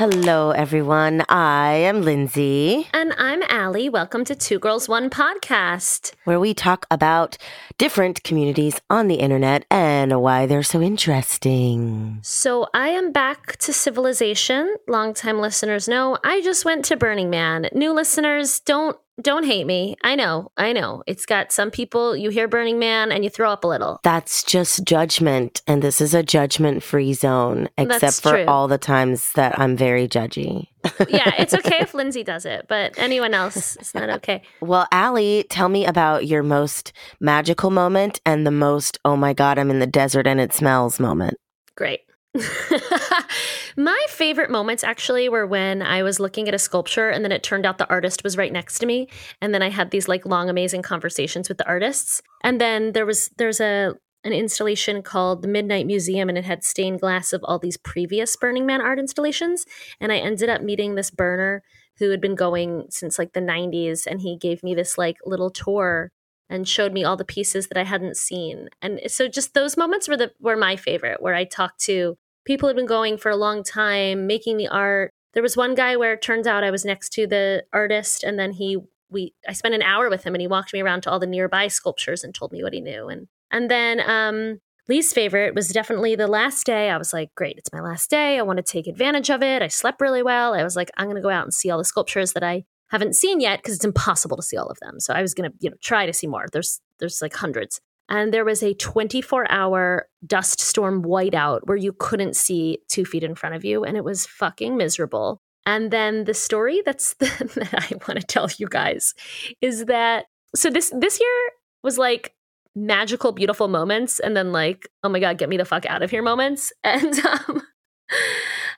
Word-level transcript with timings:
Hello, 0.00 0.50
everyone. 0.52 1.26
I 1.28 1.72
am 1.74 2.00
Lindsay, 2.00 2.88
And 2.94 3.12
I'm 3.18 3.42
Allie. 3.50 3.90
Welcome 3.90 4.24
to 4.24 4.34
Two 4.34 4.58
Girls 4.58 4.88
One 4.88 5.10
Podcast. 5.10 6.14
where 6.24 6.40
we 6.40 6.54
talk 6.54 6.86
about 6.90 7.36
different 7.76 8.24
communities 8.24 8.80
on 8.88 9.08
the 9.08 9.16
internet 9.16 9.66
and 9.70 10.22
why 10.22 10.46
they're 10.46 10.62
so 10.62 10.80
interesting. 10.80 12.18
So 12.22 12.66
I 12.72 12.88
am 12.88 13.12
back 13.12 13.58
to 13.58 13.74
civilization. 13.74 14.74
Longtime 14.88 15.38
listeners 15.38 15.86
know 15.86 16.16
I 16.24 16.40
just 16.40 16.64
went 16.64 16.86
to 16.86 16.96
Burning 16.96 17.28
Man. 17.28 17.68
New 17.74 17.92
listeners, 17.92 18.60
don't 18.60 18.96
don't 19.22 19.44
hate 19.44 19.66
me. 19.66 19.96
I 20.02 20.14
know, 20.14 20.50
I 20.56 20.72
know. 20.72 21.02
It's 21.06 21.26
got 21.26 21.52
some 21.52 21.70
people 21.70 22.16
you 22.16 22.30
hear 22.30 22.48
Burning 22.48 22.78
Man 22.78 23.12
and 23.12 23.24
you 23.24 23.30
throw 23.30 23.50
up 23.50 23.64
a 23.64 23.66
little. 23.66 24.00
That's 24.02 24.42
just 24.42 24.84
judgment, 24.84 25.62
and 25.66 25.82
this 25.82 26.00
is 26.00 26.14
a 26.14 26.22
judgment 26.22 26.82
free 26.82 27.12
zone, 27.12 27.68
except 27.78 28.00
That's 28.00 28.20
for 28.20 28.30
true. 28.32 28.44
all 28.46 28.68
the 28.68 28.78
times 28.78 29.32
that 29.32 29.58
I'm 29.58 29.76
very 29.76 30.08
judgy. 30.08 30.68
yeah, 31.08 31.32
it's 31.38 31.54
okay 31.60 31.78
if 31.80 31.94
Lindsay 31.94 32.22
does 32.22 32.46
it, 32.46 32.66
but 32.68 32.94
anyone 32.98 33.34
else, 33.34 33.76
it's 33.76 33.94
not 33.94 34.10
okay. 34.10 34.42
Well, 34.60 34.86
Allie, 34.92 35.44
tell 35.48 35.68
me 35.68 35.86
about 35.86 36.26
your 36.26 36.42
most 36.42 36.92
magical 37.20 37.70
moment 37.70 38.20
and 38.24 38.46
the 38.46 38.50
most, 38.50 38.98
oh 39.04 39.16
my 39.16 39.32
God, 39.32 39.58
I'm 39.58 39.70
in 39.70 39.78
the 39.78 39.86
desert 39.86 40.26
and 40.26 40.40
it 40.40 40.52
smells 40.52 40.98
moment. 41.00 41.34
Great. 41.76 42.00
My 43.76 44.04
favorite 44.08 44.50
moments 44.50 44.84
actually 44.84 45.28
were 45.28 45.46
when 45.46 45.82
I 45.82 46.02
was 46.02 46.20
looking 46.20 46.46
at 46.48 46.54
a 46.54 46.58
sculpture 46.58 47.10
and 47.10 47.24
then 47.24 47.32
it 47.32 47.42
turned 47.42 47.66
out 47.66 47.78
the 47.78 47.88
artist 47.90 48.22
was 48.22 48.36
right 48.36 48.52
next 48.52 48.78
to 48.80 48.86
me 48.86 49.08
and 49.40 49.52
then 49.52 49.62
I 49.62 49.70
had 49.70 49.90
these 49.90 50.06
like 50.06 50.24
long 50.26 50.48
amazing 50.48 50.82
conversations 50.82 51.48
with 51.48 51.58
the 51.58 51.66
artists. 51.66 52.22
And 52.44 52.60
then 52.60 52.92
there 52.92 53.06
was 53.06 53.30
there's 53.36 53.60
a 53.60 53.94
an 54.22 54.32
installation 54.32 55.02
called 55.02 55.42
the 55.42 55.48
Midnight 55.48 55.86
Museum 55.86 56.28
and 56.28 56.36
it 56.38 56.44
had 56.44 56.62
stained 56.62 57.00
glass 57.00 57.32
of 57.32 57.40
all 57.44 57.58
these 57.58 57.78
previous 57.78 58.36
Burning 58.36 58.66
Man 58.66 58.80
art 58.80 58.98
installations 58.98 59.64
and 60.00 60.12
I 60.12 60.18
ended 60.18 60.48
up 60.48 60.62
meeting 60.62 60.94
this 60.94 61.10
burner 61.10 61.62
who 61.98 62.10
had 62.10 62.20
been 62.20 62.36
going 62.36 62.86
since 62.90 63.18
like 63.18 63.32
the 63.32 63.40
90s 63.40 64.06
and 64.06 64.20
he 64.20 64.36
gave 64.36 64.62
me 64.62 64.74
this 64.74 64.96
like 64.96 65.16
little 65.26 65.50
tour 65.50 66.12
and 66.50 66.68
showed 66.68 66.92
me 66.92 67.04
all 67.04 67.16
the 67.16 67.24
pieces 67.24 67.68
that 67.68 67.78
I 67.78 67.84
hadn't 67.84 68.16
seen. 68.16 68.68
And 68.82 69.00
so 69.06 69.28
just 69.28 69.54
those 69.54 69.76
moments 69.76 70.08
were 70.08 70.16
the 70.16 70.32
were 70.40 70.56
my 70.56 70.76
favorite 70.76 71.22
where 71.22 71.34
I 71.34 71.44
talked 71.44 71.80
to 71.82 72.16
people 72.44 72.68
had 72.68 72.76
been 72.76 72.86
going 72.86 73.16
for 73.16 73.30
a 73.30 73.36
long 73.36 73.62
time, 73.62 74.26
making 74.26 74.56
the 74.56 74.68
art. 74.68 75.12
There 75.32 75.42
was 75.42 75.56
one 75.56 75.74
guy 75.74 75.96
where 75.96 76.14
it 76.14 76.22
turns 76.22 76.46
out 76.46 76.64
I 76.64 76.70
was 76.70 76.84
next 76.84 77.12
to 77.14 77.26
the 77.26 77.64
artist 77.72 78.24
and 78.24 78.38
then 78.38 78.52
he 78.52 78.78
we 79.10 79.34
I 79.48 79.52
spent 79.52 79.74
an 79.74 79.82
hour 79.82 80.08
with 80.08 80.24
him 80.24 80.34
and 80.34 80.40
he 80.40 80.46
walked 80.46 80.72
me 80.72 80.80
around 80.80 81.02
to 81.02 81.10
all 81.10 81.18
the 81.18 81.26
nearby 81.26 81.68
sculptures 81.68 82.24
and 82.24 82.34
told 82.34 82.52
me 82.52 82.62
what 82.62 82.72
he 82.72 82.80
knew. 82.80 83.08
And 83.08 83.28
and 83.50 83.70
then 83.70 84.00
um 84.00 84.60
least 84.90 85.14
favorite 85.14 85.54
was 85.54 85.68
definitely 85.68 86.16
the 86.16 86.26
last 86.26 86.66
day. 86.66 86.90
I 86.90 86.98
was 86.98 87.12
like, 87.12 87.34
great, 87.34 87.56
it's 87.56 87.72
my 87.72 87.80
last 87.80 88.10
day. 88.10 88.38
I 88.38 88.42
want 88.42 88.58
to 88.58 88.62
take 88.62 88.86
advantage 88.86 89.30
of 89.30 89.42
it. 89.42 89.62
I 89.62 89.68
slept 89.68 90.00
really 90.00 90.22
well. 90.22 90.52
I 90.52 90.64
was 90.64 90.76
like, 90.76 90.90
I'm 90.96 91.06
going 91.06 91.16
to 91.16 91.22
go 91.22 91.30
out 91.30 91.44
and 91.44 91.54
see 91.54 91.70
all 91.70 91.78
the 91.78 91.84
sculptures 91.84 92.32
that 92.32 92.42
I 92.42 92.64
haven't 92.88 93.14
seen 93.14 93.40
yet 93.40 93.60
because 93.60 93.76
it's 93.76 93.84
impossible 93.84 94.36
to 94.36 94.42
see 94.42 94.56
all 94.56 94.66
of 94.66 94.78
them. 94.80 94.98
So 94.98 95.14
I 95.14 95.22
was 95.22 95.32
going 95.32 95.48
to, 95.48 95.56
you 95.60 95.70
know, 95.70 95.76
try 95.80 96.06
to 96.06 96.12
see 96.12 96.26
more. 96.26 96.46
There's 96.52 96.80
there's 96.98 97.22
like 97.22 97.34
hundreds. 97.34 97.80
And 98.10 98.34
there 98.34 98.44
was 98.44 98.62
a 98.62 98.74
24-hour 98.74 100.08
dust 100.26 100.60
storm 100.60 101.02
whiteout 101.02 101.60
where 101.64 101.76
you 101.76 101.92
couldn't 101.92 102.36
see 102.36 102.78
2 102.88 103.04
feet 103.04 103.22
in 103.22 103.34
front 103.34 103.54
of 103.54 103.64
you 103.64 103.84
and 103.84 103.96
it 103.96 104.04
was 104.04 104.26
fucking 104.26 104.76
miserable. 104.76 105.40
And 105.66 105.90
then 105.90 106.24
the 106.24 106.34
story 106.34 106.82
that's 106.84 107.14
that 107.20 107.70
I 107.72 107.94
want 108.08 108.20
to 108.20 108.26
tell 108.26 108.48
you 108.58 108.66
guys 108.68 109.14
is 109.60 109.86
that 109.86 110.26
so 110.54 110.70
this 110.70 110.92
this 110.96 111.20
year 111.20 111.50
was 111.82 111.98
like 111.98 112.34
magical 112.74 113.32
beautiful 113.32 113.68
moments 113.68 114.20
and 114.20 114.36
then 114.36 114.52
like 114.52 114.88
oh 115.02 115.08
my 115.08 115.18
god 115.18 115.38
get 115.38 115.48
me 115.48 115.56
the 115.56 115.64
fuck 115.64 115.84
out 115.86 116.02
of 116.02 116.10
here 116.10 116.22
moments 116.22 116.72
and 116.84 117.18
um 117.24 117.62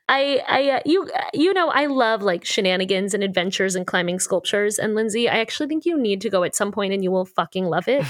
I, 0.08 0.42
I, 0.48 0.70
uh, 0.70 0.80
you, 0.84 1.08
you 1.32 1.54
know, 1.54 1.70
I 1.70 1.86
love 1.86 2.22
like 2.22 2.44
shenanigans 2.44 3.14
and 3.14 3.22
adventures 3.22 3.76
and 3.76 3.86
climbing 3.86 4.18
sculptures. 4.18 4.78
And 4.78 4.94
Lindsay, 4.94 5.28
I 5.28 5.38
actually 5.38 5.68
think 5.68 5.86
you 5.86 5.96
need 5.96 6.20
to 6.22 6.30
go 6.30 6.42
at 6.42 6.56
some 6.56 6.72
point, 6.72 6.92
and 6.92 7.02
you 7.02 7.10
will 7.10 7.24
fucking 7.24 7.66
love 7.66 7.84
it. 7.86 8.04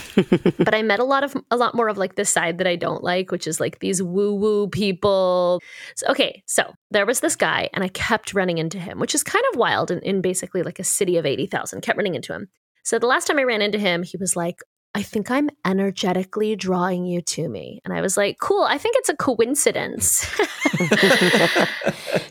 but 0.58 0.74
I 0.74 0.82
met 0.82 1.00
a 1.00 1.04
lot 1.04 1.22
of, 1.22 1.36
a 1.50 1.56
lot 1.56 1.74
more 1.74 1.88
of 1.88 1.98
like 1.98 2.16
the 2.16 2.24
side 2.24 2.58
that 2.58 2.66
I 2.66 2.76
don't 2.76 3.04
like, 3.04 3.30
which 3.30 3.46
is 3.46 3.60
like 3.60 3.80
these 3.80 4.02
woo 4.02 4.34
woo 4.34 4.68
people. 4.68 5.60
So, 5.96 6.06
okay, 6.08 6.42
so 6.46 6.72
there 6.90 7.06
was 7.06 7.20
this 7.20 7.36
guy, 7.36 7.68
and 7.74 7.84
I 7.84 7.88
kept 7.88 8.34
running 8.34 8.58
into 8.58 8.78
him, 8.78 8.98
which 8.98 9.14
is 9.14 9.22
kind 9.22 9.44
of 9.52 9.58
wild 9.58 9.90
in, 9.90 10.00
in 10.00 10.22
basically 10.22 10.62
like 10.62 10.78
a 10.78 10.84
city 10.84 11.18
of 11.18 11.26
eighty 11.26 11.46
thousand. 11.46 11.82
Kept 11.82 11.98
running 11.98 12.14
into 12.14 12.32
him. 12.32 12.48
So 12.84 12.98
the 12.98 13.06
last 13.06 13.26
time 13.26 13.38
I 13.38 13.44
ran 13.44 13.62
into 13.62 13.78
him, 13.78 14.02
he 14.02 14.16
was 14.16 14.34
like, 14.34 14.56
I 14.94 15.02
think 15.02 15.30
I'm 15.30 15.48
energetically 15.64 16.54
drawing 16.54 17.06
you 17.06 17.22
to 17.22 17.48
me. 17.48 17.80
And 17.84 17.94
I 17.94 18.02
was 18.02 18.16
like, 18.16 18.38
cool, 18.40 18.62
I 18.62 18.76
think 18.76 18.96
it's 18.98 19.08
a 19.08 19.16
coincidence. 19.16 20.30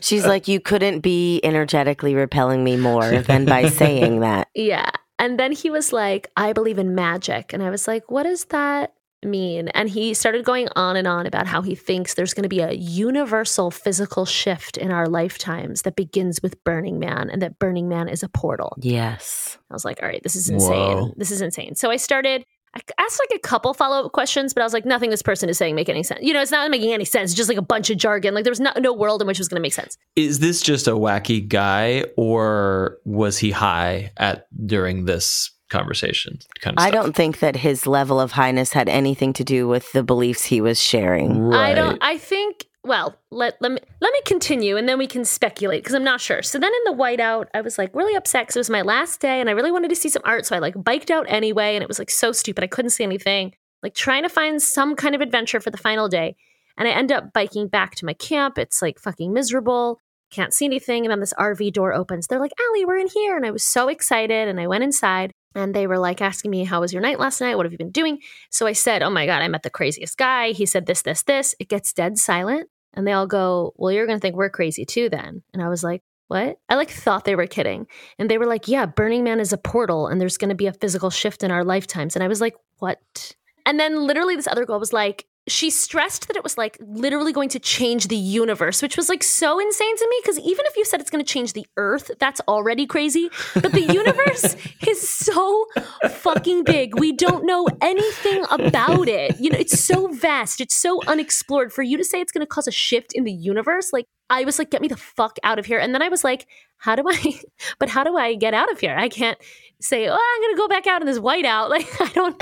She's 0.00 0.24
like, 0.24 0.46
you 0.46 0.60
couldn't 0.60 1.00
be 1.00 1.40
energetically 1.42 2.14
repelling 2.14 2.62
me 2.62 2.76
more 2.76 3.18
than 3.22 3.46
by 3.46 3.68
saying 3.68 4.20
that. 4.20 4.48
yeah. 4.54 4.90
And 5.18 5.40
then 5.40 5.52
he 5.52 5.70
was 5.70 5.92
like, 5.92 6.30
I 6.36 6.52
believe 6.52 6.78
in 6.78 6.94
magic. 6.94 7.52
And 7.52 7.62
I 7.62 7.70
was 7.70 7.88
like, 7.88 8.10
what 8.10 8.24
does 8.24 8.44
that 8.46 8.92
mean? 9.24 9.68
And 9.68 9.88
he 9.88 10.14
started 10.14 10.44
going 10.44 10.68
on 10.76 10.96
and 10.96 11.06
on 11.06 11.26
about 11.26 11.46
how 11.46 11.62
he 11.62 11.74
thinks 11.74 12.14
there's 12.14 12.34
going 12.34 12.42
to 12.42 12.48
be 12.48 12.60
a 12.60 12.72
universal 12.72 13.70
physical 13.70 14.24
shift 14.24 14.76
in 14.76 14.90
our 14.90 15.06
lifetimes 15.06 15.82
that 15.82 15.96
begins 15.96 16.42
with 16.42 16.62
Burning 16.64 16.98
Man 16.98 17.30
and 17.30 17.42
that 17.42 17.58
Burning 17.58 17.88
Man 17.88 18.08
is 18.08 18.22
a 18.22 18.28
portal. 18.28 18.76
Yes. 18.80 19.58
I 19.70 19.74
was 19.74 19.84
like, 19.84 20.02
all 20.02 20.08
right, 20.08 20.22
this 20.22 20.36
is 20.36 20.48
insane. 20.48 20.70
Whoa. 20.70 21.14
This 21.16 21.30
is 21.30 21.40
insane. 21.40 21.74
So 21.74 21.90
I 21.90 21.96
started, 21.96 22.44
I 22.74 22.80
asked 22.98 23.20
like 23.20 23.38
a 23.38 23.40
couple 23.40 23.74
follow 23.74 24.06
up 24.06 24.12
questions, 24.12 24.54
but 24.54 24.62
I 24.62 24.64
was 24.64 24.72
like, 24.72 24.86
nothing 24.86 25.10
this 25.10 25.22
person 25.22 25.48
is 25.48 25.58
saying 25.58 25.74
make 25.74 25.88
any 25.88 26.02
sense. 26.02 26.20
You 26.22 26.32
know, 26.32 26.40
it's 26.40 26.50
not 26.50 26.70
making 26.70 26.92
any 26.92 27.04
sense. 27.04 27.34
Just 27.34 27.48
like 27.48 27.58
a 27.58 27.62
bunch 27.62 27.90
of 27.90 27.98
jargon. 27.98 28.34
Like 28.34 28.44
there 28.44 28.50
was 28.50 28.60
no, 28.60 28.72
no 28.78 28.92
world 28.92 29.20
in 29.20 29.26
which 29.26 29.38
it 29.38 29.40
was 29.40 29.48
going 29.48 29.60
to 29.60 29.62
make 29.62 29.74
sense. 29.74 29.98
Is 30.16 30.38
this 30.38 30.62
just 30.62 30.88
a 30.88 30.92
wacky 30.92 31.46
guy, 31.46 32.04
or 32.16 32.98
was 33.04 33.38
he 33.38 33.50
high 33.50 34.12
at 34.16 34.46
during 34.66 35.04
this 35.04 35.50
conversation? 35.72 36.38
Kind 36.60 36.78
of 36.78 36.84
I 36.84 36.90
stuff? 36.90 37.02
don't 37.02 37.16
think 37.16 37.40
that 37.40 37.56
his 37.56 37.86
level 37.86 38.20
of 38.20 38.32
highness 38.32 38.72
had 38.72 38.88
anything 38.88 39.32
to 39.32 39.44
do 39.44 39.66
with 39.66 39.90
the 39.92 40.02
beliefs 40.04 40.44
he 40.44 40.60
was 40.60 40.80
sharing. 40.80 41.38
Right. 41.40 41.70
I 41.70 41.74
don't. 41.74 41.98
I 42.00 42.18
think. 42.18 42.66
Well, 42.84 43.16
let 43.30 43.54
let 43.60 43.70
me 43.70 43.78
let 44.00 44.12
me 44.12 44.20
continue, 44.26 44.76
and 44.76 44.88
then 44.88 44.98
we 44.98 45.06
can 45.06 45.24
speculate 45.24 45.82
because 45.82 45.94
I'm 45.94 46.02
not 46.04 46.20
sure. 46.20 46.42
So 46.42 46.58
then 46.58 46.72
in 46.72 46.92
the 46.92 47.00
whiteout, 47.00 47.46
I 47.54 47.60
was 47.60 47.78
like 47.78 47.94
really 47.94 48.14
upset 48.16 48.42
because 48.42 48.56
it 48.56 48.60
was 48.60 48.70
my 48.70 48.82
last 48.82 49.20
day, 49.20 49.40
and 49.40 49.48
I 49.48 49.52
really 49.52 49.70
wanted 49.70 49.88
to 49.90 49.96
see 49.96 50.08
some 50.08 50.22
art, 50.24 50.46
so 50.46 50.56
I 50.56 50.58
like 50.58 50.74
biked 50.82 51.10
out 51.10 51.26
anyway, 51.28 51.74
and 51.76 51.82
it 51.82 51.88
was 51.88 52.00
like 52.00 52.10
so 52.10 52.32
stupid. 52.32 52.64
I 52.64 52.66
couldn't 52.66 52.90
see 52.90 53.04
anything. 53.04 53.54
Like 53.84 53.94
trying 53.94 54.24
to 54.24 54.28
find 54.28 54.60
some 54.60 54.96
kind 54.96 55.14
of 55.14 55.20
adventure 55.20 55.60
for 55.60 55.70
the 55.70 55.78
final 55.78 56.08
day, 56.08 56.34
and 56.76 56.88
I 56.88 56.90
end 56.90 57.12
up 57.12 57.32
biking 57.32 57.68
back 57.68 57.94
to 57.96 58.04
my 58.04 58.14
camp. 58.14 58.58
It's 58.58 58.82
like 58.82 58.98
fucking 58.98 59.32
miserable. 59.32 59.98
Can't 60.32 60.52
see 60.52 60.64
anything, 60.64 61.04
and 61.04 61.12
then 61.12 61.20
this 61.20 61.34
RV 61.34 61.72
door 61.74 61.92
opens. 61.92 62.26
They're 62.26 62.40
like, 62.40 62.54
"Allie, 62.60 62.84
we're 62.84 62.98
in 62.98 63.08
here," 63.14 63.36
and 63.36 63.46
I 63.46 63.52
was 63.52 63.64
so 63.64 63.86
excited, 63.88 64.48
and 64.48 64.58
I 64.58 64.66
went 64.66 64.82
inside. 64.82 65.32
And 65.54 65.74
they 65.74 65.86
were 65.86 65.98
like 65.98 66.20
asking 66.20 66.50
me, 66.50 66.64
How 66.64 66.80
was 66.80 66.92
your 66.92 67.02
night 67.02 67.18
last 67.18 67.40
night? 67.40 67.56
What 67.56 67.66
have 67.66 67.72
you 67.72 67.78
been 67.78 67.90
doing? 67.90 68.18
So 68.50 68.66
I 68.66 68.72
said, 68.72 69.02
Oh 69.02 69.10
my 69.10 69.26
God, 69.26 69.42
I 69.42 69.48
met 69.48 69.62
the 69.62 69.70
craziest 69.70 70.16
guy. 70.16 70.52
He 70.52 70.66
said 70.66 70.86
this, 70.86 71.02
this, 71.02 71.22
this. 71.22 71.54
It 71.58 71.68
gets 71.68 71.92
dead 71.92 72.18
silent. 72.18 72.68
And 72.94 73.06
they 73.06 73.12
all 73.12 73.26
go, 73.26 73.72
Well, 73.76 73.92
you're 73.92 74.06
going 74.06 74.18
to 74.18 74.20
think 74.22 74.36
we're 74.36 74.50
crazy 74.50 74.84
too, 74.84 75.08
then. 75.08 75.42
And 75.52 75.62
I 75.62 75.68
was 75.68 75.82
like, 75.82 76.02
What? 76.28 76.58
I 76.68 76.76
like 76.76 76.90
thought 76.90 77.24
they 77.24 77.36
were 77.36 77.46
kidding. 77.46 77.86
And 78.18 78.30
they 78.30 78.38
were 78.38 78.46
like, 78.46 78.68
Yeah, 78.68 78.86
Burning 78.86 79.24
Man 79.24 79.40
is 79.40 79.52
a 79.52 79.58
portal 79.58 80.06
and 80.06 80.20
there's 80.20 80.38
going 80.38 80.50
to 80.50 80.54
be 80.54 80.66
a 80.66 80.72
physical 80.72 81.10
shift 81.10 81.42
in 81.42 81.50
our 81.50 81.64
lifetimes. 81.64 82.16
And 82.16 82.22
I 82.22 82.28
was 82.28 82.40
like, 82.40 82.54
What? 82.78 83.34
And 83.64 83.78
then 83.78 84.06
literally 84.06 84.36
this 84.36 84.48
other 84.48 84.66
girl 84.66 84.80
was 84.80 84.92
like, 84.92 85.26
she 85.48 85.70
stressed 85.70 86.28
that 86.28 86.36
it 86.36 86.44
was 86.44 86.56
like 86.56 86.78
literally 86.80 87.32
going 87.32 87.48
to 87.48 87.58
change 87.58 88.06
the 88.08 88.16
universe, 88.16 88.80
which 88.80 88.96
was 88.96 89.08
like 89.08 89.22
so 89.24 89.58
insane 89.58 89.96
to 89.96 90.08
me. 90.08 90.20
Because 90.22 90.38
even 90.38 90.64
if 90.66 90.76
you 90.76 90.84
said 90.84 91.00
it's 91.00 91.10
going 91.10 91.24
to 91.24 91.30
change 91.30 91.52
the 91.52 91.66
earth, 91.76 92.12
that's 92.20 92.40
already 92.46 92.86
crazy. 92.86 93.28
But 93.54 93.72
the 93.72 93.80
universe 93.80 94.56
is 94.86 95.08
so 95.08 95.66
fucking 96.08 96.64
big. 96.64 96.98
We 96.98 97.12
don't 97.12 97.44
know 97.44 97.66
anything 97.80 98.44
about 98.50 99.08
it. 99.08 99.40
You 99.40 99.50
know, 99.50 99.58
it's 99.58 99.84
so 99.84 100.08
vast, 100.08 100.60
it's 100.60 100.76
so 100.76 101.00
unexplored. 101.06 101.72
For 101.72 101.82
you 101.82 101.96
to 101.96 102.04
say 102.04 102.20
it's 102.20 102.32
going 102.32 102.46
to 102.46 102.50
cause 102.50 102.68
a 102.68 102.72
shift 102.72 103.12
in 103.12 103.24
the 103.24 103.32
universe, 103.32 103.92
like, 103.92 104.06
I 104.30 104.44
was 104.44 104.58
like, 104.58 104.70
get 104.70 104.80
me 104.80 104.88
the 104.88 104.96
fuck 104.96 105.36
out 105.42 105.58
of 105.58 105.66
here. 105.66 105.78
And 105.78 105.92
then 105.92 106.02
I 106.02 106.08
was 106.08 106.24
like, 106.24 106.46
how 106.78 106.96
do 106.96 107.04
I, 107.06 107.40
but 107.78 107.88
how 107.88 108.04
do 108.04 108.16
I 108.16 108.34
get 108.34 108.54
out 108.54 108.70
of 108.70 108.78
here? 108.78 108.96
I 108.96 109.08
can't 109.08 109.38
say, 109.82 110.08
"Oh, 110.08 110.12
I'm 110.12 110.42
going 110.42 110.54
to 110.54 110.58
go 110.58 110.68
back 110.68 110.86
out 110.86 111.02
in 111.02 111.06
this 111.06 111.18
whiteout." 111.18 111.70
Like 111.72 112.00
I 112.00 112.08
don't 112.12 112.36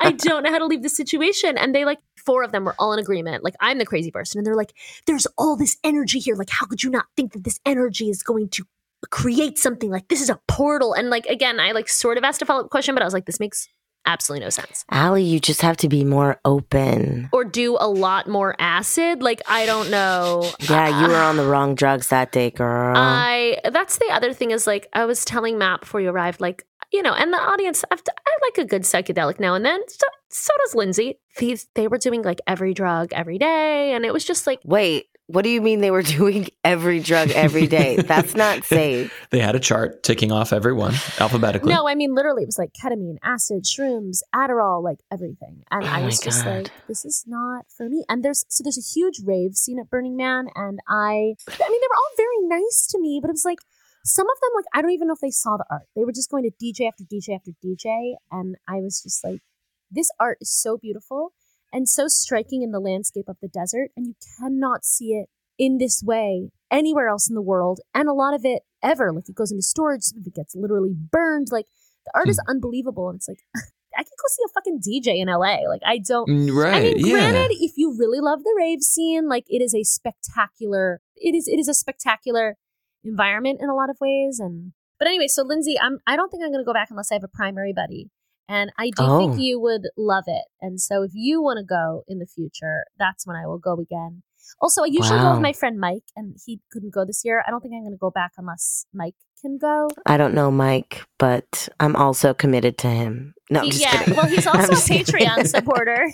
I 0.00 0.12
don't 0.16 0.42
know 0.42 0.50
how 0.50 0.58
to 0.58 0.66
leave 0.66 0.82
the 0.82 0.88
situation 0.88 1.58
and 1.58 1.74
they 1.74 1.84
like 1.84 1.98
four 2.16 2.42
of 2.42 2.52
them 2.52 2.64
were 2.64 2.74
all 2.78 2.92
in 2.92 2.98
agreement. 2.98 3.44
Like 3.44 3.54
I'm 3.60 3.78
the 3.78 3.84
crazy 3.84 4.10
person 4.10 4.38
and 4.38 4.46
they're 4.46 4.56
like, 4.56 4.72
"There's 5.06 5.26
all 5.36 5.56
this 5.56 5.76
energy 5.84 6.18
here. 6.18 6.34
Like 6.34 6.50
how 6.50 6.66
could 6.66 6.82
you 6.82 6.90
not 6.90 7.06
think 7.16 7.32
that 7.32 7.44
this 7.44 7.60
energy 7.66 8.08
is 8.08 8.22
going 8.22 8.48
to 8.50 8.64
create 9.10 9.58
something 9.58 9.90
like 9.90 10.08
this 10.08 10.22
is 10.22 10.30
a 10.30 10.40
portal?" 10.48 10.94
And 10.94 11.10
like 11.10 11.26
again, 11.26 11.60
I 11.60 11.72
like 11.72 11.88
sort 11.88 12.16
of 12.16 12.24
asked 12.24 12.42
a 12.42 12.46
follow-up 12.46 12.70
question, 12.70 12.94
but 12.94 13.02
I 13.02 13.06
was 13.06 13.14
like, 13.14 13.26
"This 13.26 13.40
makes 13.40 13.68
absolutely 14.08 14.44
no 14.44 14.50
sense." 14.50 14.84
Allie, 14.90 15.22
you 15.22 15.38
just 15.38 15.62
have 15.62 15.76
to 15.78 15.88
be 15.88 16.02
more 16.02 16.40
open. 16.44 17.28
Or 17.32 17.44
do 17.44 17.76
a 17.78 17.88
lot 17.88 18.26
more 18.26 18.56
acid? 18.58 19.22
Like 19.22 19.42
I 19.46 19.66
don't 19.66 19.90
know. 19.90 20.50
Yeah, 20.68 21.00
you 21.00 21.08
were 21.08 21.16
on 21.16 21.36
the 21.36 21.46
wrong 21.52 21.76
drugs 21.76 22.08
that 22.08 22.32
day, 22.32 22.50
girl. 22.50 22.96
I 22.96 23.58
that's 23.70 23.98
the 23.98 24.08
other 24.10 24.32
thing 24.32 24.50
is 24.50 24.66
like 24.66 24.88
I 24.92 25.04
was 25.04 25.24
telling 25.24 25.58
Matt 25.58 25.80
before 25.80 26.00
you 26.00 26.10
arrived, 26.10 26.40
like 26.40 26.64
you 26.92 27.02
know, 27.02 27.12
and 27.12 27.32
the 27.32 27.38
audience, 27.38 27.84
I've, 27.90 28.02
I 28.26 28.30
like 28.42 28.58
a 28.58 28.68
good 28.68 28.82
psychedelic 28.82 29.38
now 29.38 29.54
and 29.54 29.64
then. 29.64 29.80
So, 29.88 30.06
so 30.30 30.52
does 30.64 30.74
Lindsay. 30.74 31.18
These 31.36 31.68
they 31.74 31.86
were 31.86 31.98
doing 31.98 32.22
like 32.22 32.40
every 32.46 32.74
drug 32.74 33.12
every 33.12 33.38
day, 33.38 33.92
and 33.92 34.04
it 34.04 34.12
was 34.12 34.24
just 34.24 34.46
like 34.46 34.60
Wait, 34.64 35.06
what 35.28 35.42
do 35.42 35.50
you 35.50 35.60
mean 35.60 35.80
they 35.80 35.90
were 35.90 36.02
doing 36.18 36.48
every 36.64 37.00
drug 37.00 37.30
every 37.30 37.66
day? 37.66 37.96
That's 37.96 38.34
not 38.34 38.64
safe. 38.64 39.12
They 39.30 39.38
had 39.40 39.54
a 39.54 39.60
chart 39.60 40.02
ticking 40.02 40.32
off 40.32 40.52
everyone 40.52 40.94
alphabetically. 41.20 41.72
no, 41.72 41.86
I 41.86 41.94
mean 41.94 42.14
literally, 42.14 42.42
it 42.42 42.46
was 42.46 42.58
like 42.58 42.70
ketamine, 42.72 43.16
acid, 43.22 43.64
shrooms, 43.64 44.20
Adderall, 44.34 44.82
like 44.82 44.98
everything, 45.12 45.62
and 45.70 45.84
Oh 45.84 45.86
I 45.86 46.02
was 46.02 46.18
just 46.18 46.44
God. 46.44 46.56
like, 46.64 46.72
this 46.88 47.04
is 47.04 47.24
not 47.26 47.66
for 47.76 47.88
me. 47.88 48.04
And 48.08 48.24
there's 48.24 48.44
so 48.48 48.62
there's 48.64 48.78
a 48.78 48.82
huge 48.98 49.20
rave 49.24 49.54
scene 49.54 49.78
at 49.78 49.90
Burning 49.90 50.16
Man, 50.16 50.48
and 50.54 50.80
I, 50.88 50.94
I 50.94 51.68
mean, 51.68 51.80
they 51.80 51.88
were 51.88 51.96
all 51.96 52.16
very 52.16 52.38
nice 52.60 52.86
to 52.90 52.98
me, 53.00 53.18
but 53.22 53.28
it 53.28 53.32
was 53.34 53.44
like. 53.44 53.58
Some 54.04 54.26
of 54.30 54.40
them, 54.40 54.50
like, 54.54 54.64
I 54.72 54.80
don't 54.80 54.92
even 54.92 55.08
know 55.08 55.12
if 55.14 55.20
they 55.20 55.30
saw 55.30 55.58
the 55.58 55.66
art. 55.70 55.82
They 55.94 56.02
were 56.02 56.12
just 56.12 56.30
going 56.30 56.44
to 56.44 56.50
DJ 56.64 56.88
after 56.88 57.04
DJ 57.04 57.34
after 57.34 57.50
DJ. 57.62 58.14
And 58.30 58.56
I 58.66 58.76
was 58.76 59.02
just 59.02 59.22
like, 59.22 59.40
this 59.90 60.08
art 60.18 60.38
is 60.40 60.50
so 60.50 60.78
beautiful 60.78 61.32
and 61.72 61.88
so 61.88 62.08
striking 62.08 62.62
in 62.62 62.70
the 62.70 62.80
landscape 62.80 63.28
of 63.28 63.36
the 63.40 63.48
desert. 63.48 63.90
And 63.96 64.06
you 64.06 64.14
cannot 64.38 64.84
see 64.84 65.12
it 65.12 65.28
in 65.58 65.78
this 65.78 66.02
way 66.02 66.50
anywhere 66.70 67.08
else 67.08 67.28
in 67.28 67.34
the 67.34 67.42
world. 67.42 67.80
And 67.94 68.08
a 68.08 68.12
lot 68.12 68.34
of 68.34 68.44
it 68.44 68.62
ever. 68.82 69.12
Like, 69.12 69.28
it 69.28 69.34
goes 69.34 69.50
into 69.50 69.62
storage, 69.62 70.02
it 70.14 70.34
gets 70.34 70.54
literally 70.54 70.94
burned. 70.94 71.48
Like, 71.50 71.66
the 72.04 72.12
art 72.14 72.28
is 72.28 72.40
unbelievable. 72.48 73.08
And 73.08 73.16
it's 73.16 73.28
like, 73.28 73.40
I 73.96 74.02
could 74.02 74.10
go 74.10 74.28
see 74.28 74.42
a 74.44 74.52
fucking 74.52 74.80
DJ 74.80 75.20
in 75.20 75.28
LA. 75.28 75.68
Like, 75.68 75.82
I 75.84 75.98
don't. 75.98 76.28
Mm, 76.28 76.54
Right. 76.54 76.74
I 76.74 76.80
mean, 76.94 77.06
yeah. 77.06 77.30
granted, 77.30 77.56
if 77.58 77.72
you 77.76 77.96
really 77.98 78.20
love 78.20 78.44
the 78.44 78.54
rave 78.56 78.82
scene, 78.82 79.28
like 79.28 79.44
it 79.48 79.60
is 79.60 79.74
a 79.74 79.82
spectacular. 79.82 81.00
It 81.16 81.34
is 81.34 81.48
it 81.48 81.58
is 81.58 81.68
a 81.68 81.74
spectacular 81.74 82.56
environment 83.02 83.58
in 83.60 83.68
a 83.68 83.74
lot 83.74 83.90
of 83.90 83.96
ways. 84.00 84.38
And 84.38 84.72
but 84.98 85.08
anyway, 85.08 85.26
so 85.26 85.42
Lindsay, 85.42 85.76
I'm 85.80 85.98
I 86.06 86.14
don't 86.16 86.30
think 86.30 86.44
I'm 86.44 86.50
going 86.50 86.62
to 86.62 86.66
go 86.66 86.72
back 86.72 86.90
unless 86.90 87.10
I 87.10 87.16
have 87.16 87.24
a 87.24 87.28
primary 87.28 87.72
buddy, 87.72 88.10
and 88.48 88.70
I 88.78 88.86
do 88.96 89.02
Oh. 89.04 89.18
think 89.18 89.40
you 89.40 89.60
would 89.60 89.82
love 89.96 90.24
it. 90.26 90.44
And 90.60 90.80
so 90.80 91.02
if 91.02 91.12
you 91.14 91.42
want 91.42 91.58
to 91.58 91.64
go 91.64 92.04
in 92.08 92.18
the 92.18 92.26
future, 92.26 92.84
that's 92.98 93.26
when 93.26 93.36
I 93.36 93.46
will 93.46 93.58
go 93.58 93.74
again. 93.78 94.22
Also, 94.60 94.82
I 94.82 94.86
usually 94.86 95.18
go 95.18 95.32
with 95.32 95.42
my 95.42 95.52
friend 95.52 95.78
Mike, 95.78 96.04
and 96.16 96.36
he 96.46 96.60
couldn't 96.72 96.94
go 96.94 97.04
this 97.04 97.22
year. 97.24 97.44
I 97.46 97.50
don't 97.50 97.60
think 97.60 97.74
I'm 97.74 97.82
going 97.82 97.92
to 97.92 97.98
go 97.98 98.10
back 98.10 98.32
unless 98.38 98.86
Mike 98.94 99.14
can 99.40 99.58
go. 99.58 99.88
I 100.06 100.16
don't 100.16 100.34
know 100.34 100.50
Mike, 100.50 101.06
but 101.18 101.68
I'm 101.80 101.96
also 101.96 102.34
committed 102.34 102.78
to 102.78 102.88
him. 102.88 103.34
No, 103.50 103.60
I'm 103.60 103.70
just 103.70 103.80
yeah, 103.80 103.98
kidding. 103.98 104.14
well, 104.14 104.26
he's 104.26 104.46
also 104.46 104.72
a. 104.72 104.76
Patreon 104.76 105.46
supporter. 105.48 106.10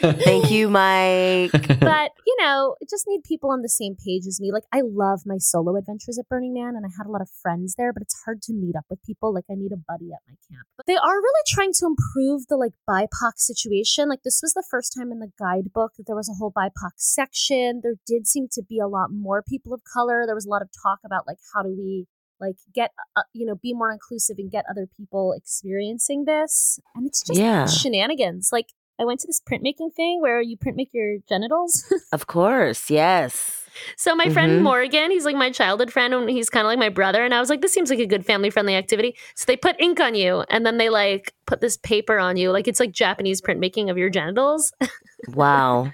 Thank 0.00 0.50
you, 0.50 0.68
Mike. 0.68 1.50
but 1.80 2.12
you 2.26 2.36
know, 2.40 2.76
it 2.80 2.88
just 2.88 3.04
need 3.08 3.24
people 3.24 3.50
on 3.50 3.62
the 3.62 3.68
same 3.68 3.96
page 3.96 4.26
as 4.26 4.40
me. 4.40 4.52
Like 4.52 4.64
I 4.72 4.82
love 4.84 5.22
my 5.26 5.38
solo 5.38 5.76
adventures 5.76 6.18
at 6.18 6.28
Burning 6.28 6.54
Man, 6.54 6.74
and 6.76 6.86
I 6.86 6.90
had 6.96 7.06
a 7.06 7.10
lot 7.10 7.20
of 7.20 7.28
friends 7.42 7.74
there, 7.76 7.92
but 7.92 8.02
it's 8.02 8.22
hard 8.24 8.42
to 8.42 8.52
meet 8.52 8.76
up 8.76 8.84
with 8.88 9.02
people. 9.02 9.34
Like 9.34 9.44
I 9.50 9.54
need 9.54 9.72
a 9.72 9.76
buddy 9.76 10.12
at 10.12 10.20
my 10.28 10.34
camp. 10.48 10.66
But 10.76 10.86
they 10.86 10.96
are 10.96 11.16
really 11.16 11.42
trying 11.48 11.72
to 11.74 11.86
improve 11.86 12.46
the 12.46 12.56
like 12.56 12.72
BIPOC 12.88 13.32
situation. 13.36 14.08
Like 14.08 14.22
this 14.22 14.40
was 14.42 14.54
the 14.54 14.64
first 14.70 14.94
time 14.96 15.10
in 15.10 15.18
the 15.18 15.32
guidebook 15.38 15.92
that 15.96 16.06
there 16.06 16.16
was 16.16 16.28
a 16.28 16.34
whole 16.34 16.52
BIPOC 16.52 16.92
section. 16.96 17.80
There 17.82 17.94
did 18.06 18.28
seem 18.28 18.46
to 18.52 18.62
be 18.62 18.78
a 18.78 18.86
lot 18.86 19.10
more 19.10 19.42
people 19.42 19.74
of 19.74 19.82
color. 19.82 20.24
There 20.26 20.34
was 20.34 20.46
a 20.46 20.50
lot 20.50 20.62
of 20.62 20.68
talk 20.82 21.00
about 21.04 21.26
like 21.26 21.38
how 21.52 21.62
do 21.62 21.74
we 21.76 22.06
like 22.40 22.56
get 22.74 22.92
uh, 23.16 23.22
you 23.32 23.44
know 23.46 23.54
be 23.54 23.72
more 23.74 23.90
inclusive 23.92 24.36
and 24.38 24.50
get 24.50 24.64
other 24.70 24.86
people 24.96 25.32
experiencing 25.32 26.24
this 26.24 26.78
and 26.94 27.06
it's 27.06 27.22
just 27.22 27.38
Yeah. 27.38 27.66
shenanigans 27.66 28.50
like 28.52 28.68
i 28.98 29.04
went 29.04 29.20
to 29.20 29.26
this 29.26 29.40
printmaking 29.40 29.94
thing 29.94 30.20
where 30.20 30.40
you 30.40 30.56
print 30.56 30.76
make 30.76 30.90
your 30.92 31.18
genitals 31.28 31.84
Of 32.12 32.26
course, 32.26 32.88
yes. 32.90 33.66
so 33.96 34.14
my 34.14 34.28
friend 34.30 34.52
Mhm. 34.52 34.62
morgan 34.62 35.10
he's 35.10 35.24
like 35.24 35.36
my 35.36 35.50
childhood 35.50 35.92
friend 35.92 36.14
and 36.14 36.28
he's 36.30 36.48
kind 36.50 36.64
of 36.66 36.68
like 36.70 36.78
my 36.78 36.88
brother 36.88 37.24
and 37.24 37.34
i 37.34 37.40
was 37.40 37.50
like 37.50 37.60
this 37.60 37.72
seems 37.72 37.90
like 37.90 37.98
a 38.00 38.06
good 38.06 38.24
family 38.26 38.50
friendly 38.50 38.74
activity 38.74 39.14
so 39.34 39.44
they 39.46 39.56
put 39.56 39.80
ink 39.80 40.00
on 40.00 40.14
you 40.14 40.44
and 40.50 40.64
then 40.66 40.78
they 40.78 40.88
like 40.88 41.34
put 41.46 41.60
this 41.60 41.76
paper 41.76 42.18
on 42.18 42.36
you 42.36 42.50
like 42.50 42.66
it's 42.66 42.80
like 42.80 42.92
japanese 42.92 43.40
printmaking 43.42 43.90
of 43.90 43.98
your 43.98 44.10
genitals 44.10 44.72
Wow. 45.34 45.90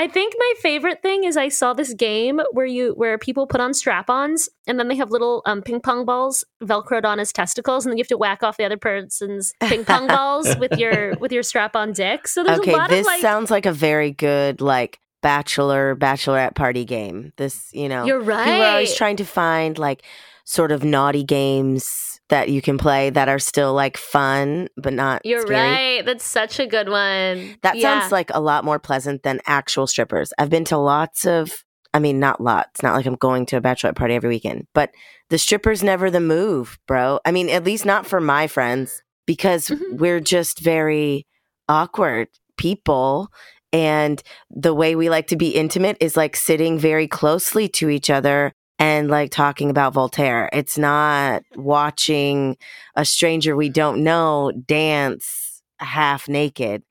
I 0.00 0.08
think 0.08 0.32
my 0.38 0.54
favorite 0.62 1.02
thing 1.02 1.24
is 1.24 1.36
I 1.36 1.50
saw 1.50 1.74
this 1.74 1.92
game 1.92 2.40
where 2.52 2.64
you 2.64 2.94
where 2.94 3.18
people 3.18 3.46
put 3.46 3.60
on 3.60 3.74
strap-ons 3.74 4.48
and 4.66 4.78
then 4.78 4.88
they 4.88 4.96
have 4.96 5.10
little 5.10 5.42
um, 5.44 5.60
ping 5.60 5.78
pong 5.78 6.06
balls 6.06 6.42
velcroed 6.62 7.04
on 7.04 7.20
as 7.20 7.34
testicles 7.34 7.84
and 7.84 7.92
then 7.92 7.98
you 7.98 8.02
have 8.02 8.08
to 8.08 8.16
whack 8.16 8.42
off 8.42 8.56
the 8.56 8.64
other 8.64 8.78
person's 8.78 9.52
ping 9.60 9.84
pong 9.84 10.06
balls 10.06 10.56
with 10.56 10.72
your 10.78 11.12
with 11.16 11.32
your 11.32 11.42
strap-on 11.42 11.92
dick. 11.92 12.28
So 12.28 12.42
there's 12.42 12.60
okay, 12.60 12.72
a 12.72 12.76
lot 12.78 12.88
this 12.88 13.00
of 13.00 13.06
like 13.08 13.20
sounds 13.20 13.50
like 13.50 13.66
a 13.66 13.72
very 13.72 14.10
good 14.10 14.62
like 14.62 14.98
bachelor 15.20 15.94
bachelorette 15.94 16.54
party 16.54 16.86
game. 16.86 17.34
This, 17.36 17.68
you 17.74 17.90
know, 17.90 18.06
you're 18.06 18.20
right. 18.20 18.46
people 18.46 18.62
are 18.62 18.70
always 18.70 18.94
trying 18.94 19.16
to 19.16 19.26
find 19.26 19.78
like 19.78 20.02
sort 20.44 20.72
of 20.72 20.82
naughty 20.82 21.24
games 21.24 22.09
that 22.30 22.48
you 22.48 22.62
can 22.62 22.78
play 22.78 23.10
that 23.10 23.28
are 23.28 23.38
still 23.38 23.74
like 23.74 23.96
fun 23.96 24.68
but 24.76 24.92
not 24.92 25.24
You're 25.24 25.42
scary. 25.42 25.60
right. 25.96 26.04
That's 26.06 26.24
such 26.24 26.58
a 26.58 26.66
good 26.66 26.88
one. 26.88 27.56
That 27.62 27.76
Yeah. 27.76 28.00
sounds 28.00 28.10
like 28.12 28.30
a 28.32 28.40
lot 28.40 28.64
more 28.64 28.78
pleasant 28.78 29.22
than 29.22 29.40
actual 29.46 29.86
strippers. 29.86 30.32
I've 30.38 30.50
been 30.50 30.64
to 30.66 30.78
lots 30.78 31.26
of, 31.26 31.64
I 31.92 31.98
mean, 31.98 32.18
not 32.18 32.40
lots, 32.40 32.82
not 32.82 32.94
like 32.94 33.06
I'm 33.06 33.16
going 33.16 33.46
to 33.46 33.56
a 33.56 33.60
bachelorette 33.60 33.96
party 33.96 34.14
every 34.14 34.28
weekend, 34.30 34.66
but 34.74 34.90
the 35.28 35.38
strippers 35.38 35.82
never 35.82 36.10
the 36.10 36.20
move, 36.20 36.78
bro. 36.88 37.20
I 37.24 37.30
mean, 37.32 37.48
at 37.50 37.64
least 37.64 37.84
not 37.84 38.06
for 38.06 38.20
my 38.20 38.46
friends 38.46 39.02
because 39.26 39.68
Mhm. 39.68 39.98
we're 39.98 40.20
just 40.20 40.60
very 40.60 41.26
awkward 41.68 42.28
people. 42.56 43.28
And 43.72 44.20
the 44.50 44.74
way 44.74 44.96
we 44.96 45.08
like 45.08 45.28
to 45.28 45.36
be 45.36 45.50
intimate 45.50 45.96
is 46.00 46.16
like 46.16 46.34
sitting 46.34 46.78
very 46.78 47.06
closely 47.06 47.68
to 47.68 47.88
each 47.88 48.10
other 48.10 48.52
and 48.80 49.10
like 49.10 49.30
talking 49.30 49.68
about 49.68 49.92
Voltaire. 49.92 50.48
It's 50.54 50.78
not 50.78 51.44
watching 51.54 52.56
a 52.96 53.04
stranger 53.04 53.54
we 53.54 53.68
don't 53.68 54.02
know 54.02 54.50
dance 54.66 55.62
half 55.78 56.28
naked. 56.28 56.82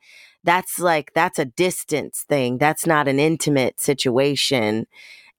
That's 0.43 0.79
like, 0.79 1.11
that's 1.15 1.39
a 1.39 1.45
distance 1.45 2.25
thing. 2.29 2.59
That's 2.59 2.85
not 2.85 3.07
an 3.07 3.19
intimate 3.19 3.81
situation. 3.81 4.85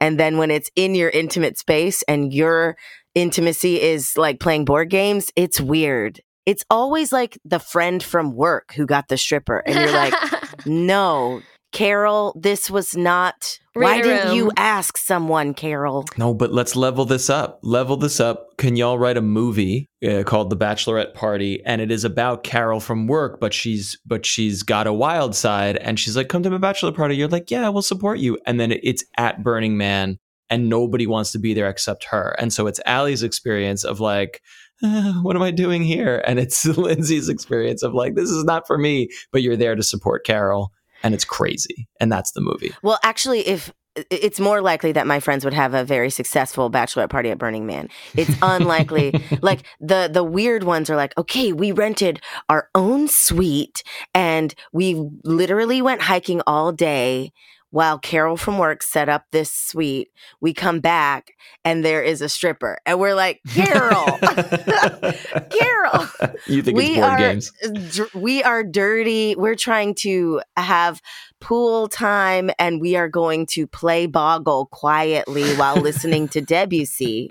And 0.01 0.19
then 0.19 0.39
when 0.39 0.51
it's 0.51 0.71
in 0.75 0.97
your 0.97 1.11
intimate 1.11 1.57
space 1.57 2.03
and 2.03 2.35
your 2.35 2.77
intimacy 3.15 3.81
is 3.81 4.17
like 4.17 4.41
playing 4.41 4.65
board 4.65 4.91
games, 4.91 5.31
it's 5.37 5.61
weird. 5.61 6.21
It's 6.47 6.65
always 6.69 7.13
like 7.13 7.39
the 7.45 7.61
friend 7.61 8.03
from 8.03 8.35
work 8.35 8.73
who 8.75 8.87
got 8.87 9.07
the 9.07 9.17
stripper. 9.17 9.63
And 9.67 9.77
you're 9.77 9.93
like, 9.93 10.15
no, 10.67 11.43
Carol, 11.73 12.37
this 12.41 12.71
was 12.71 12.97
not. 12.97 13.59
Why 13.75 13.99
Read 13.99 14.01
a 14.01 14.03
didn't 14.03 14.35
you 14.35 14.51
ask 14.57 14.99
someone, 14.99 15.55
Carol? 15.55 16.05
No, 16.19 16.35
but 16.35 16.53
let's 16.53 16.75
level 16.75 17.05
this 17.05 17.31
up. 17.31 17.61
Level 17.63 17.97
this 17.97 18.19
up. 18.19 18.57
Can 18.59 18.75
y'all 18.77 18.99
write 18.99 19.17
a 19.17 19.23
movie 19.23 19.89
uh, 20.07 20.25
called 20.25 20.51
The 20.51 20.57
Bachelorette 20.57 21.15
Party, 21.15 21.63
and 21.65 21.81
it 21.81 21.93
is 21.93 22.05
about 22.05 22.43
Carol 22.43 22.81
from 22.81 23.07
work, 23.07 23.39
but 23.39 23.55
she's 23.55 23.97
but 24.05 24.27
she's 24.27 24.65
got 24.65 24.89
a 24.89 24.93
wild 24.93 25.37
side, 25.37 25.77
and 25.77 26.01
she's 26.01 26.17
like, 26.17 26.29
"Come 26.29 26.43
to 26.43 26.51
my 26.51 26.59
bachelor 26.59 26.93
party." 26.93 27.15
You're 27.15 27.29
like, 27.29 27.51
"Yeah, 27.51 27.69
we'll 27.69 27.83
support 27.83 28.19
you," 28.19 28.39
and 28.47 28.59
then 28.59 28.73
it's 28.83 29.05
at 29.17 29.45
Burning 29.45 29.77
Man, 29.77 30.19
and 30.49 30.69
nobody 30.69 31.07
wants 31.07 31.31
to 31.33 31.39
be 31.39 31.55
there 31.55 31.69
except 31.69 32.05
her, 32.05 32.35
and 32.39 32.53
so 32.53 32.67
it's 32.67 32.81
Allie's 32.87 33.23
experience 33.23 33.85
of 33.85 34.01
like. 34.01 34.43
"Uh, 34.83 35.13
what 35.21 35.37
am 35.37 35.43
I 35.43 35.51
doing 35.51 35.83
here? 35.83 36.25
And 36.27 36.39
it's 36.39 36.65
Lindsay's 36.79 37.29
experience 37.29 37.83
of 37.83 37.93
like, 37.93 38.15
this 38.15 38.31
is 38.31 38.45
not 38.45 38.67
for 38.67 38.79
me, 38.79 39.11
but 39.31 39.43
you're 39.43 39.55
there 39.55 39.75
to 39.75 39.83
support 39.83 40.25
Carol, 40.25 40.73
and 41.03 41.15
it's 41.15 41.25
crazy. 41.25 41.89
And 42.01 42.11
that's 42.11 42.33
the 42.33 42.41
movie. 42.41 42.73
Well, 42.83 42.99
actually, 43.03 43.47
if 43.47 43.73
it's 44.09 44.39
more 44.39 44.61
likely 44.61 44.93
that 44.93 45.07
my 45.07 45.19
friends 45.19 45.45
would 45.45 45.55
have 45.55 45.75
a 45.75 45.85
very 45.85 46.11
successful 46.11 46.71
bachelorette 46.71 47.11
party 47.11 47.31
at 47.31 47.39
Burning 47.39 47.67
Man. 47.67 47.89
It's 48.17 48.31
unlikely. 48.43 49.15
like 49.43 49.65
the 49.81 50.09
the 50.13 50.25
weird 50.25 50.63
ones 50.65 50.89
are 50.91 50.97
like, 50.97 51.17
okay, 51.19 51.53
we 51.53 51.73
rented 51.73 52.21
our 52.49 52.69
own 52.75 53.09
suite 53.09 53.83
and 54.15 54.55
we 54.73 55.09
literally 55.25 55.83
went 55.83 56.03
hiking 56.03 56.41
all 56.47 56.73
day 56.73 57.33
while 57.71 57.99
Carol 57.99 58.37
from 58.37 58.59
work 58.59 58.83
set 58.83 59.09
up 59.09 59.25
this 59.33 59.51
suite. 59.53 60.09
We 60.41 60.53
come 60.55 60.81
back 60.81 61.33
and 61.65 61.85
there 61.85 62.03
is 62.03 62.21
a 62.21 62.29
stripper, 62.29 62.79
and 62.85 62.99
we're 62.99 63.15
like, 63.15 63.41
Carol, 63.55 64.19
Carol. 65.51 66.09
you 66.47 66.63
think 66.63 66.77
We 66.77 66.87
it's 66.87 66.97
board 66.97 67.11
are- 67.11 67.19
games? 67.19 67.53
dr- 67.95 68.15
we 68.15 68.43
are 68.43 68.65
dirty. 68.65 69.35
We're 69.37 69.55
trying 69.55 69.95
to 69.97 70.41
have 70.57 71.01
pool 71.41 71.89
time 71.89 72.51
and 72.59 72.81
we 72.81 72.97
are 72.97 73.09
going 73.09 73.47
to 73.47 73.67
play 73.67 74.07
boggle 74.07 74.67
quietly 74.67 75.55
while 75.57 75.77
listening 75.77 76.29
to 76.29 76.41
Debussy. 76.41 77.29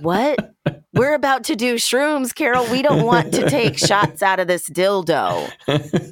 What? 0.00 0.52
We're 0.94 1.14
about 1.14 1.44
to 1.44 1.56
do 1.56 1.76
shrooms, 1.76 2.34
Carol. 2.34 2.66
We 2.70 2.82
don't 2.82 3.04
want 3.04 3.32
to 3.34 3.48
take 3.48 3.78
shots 3.86 4.22
out 4.22 4.40
of 4.40 4.46
this 4.46 4.68
dildo. 4.68 5.50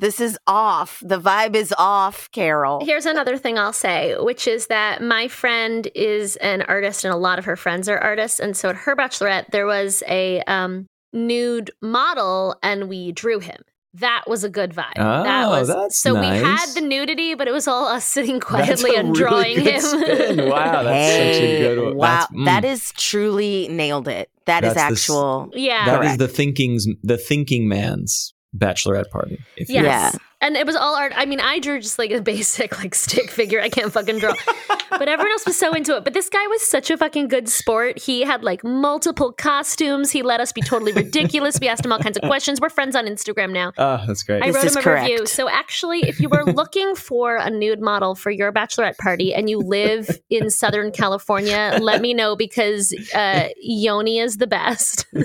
This 0.00 0.20
is 0.20 0.38
off. 0.46 1.02
The 1.04 1.20
vibe 1.20 1.54
is 1.54 1.75
off, 1.76 2.30
Carol. 2.32 2.84
Here's 2.84 3.04
another 3.04 3.37
thing 3.37 3.58
I'll 3.58 3.75
say, 3.75 4.16
which 4.18 4.46
is 4.46 4.68
that 4.68 5.02
my 5.02 5.28
friend 5.28 5.87
is 5.94 6.37
an 6.37 6.62
artist, 6.62 7.04
and 7.04 7.12
a 7.12 7.18
lot 7.18 7.38
of 7.38 7.44
her 7.44 7.56
friends 7.56 7.88
are 7.88 7.99
artists. 7.99 8.40
And 8.40 8.56
so 8.56 8.70
at 8.70 8.76
her 8.76 8.96
bachelorette, 8.96 9.50
there 9.50 9.66
was 9.66 10.02
a 10.08 10.40
um, 10.42 10.87
nude 11.12 11.70
model, 11.82 12.56
and 12.62 12.88
we 12.88 13.12
drew 13.12 13.38
him. 13.38 13.60
That 13.94 14.23
was 14.28 14.44
a 14.44 14.49
good 14.49 14.73
vibe. 14.73 14.92
Oh, 14.99 15.23
that 15.25 15.49
was 15.49 15.66
that's 15.68 15.97
so 15.99 16.14
we 16.18 16.25
had 16.26 16.66
the 16.75 16.80
nudity, 16.80 17.35
but 17.35 17.49
it 17.49 17.52
was 17.52 17.66
all 17.66 17.87
us 17.88 18.04
sitting 18.04 18.38
quietly 18.38 18.94
and 18.94 19.12
drawing 19.14 19.56
good 19.56 19.66
him. 19.75 19.80
spin. 19.80 20.49
Wow, 20.49 20.82
that's 20.85 21.12
such 21.12 21.42
a 21.42 21.59
good 21.75 21.85
one. 21.85 21.97
Wow, 21.97 22.06
That's- 22.06 22.28
mm. 22.32 22.44
that 22.44 22.64
is 22.64 22.92
truly 22.92 23.66
nailed 23.68 24.06
it. 24.06 24.30
That 24.47 24.62
is 24.64 24.75
That's 24.75 24.88
the 24.88 24.92
s- 24.92 25.11
actual. 25.11 25.50
yeah. 25.54 25.85
That 25.87 26.00
is 26.02 26.06
Correct. 26.06 26.18
the 26.20 26.28
thinking's 26.28 26.87
the 27.02 27.16
thinking 27.18 27.68
man's 27.68 28.32
bachelorette 28.57 29.11
party. 29.11 29.38
If 29.57 29.69
Yes. 29.69 29.85
Yeah. 29.85 30.19
And 30.42 30.57
it 30.57 30.64
was 30.64 30.75
all 30.75 30.95
art. 30.97 31.12
I 31.14 31.26
mean, 31.26 31.38
I 31.38 31.59
drew 31.59 31.78
just 31.83 31.99
like 31.99 32.11
a 32.12 32.21
basic 32.23 32.78
like 32.78 32.95
stick 32.95 33.30
figure. 33.30 33.61
I 33.61 33.69
can't 33.69 33.92
fucking 33.92 34.21
draw. 34.21 34.33
but 34.90 35.07
everyone 35.07 35.30
else 35.33 35.45
was 35.45 35.59
so 35.59 35.75
into 35.75 35.95
it. 35.97 36.02
But 36.04 36.14
this 36.14 36.30
guy 36.30 36.47
was 36.47 36.62
such 36.62 36.90
a 36.90 36.97
fucking 36.97 37.28
good 37.28 37.47
sport. 37.50 37.99
He 37.99 38.23
had 38.23 38.42
like 38.42 38.64
multiple 38.64 39.33
costumes. 39.33 40.11
He 40.11 40.23
let 40.23 40.40
us 40.40 40.50
be 40.50 40.62
totally 40.62 40.92
ridiculous. 40.92 41.61
We 41.61 41.69
asked 41.69 41.85
him 41.85 41.92
all 41.92 41.99
kinds 41.99 42.16
of 42.16 42.23
questions. 42.23 42.59
We're 42.59 42.71
friends 42.71 42.97
on 42.97 43.04
Instagram 43.04 43.52
now. 43.52 43.73
Oh, 43.76 44.02
that's 44.07 44.23
great. 44.23 44.42
I 44.42 44.47
This 44.47 44.57
wrote 44.57 44.64
is 44.64 44.76
him 44.76 44.80
a 44.80 44.83
correct. 44.83 45.11
review. 45.11 45.26
So 45.26 45.47
actually, 45.50 46.09
if 46.09 46.19
you 46.21 46.30
were 46.30 46.45
looking 46.47 46.95
for 46.95 47.37
a 47.37 47.50
nude 47.50 47.83
model 47.83 48.14
for 48.14 48.30
your 48.30 48.50
bachelorette 48.50 48.97
party 48.97 49.35
and 49.35 49.50
you 49.50 49.59
live 49.59 50.09
in 50.30 50.49
Southern 50.49 50.90
California, 50.90 51.76
let 51.83 52.00
me 52.00 52.14
know 52.14 52.35
because 52.35 52.95
uh, 53.14 53.49
Yoni 53.61 54.19
is 54.21 54.38
the 54.38 54.47
best. 54.47 55.04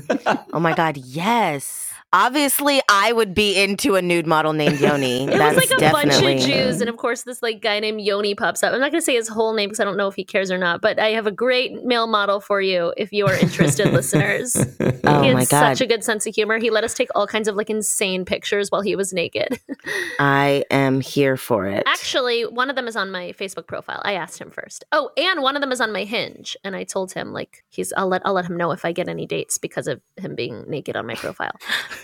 Oh 0.53 0.59
my 0.59 0.73
God, 0.73 0.97
yes. 0.97 1.84
Obviously, 2.15 2.81
I 2.87 3.11
would 3.11 3.33
be 3.33 3.61
into 3.61 3.95
a 3.95 4.01
nude 4.01 4.25
model 4.25 4.53
named 4.53 4.79
Yoni. 4.79 5.25
It 5.35 5.37
That's 5.37 5.55
was 5.55 5.69
like 5.69 5.77
a 5.77 5.81
definitely. 5.81 6.35
bunch 6.35 6.43
of 6.43 6.49
Jews, 6.49 6.79
and 6.79 6.89
of 6.89 6.95
course, 6.95 7.23
this 7.23 7.43
like 7.43 7.61
guy 7.61 7.81
named 7.81 7.99
Yoni 7.99 8.35
pops 8.35 8.63
up. 8.63 8.73
I'm 8.73 8.79
not 8.79 8.91
going 8.91 9.01
to 9.01 9.05
say 9.05 9.15
his 9.15 9.27
whole 9.27 9.53
name 9.53 9.67
because 9.67 9.81
I 9.81 9.83
don't 9.83 9.97
know 9.97 10.07
if 10.07 10.15
he 10.15 10.23
cares 10.23 10.49
or 10.49 10.57
not. 10.57 10.79
But 10.79 10.97
I 10.97 11.09
have 11.09 11.27
a 11.27 11.31
great 11.31 11.83
male 11.83 12.07
model 12.07 12.39
for 12.39 12.61
you 12.61 12.93
if 12.95 13.11
you 13.11 13.25
are 13.27 13.33
interested, 13.33 13.87
listeners. 13.91 14.55
Oh 14.55 15.21
he 15.21 15.27
had 15.27 15.33
my 15.33 15.45
God. 15.45 15.47
such 15.47 15.81
a 15.81 15.85
good 15.85 16.05
sense 16.05 16.25
of 16.25 16.33
humor. 16.33 16.57
He 16.57 16.69
let 16.69 16.85
us 16.85 16.93
take 16.93 17.09
all 17.15 17.27
kinds 17.27 17.49
of 17.49 17.55
like 17.57 17.69
insane 17.69 18.23
pictures 18.23 18.71
while 18.71 18.81
he 18.81 18.95
was 18.95 19.11
naked. 19.11 19.59
I 20.19 20.63
am 20.71 21.01
here 21.01 21.35
for 21.35 21.67
it. 21.67 21.83
Actually, 21.85 22.43
one 22.43 22.69
of 22.69 22.77
them 22.77 22.87
is 22.87 22.95
on 22.95 23.11
my 23.11 23.33
Facebook 23.33 23.67
profile. 23.67 24.01
I 24.05 24.13
asked 24.13 24.39
him 24.39 24.51
first. 24.51 24.85
Oh, 24.93 25.09
and 25.17 25.41
one 25.41 25.57
of 25.57 25.61
them 25.61 25.73
is 25.73 25.81
on 25.81 25.91
my 25.91 26.05
Hinge, 26.05 26.55
and 26.63 26.77
I 26.77 26.85
told 26.85 27.11
him 27.11 27.33
like 27.33 27.65
he's. 27.69 27.91
I'll 27.97 28.07
let 28.07 28.21
I'll 28.25 28.33
let 28.33 28.45
him 28.45 28.55
know 28.55 28.71
if 28.71 28.85
I 28.85 28.93
get 28.93 29.09
any 29.09 29.25
dates 29.25 29.57
because 29.57 29.87
of 29.87 30.01
him 30.15 30.35
being 30.35 30.63
naked 30.69 30.95
on 30.95 31.05
my 31.05 31.15
profile. 31.15 31.55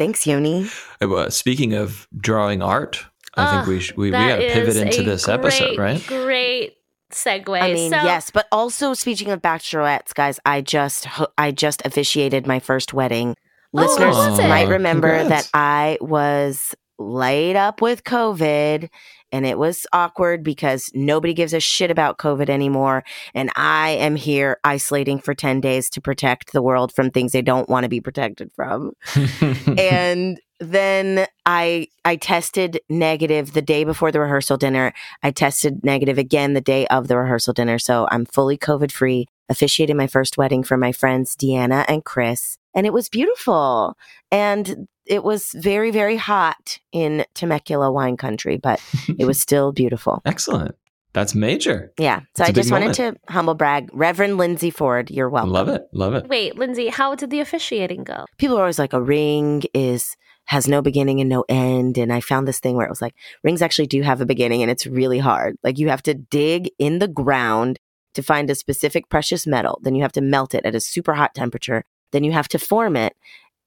Thanks, 0.02 0.26
Yoni. 0.26 0.68
Uh, 1.00 1.30
Speaking 1.30 1.74
of 1.76 2.08
drawing 2.18 2.64
art, 2.64 3.06
I 3.36 3.44
Ah, 3.44 3.52
think 3.52 3.68
we 3.68 3.80
sh- 3.80 3.94
we, 3.96 4.06
we 4.08 4.12
got 4.12 4.38
to 4.38 4.50
pivot 4.52 4.76
into 4.78 5.02
a 5.02 5.04
this 5.04 5.30
episode, 5.30 5.78
right? 5.78 6.04
Great 6.08 6.78
segue. 7.12 7.62
I 7.62 7.72
mean, 7.72 7.92
so, 7.92 7.98
yes, 7.98 8.32
but 8.32 8.48
also 8.52 8.96
speaking 8.96 9.30
of 9.30 9.44
bachelorettes, 9.44 10.12
guys, 10.16 10.40
I 10.44 10.62
just 10.62 11.08
I 11.38 11.52
just 11.52 11.84
officiated 11.86 12.48
my 12.48 12.60
first 12.60 12.96
wedding. 12.96 13.36
Oh, 13.76 13.82
Listeners 13.82 14.16
was 14.16 14.40
it? 14.40 14.48
might 14.48 14.70
remember 14.70 15.20
Congrats. 15.20 15.50
that 15.52 15.58
I 15.58 16.00
was 16.02 16.74
laid 16.98 17.56
up 17.56 17.80
with 17.80 18.04
COVID 18.04 18.90
and 19.32 19.46
it 19.46 19.58
was 19.58 19.86
awkward 19.94 20.44
because 20.44 20.90
nobody 20.94 21.34
gives 21.34 21.54
a 21.54 21.60
shit 21.60 21.92
about 21.92 22.18
COVID 22.18 22.50
anymore. 22.50 23.04
And 23.34 23.52
I 23.56 23.92
am 23.92 24.16
here 24.16 24.60
isolating 24.64 25.20
for 25.20 25.34
10 25.34 25.62
days 25.62 25.90
to 25.92 26.02
protect 26.02 26.54
the 26.54 26.62
world 26.62 26.94
from 26.94 27.12
things 27.12 27.32
they 27.32 27.42
don't 27.42 27.70
want 27.70 27.84
to 27.84 27.90
be 27.90 28.02
protected 28.02 28.52
from. 28.54 28.94
and 29.78 30.40
then 30.62 31.26
I 31.46 31.88
I 32.06 32.16
tested 32.16 32.80
negative 32.88 33.54
the 33.54 33.62
day 33.64 33.84
before 33.84 34.12
the 34.12 34.20
rehearsal 34.20 34.58
dinner. 34.58 34.94
I 35.24 35.32
tested 35.32 35.84
negative 35.84 36.18
again 36.20 36.54
the 36.54 36.62
day 36.62 36.86
of 36.88 37.08
the 37.08 37.18
rehearsal 37.18 37.54
dinner. 37.54 37.80
So 37.80 38.08
I'm 38.12 38.26
fully 38.26 38.58
COVID 38.58 38.92
free. 38.92 39.26
Officiated 39.50 39.98
my 39.98 40.08
first 40.08 40.38
wedding 40.38 40.64
for 40.64 40.78
my 40.78 40.92
friends 40.94 41.36
Deanna 41.36 41.84
and 41.90 42.06
Chris, 42.06 42.58
and 42.74 42.86
it 42.86 42.94
was 42.94 43.10
beautiful. 43.10 43.98
And 44.32 44.88
it 45.06 45.24
was 45.24 45.50
very 45.56 45.92
very 45.92 46.16
hot 46.16 46.78
in 46.94 47.26
Temecula 47.34 47.92
wine 47.92 48.16
country, 48.16 48.58
but 48.58 48.80
it 49.20 49.26
was 49.26 49.42
still 49.48 49.72
beautiful. 49.74 50.22
Excellent. 50.26 50.76
That's 51.14 51.36
major. 51.36 51.92
Yeah. 52.00 52.20
So 52.20 52.26
It's 52.30 52.40
a 52.40 52.44
I 52.44 52.48
big 52.48 52.56
just 52.56 52.72
wanted 52.72 52.94
to 52.94 53.16
humble 53.28 53.56
brag, 53.56 53.90
Reverend 53.92 54.38
Lindsay 54.38 54.70
Ford. 54.70 55.12
You're 55.12 55.28
welcome. 55.28 55.52
Love 55.52 55.68
it. 55.68 55.82
Love 55.92 56.14
it. 56.14 56.30
Wait, 56.30 56.58
Lindsay, 56.58 56.88
how 56.88 57.16
did 57.16 57.32
the 57.32 57.42
officiating 57.42 58.06
go? 58.06 58.26
people 58.38 58.56
are 58.58 58.62
always 58.62 58.80
like 58.80 58.94
a 58.94 59.02
ring 59.02 59.64
is 59.74 60.16
has 60.52 60.68
no 60.68 60.82
beginning 60.82 61.22
and 61.22 61.30
no 61.30 61.46
end 61.48 61.98
and 61.98 62.12
i 62.12 62.20
found 62.20 62.46
this 62.46 62.60
thing 62.60 62.76
where 62.76 62.86
it 62.86 62.90
was 62.90 63.02
like 63.02 63.16
rings 63.44 63.62
actually 63.62 63.88
do 63.88 64.02
have 64.02 64.20
a 64.20 64.26
beginning 64.26 64.62
and 64.62 64.70
it's 64.70 64.86
really 64.86 65.20
hard. 65.20 65.56
Like 65.64 65.80
you 65.80 65.90
have 65.90 66.04
to 66.04 66.14
dig 66.14 66.70
in 66.78 67.00
the 67.00 67.08
ground 67.08 67.80
to 68.14 68.22
find 68.22 68.50
a 68.50 68.56
specific 68.56 69.10
precious 69.10 69.48
metal 69.48 69.80
then 69.82 69.96
you 69.96 70.02
have 70.02 70.12
to 70.12 70.22
melt 70.22 70.54
it 70.54 70.66
at 70.66 70.76
a 70.76 70.80
super 70.80 71.14
hot 71.14 71.34
temperature 71.34 71.84
then 72.12 72.24
you 72.24 72.34
have 72.34 72.50
to 72.50 72.60
form 72.60 72.98
it 72.98 73.14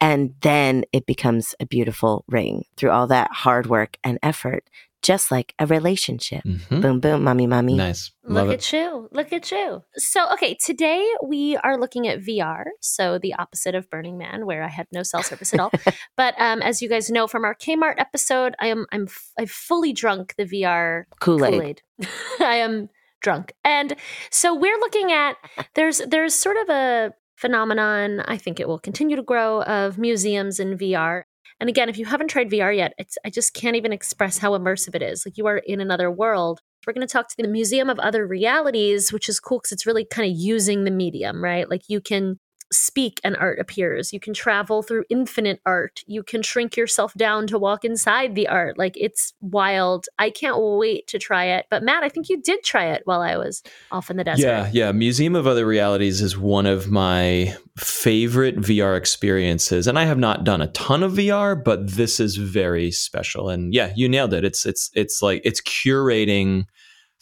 and 0.01 0.35
then 0.43 0.85
it 0.93 1.07
becomes 1.07 1.55
a 1.59 1.67
beautiful 1.67 2.25
ring 2.29 2.65
through 2.77 2.91
all 2.91 3.07
that 3.07 3.33
hard 3.33 3.67
work 3.67 3.97
and 4.05 4.19
effort 4.23 4.69
just 5.05 5.31
like 5.31 5.55
a 5.59 5.67
relationship 5.67 6.43
Mhm. 6.45 6.81
boom 6.83 6.99
boom 7.01 7.23
mommy 7.25 7.47
mommy 7.47 7.75
Nice. 7.77 8.11
Love 8.27 8.47
Look 8.49 8.55
it. 8.55 8.61
at 8.61 8.73
you. 8.73 9.09
Look 9.13 9.33
at 9.35 9.51
you. 9.53 9.83
So, 9.97 10.21
okay, 10.33 10.57
today 10.65 11.07
we 11.23 11.59
are 11.59 11.77
looking 11.79 12.09
at 12.09 12.21
VR. 12.21 12.65
So, 12.81 13.19
the 13.19 13.35
opposite 13.35 13.75
of 13.75 13.91
Burning 13.91 14.17
Man, 14.17 14.47
where 14.47 14.63
I 14.65 14.69
had 14.69 14.87
no 14.93 15.03
cell 15.03 15.23
service 15.23 15.53
at 15.53 15.61
all. 15.61 15.71
but 16.17 16.33
um, 16.41 16.63
as 16.63 16.81
you 16.81 16.89
guys 16.89 17.11
know 17.11 17.27
from 17.27 17.45
our 17.45 17.55
Kmart 17.55 17.97
episode, 17.99 18.55
I 18.61 18.69
am 18.69 18.87
I'm 18.93 19.07
I've 19.39 19.51
fully 19.51 19.93
drunk 19.93 20.35
the 20.39 20.47
VR 20.47 21.05
kool-aid 21.21 21.53
Kool-Aid. 21.53 21.83
I 22.41 22.57
am 22.67 22.89
drunk. 23.21 23.53
And 23.63 23.95
so 24.31 24.55
we're 24.55 24.79
looking 24.81 25.13
at 25.13 25.37
there's 25.75 25.99
there's 26.09 26.35
sort 26.35 26.57
of 26.57 26.69
a 26.71 27.13
phenomenon, 27.37 28.21
I 28.21 28.39
think 28.39 28.59
it 28.59 28.67
will 28.69 28.79
continue 28.79 29.17
to 29.17 29.23
grow 29.23 29.63
of 29.65 29.99
museums 29.99 30.59
in 30.59 30.79
VR. 30.79 31.25
And 31.61 31.69
again, 31.69 31.89
if 31.89 31.99
you 31.99 32.05
haven't 32.05 32.29
tried 32.29 32.51
VR 32.51 32.77
yet, 32.77 32.95
it's 32.99 33.17
I 33.25 33.31
just 33.31 33.55
can't 33.55 33.77
even 33.77 33.93
express 33.93 34.39
how 34.39 34.53
immersive 34.53 34.95
it 34.95 35.03
is. 35.03 35.25
Like 35.25 35.37
you 35.37 35.47
are 35.47 35.59
in 35.59 35.81
another 35.81 36.11
world. 36.11 36.61
We're 36.87 36.93
going 36.93 37.07
to 37.07 37.13
talk 37.13 37.29
to 37.29 37.37
the 37.43 37.49
Museum 37.49 37.89
of 37.89 37.99
Other 37.99 38.27
Realities, 38.27 39.13
which 39.13 39.29
is 39.29 39.41
cool 39.41 39.59
because 39.59 39.73
it's 39.73 39.87
really 39.87 40.05
kind 40.05 40.31
of 40.31 40.37
using 40.37 40.85
the 40.85 40.91
medium, 40.91 41.43
right? 41.43 41.69
Like 41.69 41.83
you 41.89 42.01
can 42.01 42.39
speak 42.75 43.21
and 43.25 43.37
art 43.37 43.59
appears. 43.59 44.13
You 44.13 44.21
can 44.21 44.35
travel 44.35 44.83
through 44.83 45.05
infinite 45.09 45.61
art. 45.65 46.03
You 46.07 46.23
can 46.23 46.43
shrink 46.43 46.77
yourself 46.77 47.15
down 47.15 47.47
to 47.49 47.59
walk 47.59 47.85
inside 47.85 48.35
the 48.35 48.49
art. 48.49 48.79
Like 48.79 48.97
it's 48.97 49.33
wild. 49.41 50.07
I 50.19 50.31
can't 50.31 50.57
wait 50.59 51.07
to 51.09 51.19
try 51.19 51.47
it. 51.47 51.67
But 51.71 51.83
Matt, 51.83 52.05
I 52.05 52.09
think 52.09 52.29
you 52.29 52.41
did 52.41 52.63
try 52.65 52.87
it 52.87 53.03
while 53.05 53.21
I 53.21 53.37
was 53.37 53.63
off 53.91 54.11
in 54.11 54.17
the 54.17 54.25
desert. 54.25 54.47
Yeah, 54.47 54.71
yeah. 54.73 54.93
Museum 54.93 55.37
of 55.37 55.47
Other 55.47 55.67
Realities 55.67 56.21
is 56.21 56.37
one 56.37 56.67
of 56.67 56.91
my 56.91 57.57
favorite 57.77 58.57
VR 58.57 58.97
experiences, 58.97 59.87
and 59.87 59.99
I 59.99 60.05
have 60.05 60.19
not 60.19 60.45
done 60.45 60.61
a 60.61 60.69
ton 60.69 61.03
of 61.03 61.13
VR, 61.13 61.63
but 61.63 61.93
this 61.93 62.21
is 62.21 62.37
very 62.37 62.91
special. 62.91 63.49
And 63.49 63.73
yeah, 63.73 63.93
you 63.97 64.09
nailed 64.09 64.35
it. 64.35 64.45
It's 64.45 64.67
it's 64.67 64.91
it's 64.95 65.23
like 65.23 65.43
it's 65.45 65.61
curating 65.61 66.67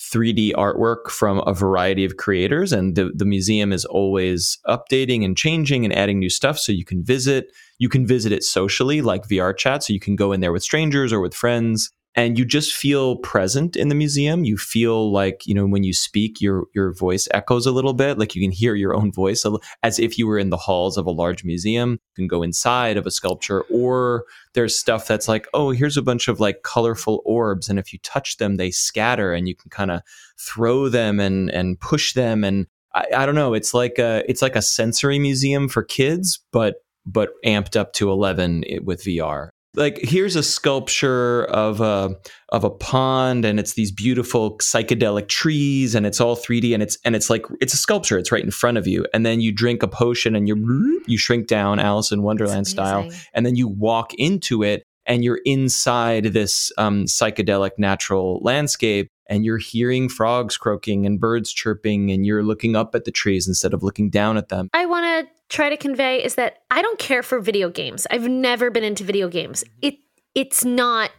3D 0.00 0.52
artwork 0.54 1.10
from 1.10 1.42
a 1.46 1.54
variety 1.54 2.04
of 2.04 2.16
creators, 2.16 2.72
and 2.72 2.96
the 2.96 3.12
the 3.14 3.24
museum 3.24 3.72
is 3.72 3.84
always 3.84 4.58
updating 4.66 5.24
and 5.24 5.36
changing 5.36 5.84
and 5.84 5.94
adding 5.94 6.18
new 6.18 6.30
stuff. 6.30 6.58
So 6.58 6.72
you 6.72 6.84
can 6.84 7.04
visit. 7.04 7.46
You 7.78 7.88
can 7.88 8.06
visit 8.06 8.32
it 8.32 8.44
socially, 8.44 9.02
like 9.02 9.28
VR 9.28 9.56
chat. 9.56 9.82
So 9.84 9.92
you 9.92 10.00
can 10.00 10.16
go 10.16 10.32
in 10.32 10.40
there 10.40 10.52
with 10.52 10.62
strangers 10.62 11.12
or 11.12 11.20
with 11.20 11.34
friends 11.34 11.90
and 12.14 12.38
you 12.38 12.44
just 12.44 12.74
feel 12.74 13.16
present 13.16 13.74
in 13.74 13.88
the 13.88 13.94
museum. 13.94 14.44
You 14.44 14.58
feel 14.58 15.10
like 15.10 15.46
you 15.46 15.54
know 15.54 15.66
when 15.66 15.82
you 15.82 15.94
speak 15.94 16.40
your 16.40 16.66
your 16.74 16.92
voice 16.92 17.26
echoes 17.32 17.66
a 17.66 17.72
little 17.72 17.94
bit. 17.94 18.18
Like 18.18 18.34
you 18.34 18.42
can 18.42 18.50
hear 18.50 18.74
your 18.74 18.94
own 18.94 19.12
voice 19.12 19.44
as 19.82 19.98
if 19.98 20.18
you 20.18 20.26
were 20.26 20.38
in 20.38 20.50
the 20.50 20.56
halls 20.56 20.96
of 20.96 21.06
a 21.06 21.10
large 21.10 21.44
museum. 21.44 21.92
You 21.92 22.22
can 22.22 22.28
go 22.28 22.42
inside 22.42 22.96
of 22.96 23.06
a 23.06 23.10
sculpture 23.10 23.62
or 23.70 24.24
there's 24.54 24.78
stuff 24.78 25.06
that's 25.06 25.28
like 25.28 25.46
oh 25.54 25.70
here's 25.70 25.96
a 25.96 26.02
bunch 26.02 26.28
of 26.28 26.40
like 26.40 26.62
colorful 26.62 27.22
orbs 27.24 27.68
and 27.68 27.78
if 27.78 27.92
you 27.92 27.98
touch 28.02 28.36
them 28.36 28.56
they 28.56 28.70
scatter 28.70 29.32
and 29.32 29.48
you 29.48 29.56
can 29.56 29.70
kind 29.70 29.90
of 29.90 30.02
throw 30.38 30.88
them 30.88 31.18
and 31.18 31.50
and 31.50 31.80
push 31.80 32.12
them. 32.12 32.44
And 32.44 32.66
I, 32.94 33.06
I 33.16 33.26
don't 33.26 33.34
know 33.34 33.54
it's 33.54 33.72
like 33.72 33.98
a 33.98 34.22
it's 34.28 34.42
like 34.42 34.56
a 34.56 34.62
sensory 34.62 35.18
museum 35.18 35.68
for 35.68 35.82
kids 35.82 36.40
but 36.52 36.76
but 37.04 37.30
amped 37.44 37.74
up 37.74 37.92
to 37.94 38.10
11 38.10 38.64
with 38.84 39.02
VR 39.02 39.48
like 39.74 39.98
here's 40.02 40.36
a 40.36 40.42
sculpture 40.42 41.44
of 41.44 41.80
a 41.80 42.14
of 42.50 42.64
a 42.64 42.70
pond 42.70 43.44
and 43.44 43.58
it's 43.58 43.72
these 43.74 43.90
beautiful 43.90 44.58
psychedelic 44.58 45.28
trees 45.28 45.94
and 45.94 46.04
it's 46.04 46.20
all 46.20 46.36
3D 46.36 46.74
and 46.74 46.82
it's 46.82 46.98
and 47.04 47.16
it's 47.16 47.30
like 47.30 47.46
it's 47.60 47.72
a 47.72 47.78
sculpture. 47.78 48.18
It's 48.18 48.30
right 48.30 48.44
in 48.44 48.50
front 48.50 48.76
of 48.76 48.86
you. 48.86 49.06
And 49.14 49.24
then 49.24 49.40
you 49.40 49.52
drink 49.52 49.82
a 49.82 49.88
potion 49.88 50.36
and 50.36 50.46
you 50.46 51.02
you 51.06 51.16
shrink 51.16 51.46
down 51.46 51.78
Alice 51.78 52.12
in 52.12 52.22
Wonderland 52.22 52.66
style 52.66 53.10
and 53.32 53.46
then 53.46 53.56
you 53.56 53.68
walk 53.68 54.12
into 54.14 54.62
it 54.62 54.84
and 55.06 55.24
you're 55.24 55.40
inside 55.44 56.26
this 56.26 56.70
um, 56.78 57.04
psychedelic 57.04 57.72
natural 57.78 58.40
landscape 58.42 59.08
and 59.28 59.44
you're 59.44 59.58
hearing 59.58 60.08
frogs 60.08 60.56
croaking 60.56 61.06
and 61.06 61.18
birds 61.18 61.52
chirping 61.52 62.10
and 62.10 62.26
you're 62.26 62.42
looking 62.42 62.76
up 62.76 62.94
at 62.94 63.04
the 63.04 63.10
trees 63.10 63.48
instead 63.48 63.72
of 63.72 63.82
looking 63.82 64.10
down 64.10 64.36
at 64.36 64.48
them. 64.48 64.68
I 64.74 64.86
want 64.86 65.26
to 65.26 65.32
try 65.52 65.68
to 65.68 65.76
convey 65.76 66.24
is 66.24 66.34
that 66.36 66.58
I 66.70 66.80
don't 66.80 66.98
care 66.98 67.22
for 67.22 67.38
video 67.38 67.68
games. 67.68 68.06
I've 68.10 68.26
never 68.26 68.70
been 68.70 68.84
into 68.84 69.04
video 69.04 69.28
games. 69.28 69.62
Mm-hmm. 69.62 69.78
It 69.82 69.94
it's 70.34 70.64
not 70.64 71.10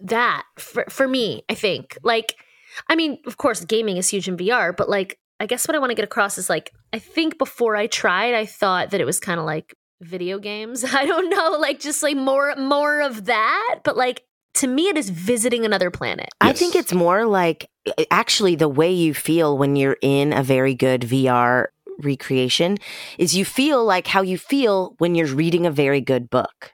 that 0.00 0.44
for 0.56 0.84
for 0.88 1.08
me, 1.08 1.42
I 1.50 1.54
think. 1.54 1.98
Like 2.02 2.36
I 2.88 2.96
mean, 2.96 3.18
of 3.26 3.36
course 3.36 3.64
gaming 3.64 3.96
is 3.96 4.08
huge 4.08 4.28
in 4.28 4.36
VR, 4.36 4.74
but 4.74 4.88
like 4.88 5.18
I 5.40 5.46
guess 5.46 5.66
what 5.66 5.74
I 5.74 5.80
want 5.80 5.90
to 5.90 5.96
get 5.96 6.04
across 6.04 6.38
is 6.38 6.48
like 6.48 6.72
I 6.92 7.00
think 7.00 7.36
before 7.36 7.74
I 7.74 7.88
tried, 7.88 8.34
I 8.34 8.46
thought 8.46 8.90
that 8.90 9.00
it 9.00 9.04
was 9.04 9.18
kind 9.18 9.40
of 9.40 9.44
like 9.44 9.74
video 10.00 10.38
games. 10.38 10.84
I 10.94 11.04
don't 11.04 11.28
know, 11.28 11.58
like 11.58 11.80
just 11.80 12.02
like 12.02 12.16
more 12.16 12.54
more 12.56 13.00
of 13.00 13.24
that, 13.24 13.80
but 13.82 13.96
like 13.96 14.22
to 14.54 14.68
me 14.68 14.86
it 14.86 14.96
is 14.96 15.10
visiting 15.10 15.64
another 15.64 15.90
planet. 15.90 16.28
I 16.40 16.52
think 16.52 16.76
it's 16.76 16.92
more 16.92 17.26
like 17.26 17.68
actually 18.12 18.54
the 18.54 18.68
way 18.68 18.92
you 18.92 19.14
feel 19.14 19.58
when 19.58 19.74
you're 19.74 19.98
in 20.00 20.32
a 20.32 20.44
very 20.44 20.76
good 20.76 21.00
VR 21.02 21.66
recreation 22.00 22.78
is 23.18 23.36
you 23.36 23.44
feel 23.44 23.84
like 23.84 24.06
how 24.06 24.22
you 24.22 24.38
feel 24.38 24.94
when 24.98 25.14
you're 25.14 25.34
reading 25.34 25.66
a 25.66 25.70
very 25.70 26.00
good 26.00 26.30
book. 26.30 26.72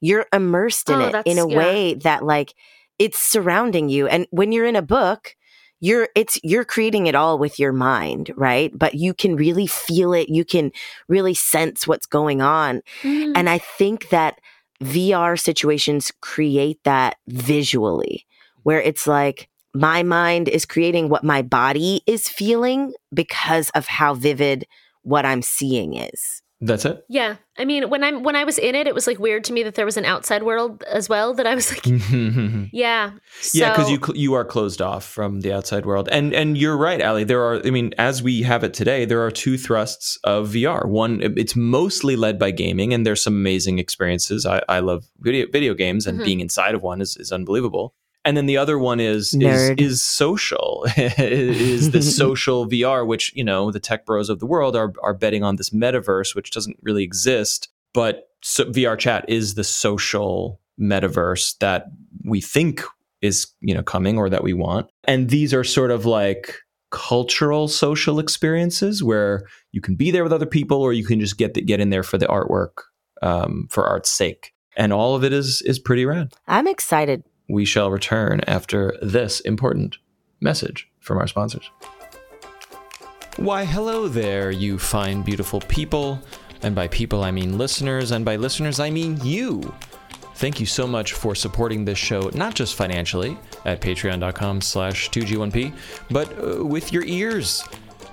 You're 0.00 0.26
immersed 0.32 0.88
in 0.90 1.00
Oh, 1.00 1.06
it 1.06 1.26
in 1.26 1.38
a 1.38 1.48
yeah. 1.48 1.56
way 1.56 1.94
that 1.94 2.24
like 2.24 2.54
it's 2.98 3.18
surrounding 3.18 3.88
you 3.88 4.06
and 4.06 4.26
when 4.30 4.52
you're 4.52 4.66
in 4.66 4.76
a 4.76 4.82
book 4.82 5.34
you're 5.80 6.08
it's 6.16 6.40
you're 6.42 6.64
creating 6.64 7.06
it 7.06 7.14
all 7.14 7.38
with 7.38 7.58
your 7.58 7.72
mind, 7.72 8.32
right? 8.36 8.76
But 8.76 8.94
you 8.94 9.14
can 9.14 9.36
really 9.36 9.66
feel 9.66 10.12
it, 10.12 10.28
you 10.28 10.44
can 10.44 10.72
really 11.08 11.34
sense 11.34 11.86
what's 11.86 12.06
going 12.06 12.42
on. 12.42 12.82
Mm. 13.02 13.32
And 13.36 13.48
I 13.48 13.58
think 13.58 14.08
that 14.08 14.40
VR 14.82 15.38
situations 15.38 16.12
create 16.20 16.82
that 16.84 17.16
visually, 17.28 18.26
where 18.62 18.80
it's 18.80 19.06
like 19.06 19.48
my 19.74 20.02
mind 20.02 20.48
is 20.48 20.64
creating 20.64 21.08
what 21.08 21.24
my 21.24 21.42
body 21.42 22.02
is 22.06 22.28
feeling 22.28 22.92
because 23.12 23.70
of 23.70 23.86
how 23.86 24.14
vivid 24.14 24.66
what 25.02 25.24
I'm 25.26 25.42
seeing 25.42 25.94
is. 25.94 26.42
That's 26.60 26.84
it. 26.84 27.04
Yeah. 27.08 27.36
I 27.56 27.64
mean, 27.64 27.88
when 27.88 28.02
I'm 28.02 28.24
when 28.24 28.34
I 28.34 28.42
was 28.42 28.58
in 28.58 28.74
it, 28.74 28.88
it 28.88 28.94
was 28.94 29.06
like 29.06 29.20
weird 29.20 29.44
to 29.44 29.52
me 29.52 29.62
that 29.62 29.76
there 29.76 29.84
was 29.84 29.96
an 29.96 30.04
outside 30.04 30.42
world 30.42 30.82
as 30.90 31.08
well 31.08 31.32
that 31.34 31.46
I 31.46 31.54
was 31.54 31.70
like, 31.70 31.86
yeah, 32.72 33.12
yeah. 33.52 33.70
because 33.70 33.88
you 33.90 33.98
cl- 34.04 34.16
you 34.16 34.34
are 34.34 34.44
closed 34.44 34.82
off 34.82 35.04
from 35.04 35.40
the 35.42 35.52
outside 35.52 35.86
world, 35.86 36.08
and 36.10 36.32
and 36.34 36.58
you're 36.58 36.76
right, 36.76 37.00
Allie. 37.00 37.22
There 37.22 37.42
are, 37.44 37.64
I 37.64 37.70
mean, 37.70 37.94
as 37.96 38.24
we 38.24 38.42
have 38.42 38.64
it 38.64 38.74
today, 38.74 39.04
there 39.04 39.24
are 39.24 39.30
two 39.30 39.56
thrusts 39.56 40.18
of 40.24 40.48
VR. 40.48 40.84
One, 40.88 41.20
it's 41.22 41.54
mostly 41.54 42.16
led 42.16 42.40
by 42.40 42.50
gaming, 42.50 42.92
and 42.92 43.06
there's 43.06 43.22
some 43.22 43.34
amazing 43.34 43.78
experiences. 43.78 44.44
I, 44.44 44.60
I 44.68 44.80
love 44.80 45.04
video 45.20 45.46
video 45.52 45.74
games, 45.74 46.08
and 46.08 46.18
Mhm. 46.18 46.24
being 46.24 46.40
inside 46.40 46.74
of 46.74 46.82
one 46.82 47.00
is 47.00 47.16
is 47.16 47.30
unbelievable. 47.30 47.94
And 48.24 48.36
then 48.36 48.46
the 48.46 48.56
other 48.56 48.78
one 48.78 49.00
is 49.00 49.32
is, 49.34 49.70
is 49.78 50.02
social, 50.02 50.86
is 50.96 51.92
the 51.92 52.02
social 52.20 52.66
VR, 52.66 53.06
which 53.06 53.32
you 53.34 53.44
know 53.44 53.70
the 53.70 53.80
tech 53.80 54.04
bros 54.04 54.28
of 54.28 54.38
the 54.38 54.46
world 54.46 54.76
are 54.76 54.92
are 55.02 55.14
betting 55.14 55.42
on 55.42 55.56
this 55.56 55.70
metaverse, 55.70 56.34
which 56.34 56.50
doesn't 56.50 56.76
really 56.82 57.04
exist. 57.04 57.68
But 57.94 58.28
so 58.42 58.66
VR 58.66 58.98
chat 58.98 59.24
is 59.28 59.54
the 59.54 59.64
social 59.64 60.60
metaverse 60.80 61.56
that 61.58 61.86
we 62.24 62.40
think 62.40 62.82
is 63.20 63.48
you 63.60 63.74
know 63.74 63.82
coming 63.82 64.18
or 64.18 64.28
that 64.28 64.42
we 64.42 64.52
want, 64.52 64.90
and 65.04 65.30
these 65.30 65.54
are 65.54 65.64
sort 65.64 65.90
of 65.90 66.04
like 66.04 66.54
cultural 66.90 67.68
social 67.68 68.18
experiences 68.18 69.02
where 69.02 69.46
you 69.72 69.80
can 69.80 69.94
be 69.94 70.10
there 70.10 70.22
with 70.22 70.32
other 70.32 70.46
people, 70.46 70.80
or 70.80 70.92
you 70.92 71.04
can 71.04 71.20
just 71.20 71.36
get 71.36 71.54
the, 71.54 71.62
get 71.62 71.80
in 71.80 71.90
there 71.90 72.02
for 72.02 72.18
the 72.18 72.26
artwork 72.26 72.82
um, 73.22 73.68
for 73.70 73.86
art's 73.86 74.10
sake, 74.10 74.52
and 74.76 74.92
all 74.92 75.14
of 75.14 75.24
it 75.24 75.32
is 75.32 75.62
is 75.62 75.78
pretty 75.78 76.04
rad 76.04 76.32
I'm 76.46 76.66
excited. 76.66 77.24
We 77.48 77.64
shall 77.64 77.90
return 77.90 78.40
after 78.46 78.96
this 79.00 79.40
important 79.40 79.96
message 80.40 80.88
from 81.00 81.18
our 81.18 81.26
sponsors. 81.26 81.70
Why, 83.36 83.64
hello 83.64 84.08
there, 84.08 84.50
you 84.50 84.78
fine, 84.78 85.22
beautiful 85.22 85.60
people. 85.60 86.20
And 86.62 86.74
by 86.74 86.88
people, 86.88 87.22
I 87.22 87.30
mean 87.30 87.56
listeners, 87.56 88.10
and 88.10 88.24
by 88.24 88.36
listeners, 88.36 88.80
I 88.80 88.90
mean 88.90 89.18
you. 89.22 89.74
Thank 90.34 90.60
you 90.60 90.66
so 90.66 90.86
much 90.86 91.12
for 91.12 91.34
supporting 91.34 91.84
this 91.84 91.98
show, 91.98 92.30
not 92.34 92.54
just 92.54 92.74
financially 92.74 93.38
at 93.64 93.80
patreon.com 93.80 94.60
slash 94.60 95.10
2G1P, 95.10 95.72
but 96.10 96.32
uh, 96.38 96.64
with 96.64 96.92
your 96.92 97.04
ears, 97.04 97.64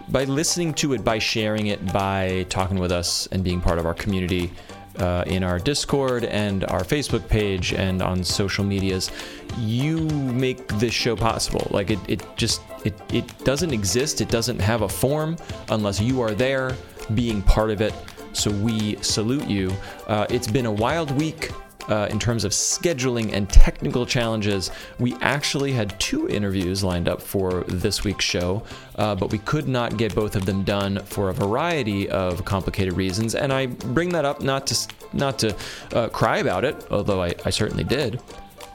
by 0.09 0.23
listening 0.25 0.73
to 0.75 0.93
it, 0.93 1.03
by 1.03 1.19
sharing 1.19 1.67
it, 1.67 1.85
by 1.91 2.45
talking 2.49 2.79
with 2.79 2.91
us 2.91 3.27
and 3.31 3.43
being 3.43 3.61
part 3.61 3.79
of 3.79 3.85
our 3.85 3.93
community 3.93 4.51
uh, 4.99 5.23
in 5.27 5.43
our 5.43 5.59
Discord 5.59 6.25
and 6.25 6.63
our 6.65 6.83
Facebook 6.83 7.27
page 7.27 7.73
and 7.73 8.01
on 8.01 8.23
social 8.23 8.63
medias. 8.63 9.11
You 9.57 10.01
make 10.01 10.67
this 10.79 10.93
show 10.93 11.15
possible. 11.15 11.67
Like 11.71 11.89
it, 11.91 11.99
it 12.07 12.25
just 12.35 12.61
it, 12.83 12.93
it 13.13 13.43
doesn't 13.43 13.73
exist. 13.73 14.21
It 14.21 14.29
doesn't 14.29 14.59
have 14.59 14.81
a 14.81 14.89
form 14.89 15.37
unless 15.69 15.99
you 15.99 16.21
are 16.21 16.33
there 16.33 16.75
being 17.13 17.41
part 17.41 17.71
of 17.71 17.81
it. 17.81 17.93
So 18.33 18.51
we 18.51 18.97
salute 18.97 19.47
you. 19.47 19.71
Uh, 20.07 20.27
it's 20.29 20.47
been 20.47 20.65
a 20.65 20.71
wild 20.71 21.11
week 21.11 21.51
uh, 21.89 22.07
in 22.09 22.19
terms 22.19 22.43
of 22.43 22.51
scheduling 22.51 23.33
and 23.33 23.49
technical 23.49 24.05
challenges. 24.05 24.71
We 24.99 25.15
actually 25.15 25.71
had 25.71 25.99
two 25.99 26.27
interviews 26.27 26.83
lined 26.83 27.07
up 27.07 27.21
for 27.21 27.63
this 27.67 28.03
week's 28.03 28.25
show, 28.25 28.63
uh, 28.95 29.15
but 29.15 29.31
we 29.31 29.39
could 29.39 29.67
not 29.67 29.97
get 29.97 30.13
both 30.15 30.35
of 30.35 30.45
them 30.45 30.63
done 30.63 30.99
for 31.05 31.29
a 31.29 31.33
variety 31.33 32.09
of 32.09 32.45
complicated 32.45 32.93
reasons. 32.93 33.35
And 33.35 33.51
I 33.53 33.67
bring 33.67 34.09
that 34.09 34.25
up 34.25 34.41
not 34.41 34.67
to 34.67 34.93
not 35.13 35.39
to 35.39 35.55
uh, 35.93 36.09
cry 36.09 36.37
about 36.39 36.65
it, 36.65 36.87
although 36.91 37.23
I, 37.23 37.33
I 37.45 37.49
certainly 37.49 37.83
did. 37.83 38.21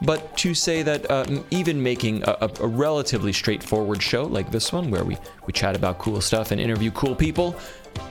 But 0.02 0.36
to 0.38 0.54
say 0.54 0.82
that 0.82 1.10
uh, 1.10 1.26
even 1.50 1.82
making 1.82 2.22
a, 2.22 2.50
a, 2.60 2.66
relatively 2.66 3.34
straightforward 3.34 4.02
show 4.02 4.24
like 4.24 4.50
this 4.50 4.72
one, 4.72 4.90
where 4.90 5.04
we, 5.04 5.18
we 5.46 5.52
chat 5.52 5.76
about 5.76 5.98
cool 5.98 6.22
stuff 6.22 6.52
and 6.52 6.60
interview 6.60 6.90
cool 6.92 7.14
people, 7.14 7.54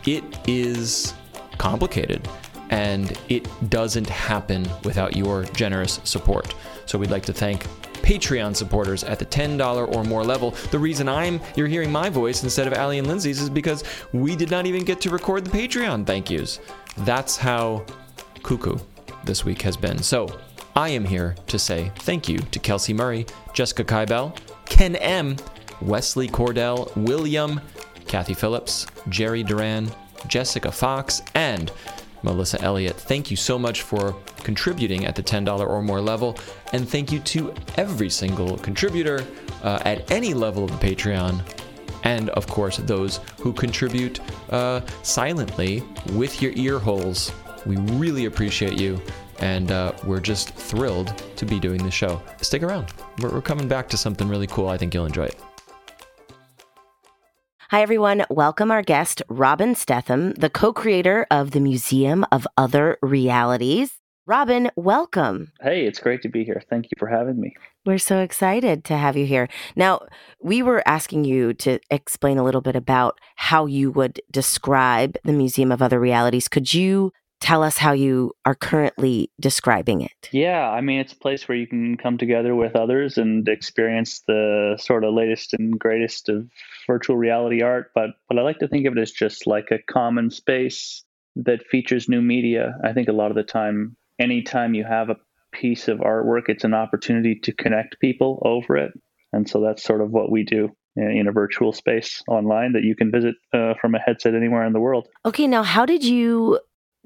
it 0.06 0.24
is 0.48 1.16
complicated 1.58 2.28
and 2.70 3.18
it 3.30 3.48
doesn't 3.70 4.10
happen 4.10 4.68
without 4.84 5.16
your 5.16 5.44
generous 5.46 6.00
support. 6.04 6.54
So 6.86 6.98
we'd 6.98 7.12
like 7.12 7.26
to 7.26 7.34
thank 7.34 7.66
Patreon 8.02 8.56
supporters 8.56 9.04
at 9.04 9.20
the 9.20 9.26
$10 9.26 9.96
or 9.96 10.04
more 10.04 10.24
level. 10.24 10.52
The 10.72 10.80
reason 10.80 11.08
I'm 11.08 11.40
you're 11.56 11.68
hearing 11.68 11.92
my 11.92 12.10
voice 12.10 12.44
instead 12.44 12.68
of 12.68 12.74
Allie 12.74 13.00
and 13.00 13.08
Lindsay's 13.08 13.42
is 13.42 13.50
because 13.50 13.84
we 14.14 14.36
did 14.36 14.50
not 14.50 14.66
even 14.66 14.84
get 14.84 15.02
to 15.02 15.10
record 15.10 15.46
the 15.46 15.52
Patreon 15.52 16.06
thank 16.06 16.30
yous. 16.30 16.60
That's 17.00 17.38
how 17.38 17.86
cuckoo 18.44 18.78
this 19.26 19.46
week 19.46 19.62
has 19.62 19.78
been. 19.78 20.02
So 20.02 20.40
I 20.76 20.90
am 20.90 21.06
here 21.06 21.36
to 21.48 21.60
say 21.60 21.92
thank 22.00 22.30
you 22.30 22.38
to 22.40 22.60
Kelsey 22.60 22.94
Murray, 22.94 23.26
Jessica 23.54 23.84
Kybell, 23.84 24.38
Ken 24.66 24.96
M, 24.96 25.36
Wesley 25.82 26.28
Cordell, 26.28 26.96
William, 26.96 27.60
Kathy 28.08 28.34
Phillips, 28.34 28.88
Jerry 29.10 29.44
Duran, 29.44 29.90
Jessica 30.28 30.72
Fox, 30.72 31.22
and 31.36 31.72
Melissa 32.24 32.62
Elliott. 32.62 32.96
Thank 32.96 33.32
you 33.32 33.38
so 33.38 33.58
much 33.58 33.82
for 33.82 34.16
contributing 34.38 35.06
at 35.06 35.16
the 35.16 35.24
$10 35.24 35.60
or 35.60 35.82
more 35.82 36.02
level. 36.02 36.38
And 36.74 36.88
thank 36.88 37.12
you 37.12 37.20
to 37.20 37.54
every 37.78 38.10
single 38.10 38.58
contributor 38.58 39.26
uh, 39.64 39.80
at 39.86 40.10
any 40.12 40.34
level 40.34 40.64
of 40.64 40.72
the 40.72 40.78
Patreon. 40.78 41.42
And 42.04 42.30
of 42.30 42.48
course, 42.48 42.78
those 42.78 43.20
who 43.40 43.54
contribute 43.54 44.20
uh, 44.52 44.82
silently 45.04 45.84
with 46.14 46.42
your 46.42 46.54
ear 46.56 46.80
holes. 46.80 47.32
We 47.66 47.78
really 47.78 48.26
appreciate 48.26 48.80
you. 48.80 49.02
And 49.40 49.72
uh, 49.72 49.94
we're 50.04 50.20
just 50.20 50.54
thrilled 50.54 51.18
to 51.38 51.46
be 51.46 51.60
doing 51.60 51.82
the 51.82 51.92
show. 51.92 52.22
Stick 52.42 52.62
around. 52.62 52.94
We're, 53.20 53.32
we're 53.32 53.42
coming 53.42 53.68
back 53.68 53.88
to 53.90 53.98
something 53.98 54.28
really 54.28 54.48
cool. 54.48 54.68
I 54.68 54.78
think 54.78 54.94
you'll 54.94 55.06
enjoy 55.06 55.26
it. 55.26 55.42
Hi, 57.72 57.84
everyone. 57.84 58.26
Welcome 58.32 58.72
our 58.72 58.82
guest, 58.82 59.22
Robin 59.30 59.76
Stetham, 59.76 60.34
the 60.34 60.50
co 60.50 60.74
creator 60.74 61.28
of 61.30 61.52
the 61.52 61.60
Museum 61.60 62.26
of 62.32 62.48
Other 62.58 62.98
Realities. 63.04 63.92
Robin, 64.26 64.72
welcome. 64.76 65.52
Hey, 65.62 65.86
it's 65.86 66.00
great 66.00 66.24
to 66.24 66.30
be 66.30 66.44
here. 66.44 66.64
Thank 66.68 66.86
you 66.86 66.96
for 66.98 67.08
having 67.08 67.40
me. 67.40 67.54
We're 67.86 68.00
so 68.00 68.22
excited 68.22 68.84
to 68.86 68.98
have 68.98 69.16
you 69.16 69.28
here. 69.28 69.48
Now, 69.76 70.02
we 70.42 70.64
were 70.64 70.82
asking 70.88 71.26
you 71.26 71.54
to 71.66 71.78
explain 71.92 72.40
a 72.40 72.44
little 72.44 72.62
bit 72.62 72.76
about 72.76 73.20
how 73.36 73.68
you 73.68 73.92
would 73.92 74.20
describe 74.32 75.16
the 75.24 75.32
Museum 75.34 75.72
of 75.72 75.84
Other 75.84 76.00
Realities. 76.00 76.48
Could 76.48 76.74
you 76.74 77.12
tell 77.39 77.63
us 77.63 77.78
how 77.78 77.93
you 77.93 78.34
are 78.45 78.56
currently 78.56 79.32
describing 79.39 80.02
it? 80.02 80.30
Yeah, 80.32 80.69
I 80.69 80.82
mean, 80.82 80.99
it's 80.99 81.13
a 81.13 81.17
place 81.17 81.47
where 81.47 81.58
you 81.58 81.67
can 81.67 81.97
come 81.97 82.17
together 82.17 82.56
with 82.56 82.75
others 82.75 83.17
and 83.17 83.47
experience 83.47 84.21
the 84.28 84.78
sort 84.80 85.04
of 85.04 85.13
latest 85.13 85.54
and 85.54 85.80
greatest 85.80 86.30
of 86.30 86.49
virtual 86.88 87.17
reality 87.17 87.62
art. 87.62 87.91
But 87.95 88.12
but 88.28 88.38
I 88.38 88.41
like 88.41 88.60
to 88.60 88.67
think 88.67 88.86
of 88.86 88.97
it 88.97 89.02
as 89.02 89.12
just 89.12 89.47
like 89.47 89.69
a 89.71 89.80
common 89.91 90.32
space 90.32 91.04
that 91.36 91.67
features 91.67 92.10
new 92.10 92.21
media. 92.21 92.78
I 92.84 92.93
think 92.93 93.08
a 93.08 93.13
lot 93.13 93.32
of 93.32 93.36
the 93.36 93.43
time, 93.43 93.95
anytime 94.19 94.73
you 94.73 94.84
have 94.84 95.10
a 95.10 95.17
piece 95.52 95.88
of 95.88 95.99
artwork, 95.99 96.43
it's 96.47 96.63
an 96.63 96.73
opportunity 96.73 97.36
to 97.43 97.54
connect 97.54 97.99
people 97.99 98.41
over 98.45 98.78
it. 98.78 98.91
And 99.32 99.47
so 99.47 99.62
that's 99.62 99.84
sort 99.84 100.02
of 100.02 100.12
what 100.12 100.32
we 100.32 100.43
do 100.43 100.69
in 100.95 101.28
a 101.28 101.32
virtual 101.32 101.71
space 101.71 102.21
online 102.28 102.73
that 102.73 102.84
you 102.84 102.95
can 102.95 103.12
visit 103.12 103.36
uh, 103.54 103.73
from 103.80 103.95
a 103.95 103.99
headset 103.99 104.36
anywhere 104.36 104.65
in 104.65 104.73
the 104.73 104.80
world. 104.80 105.08
Okay, 105.25 105.47
now, 105.47 105.63
how 105.63 105.86
did 105.86 106.04
you 106.04 106.60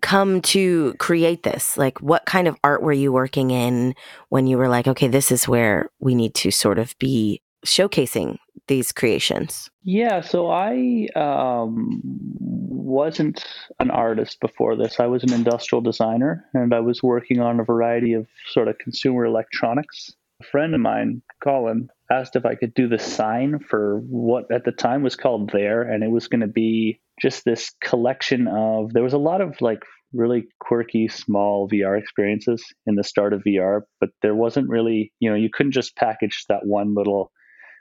come 0.04 0.42
to 0.42 0.94
create 1.00 1.42
this? 1.42 1.76
Like, 1.78 2.00
what 2.00 2.26
kind 2.26 2.48
of 2.48 2.58
art 2.64 2.84
were 2.84 2.94
you 2.94 3.12
working 3.12 3.50
in 3.50 3.96
when 4.30 4.46
you 4.46 4.60
were 4.60 4.70
like, 4.70 4.88
okay, 4.88 5.08
this 5.08 5.32
is 5.32 5.48
where 5.48 5.90
we 6.00 6.14
need 6.14 6.36
to 6.36 6.52
sort 6.52 6.78
of 6.78 6.96
be 7.00 7.42
showcasing 7.66 8.38
these 8.68 8.92
creations? 8.92 9.72
Yeah, 9.82 10.22
so 10.22 10.52
I 10.52 11.08
um, 11.16 12.02
wasn't 12.04 13.44
an 13.80 13.90
artist 13.90 14.40
before 14.40 14.76
this. 14.76 15.00
I 15.00 15.08
was 15.08 15.24
an 15.24 15.34
industrial 15.34 15.82
designer 15.82 16.46
and 16.54 16.74
I 16.74 16.82
was 16.82 17.02
working 17.02 17.40
on 17.40 17.60
a 17.60 17.64
variety 17.64 18.14
of 18.14 18.28
sort 18.52 18.68
of 18.68 18.78
consumer 18.78 19.26
electronics. 19.26 20.14
A 20.42 20.44
friend 20.46 20.76
of 20.76 20.82
mine, 20.82 21.22
Colin, 21.42 21.90
asked 22.12 22.36
if 22.36 22.46
I 22.46 22.56
could 22.56 22.74
do 22.74 22.88
the 22.88 23.00
sign 23.00 23.60
for 23.60 24.00
what 24.10 24.52
at 24.52 24.66
the 24.66 24.72
time 24.72 25.02
was 25.02 25.16
called 25.16 25.52
There, 25.52 25.82
and 25.82 26.04
it 26.04 26.12
was 26.12 26.28
going 26.28 26.42
to 26.42 26.48
be 26.48 27.00
just 27.24 27.44
this 27.46 27.72
collection 27.82 28.48
of, 28.48 28.94
there 28.94 29.02
was 29.02 29.14
a 29.14 29.18
lot 29.18 29.42
of 29.42 29.60
like 29.62 29.80
really 30.14 30.46
quirky, 30.60 31.08
small 31.08 31.68
VR 31.68 31.98
experiences 31.98 32.64
in 32.86 32.96
the 32.96 33.04
start 33.04 33.34
of 33.34 33.42
VR, 33.48 33.82
but 34.00 34.10
there 34.22 34.36
wasn't 34.36 34.70
really, 34.70 35.12
you 35.20 35.30
know, 35.30 35.36
you 35.36 35.50
couldn't 35.52 35.72
just 35.72 35.96
package 35.96 36.46
that 36.50 36.66
one 36.66 36.94
little. 36.94 37.32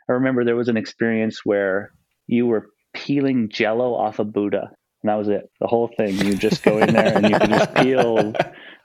I 0.08 0.12
remember 0.12 0.44
there 0.44 0.56
was 0.56 0.68
an 0.68 0.78
experience 0.78 1.40
where 1.44 1.90
you 2.26 2.46
were 2.46 2.70
peeling 2.94 3.50
jello 3.50 3.94
off 3.94 4.18
a 4.18 4.24
Buddha 4.24 4.70
and 5.02 5.10
that 5.10 5.16
was 5.16 5.28
it. 5.28 5.50
The 5.60 5.66
whole 5.66 5.90
thing. 5.96 6.16
You 6.18 6.34
just 6.34 6.62
go 6.62 6.78
in 6.78 6.92
there 6.92 7.16
and 7.16 7.28
you 7.28 7.36
can 7.36 7.50
just 7.50 7.74
peel 7.74 8.32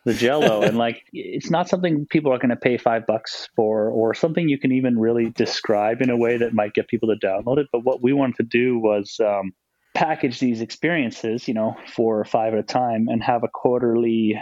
the 0.05 0.13
Jello, 0.13 0.61
and 0.61 0.77
like 0.77 1.03
it's 1.13 1.51
not 1.51 1.69
something 1.69 2.07
people 2.09 2.33
are 2.33 2.39
going 2.39 2.49
to 2.49 2.55
pay 2.55 2.77
five 2.77 3.05
bucks 3.05 3.49
for, 3.55 3.89
or 3.89 4.13
something 4.13 4.49
you 4.49 4.57
can 4.57 4.71
even 4.71 4.97
really 4.97 5.29
describe 5.29 6.01
in 6.01 6.09
a 6.09 6.17
way 6.17 6.37
that 6.37 6.53
might 6.53 6.73
get 6.73 6.87
people 6.87 7.09
to 7.09 7.27
download 7.27 7.59
it. 7.59 7.67
But 7.71 7.83
what 7.83 8.01
we 8.01 8.13
wanted 8.13 8.37
to 8.37 8.43
do 8.43 8.79
was 8.79 9.17
um, 9.19 9.51
package 9.97 10.39
these 10.39 10.61
experiences, 10.61 11.47
you 11.47 11.53
know, 11.53 11.75
four 11.87 12.19
or 12.19 12.25
five 12.25 12.53
at 12.53 12.59
a 12.59 12.63
time, 12.63 13.07
and 13.09 13.23
have 13.23 13.43
a 13.43 13.47
quarterly 13.47 14.35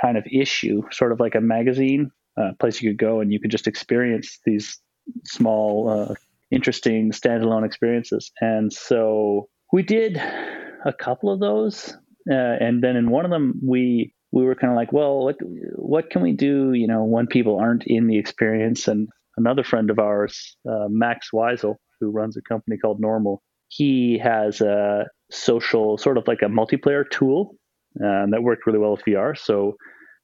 kind 0.00 0.18
of 0.18 0.26
issue, 0.26 0.82
sort 0.90 1.12
of 1.12 1.20
like 1.20 1.36
a 1.36 1.40
magazine 1.40 2.10
a 2.36 2.54
place 2.54 2.82
you 2.82 2.90
could 2.90 2.98
go 2.98 3.20
and 3.20 3.32
you 3.32 3.40
could 3.40 3.50
just 3.50 3.66
experience 3.66 4.38
these 4.44 4.78
small, 5.24 5.88
uh, 5.88 6.14
interesting 6.50 7.10
standalone 7.10 7.64
experiences. 7.64 8.30
And 8.40 8.72
so 8.72 9.48
we 9.72 9.82
did 9.82 10.16
a 10.84 10.92
couple 10.92 11.32
of 11.32 11.40
those, 11.40 11.96
uh, 12.30 12.56
and 12.60 12.82
then 12.82 12.96
in 12.96 13.10
one 13.10 13.24
of 13.24 13.30
them 13.30 13.60
we 13.62 14.12
we 14.32 14.44
were 14.44 14.54
kind 14.54 14.72
of 14.72 14.76
like, 14.76 14.92
well, 14.92 15.24
what 15.24 15.36
what 15.76 16.10
can 16.10 16.22
we 16.22 16.32
do? 16.32 16.72
You 16.72 16.86
know, 16.86 17.04
when 17.04 17.26
people 17.26 17.58
aren't 17.58 17.84
in 17.86 18.06
the 18.06 18.18
experience. 18.18 18.86
And 18.86 19.08
another 19.36 19.64
friend 19.64 19.90
of 19.90 19.98
ours, 19.98 20.56
uh, 20.68 20.86
Max 20.88 21.30
Weisel, 21.32 21.76
who 22.00 22.10
runs 22.10 22.36
a 22.36 22.42
company 22.42 22.76
called 22.76 23.00
Normal, 23.00 23.42
he 23.68 24.18
has 24.22 24.60
a 24.60 25.06
social 25.30 25.98
sort 25.98 26.18
of 26.18 26.28
like 26.28 26.42
a 26.42 26.46
multiplayer 26.46 27.04
tool 27.10 27.56
uh, 27.96 28.26
that 28.30 28.42
worked 28.42 28.66
really 28.66 28.78
well 28.78 28.92
with 28.92 29.04
VR. 29.04 29.36
So 29.36 29.76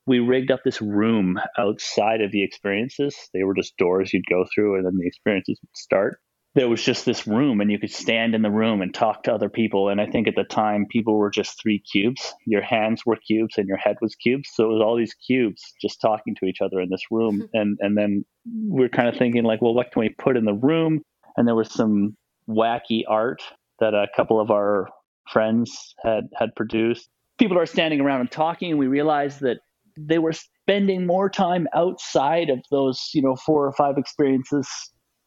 we 0.07 0.19
rigged 0.19 0.51
up 0.51 0.61
this 0.65 0.83
room 0.83 1.39
outside 1.59 2.21
of 2.21 2.33
the 2.33 2.43
experiences. 2.43 3.17
They 3.33 3.45
were 3.45 3.55
just 3.55 3.77
doors 3.77 4.13
you'd 4.13 4.27
go 4.29 4.45
through, 4.55 4.77
and 4.77 4.87
then 4.87 4.99
the 4.99 5.07
experiences 5.07 5.59
would 5.63 5.77
start 5.77 6.19
there 6.55 6.69
was 6.69 6.83
just 6.83 7.07
this 7.07 7.27
room 7.27 7.61
and 7.61 7.71
you 7.71 7.79
could 7.79 7.91
stand 7.91 8.35
in 8.35 8.43
the 8.43 8.51
room 8.51 8.83
and 8.83 8.93
talk 8.93 9.23
to 9.23 9.33
other 9.33 9.49
people 9.49 9.89
and 9.89 10.01
i 10.01 10.07
think 10.07 10.29
at 10.29 10.35
the 10.37 10.45
time 10.45 10.87
people 10.89 11.17
were 11.17 11.31
just 11.31 11.61
three 11.61 11.83
cubes 11.93 12.35
your 12.47 12.63
hands 12.63 13.05
were 13.07 13.17
cubes 13.17 13.57
and 13.57 13.67
your 13.67 13.77
head 13.77 13.97
was 14.01 14.15
cubes 14.15 14.51
so 14.53 14.65
it 14.65 14.73
was 14.75 14.83
all 14.83 14.97
these 14.97 15.15
cubes 15.15 15.73
just 15.81 16.01
talking 16.01 16.35
to 16.35 16.47
each 16.47 16.61
other 16.61 16.81
in 16.81 16.89
this 16.91 17.05
room 17.11 17.37
mm-hmm. 17.37 17.59
and 17.59 17.79
and 17.81 17.97
then 17.97 18.25
we 18.69 18.85
are 18.85 18.89
kind 18.89 19.09
of 19.09 19.17
thinking 19.17 19.45
like 19.45 19.63
well 19.63 19.75
what 19.75 19.91
can 19.93 20.01
we 20.01 20.09
put 20.11 20.37
in 20.37 20.45
the 20.45 20.55
room 20.55 21.01
and 21.37 21.49
there 21.49 21.55
was 21.55 21.73
some 21.73 22.17
wacky 22.53 23.03
art 23.09 23.43
that 23.81 23.95
a 23.95 24.07
couple 24.17 24.41
of 24.41 24.51
our 24.51 24.89
friends 25.31 25.95
had 26.03 26.25
had 26.37 26.51
produced 26.57 27.09
people 27.39 27.59
are 27.59 27.67
standing 27.67 28.01
around 28.01 28.21
and 28.21 28.31
talking 28.31 28.71
and 28.71 28.79
we 28.79 28.87
realized 28.87 29.41
that 29.41 29.59
they 29.99 30.19
were 30.19 30.33
spending 30.33 31.07
more 31.07 31.29
time 31.29 31.67
outside 31.75 32.51
of 32.51 32.59
those 32.71 33.11
you 33.15 33.23
know 33.23 33.37
four 33.37 33.67
or 33.67 33.73
five 33.73 33.97
experiences 33.99 34.69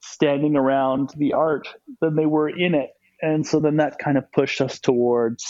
standing 0.05 0.55
around 0.55 1.11
the 1.17 1.33
art 1.33 1.67
than 2.01 2.15
they 2.15 2.25
were 2.25 2.49
in 2.49 2.75
it. 2.75 2.91
And 3.21 3.45
so 3.45 3.59
then 3.59 3.77
that 3.77 3.97
kind 3.97 4.17
of 4.17 4.31
pushed 4.31 4.61
us 4.61 4.79
towards, 4.79 5.43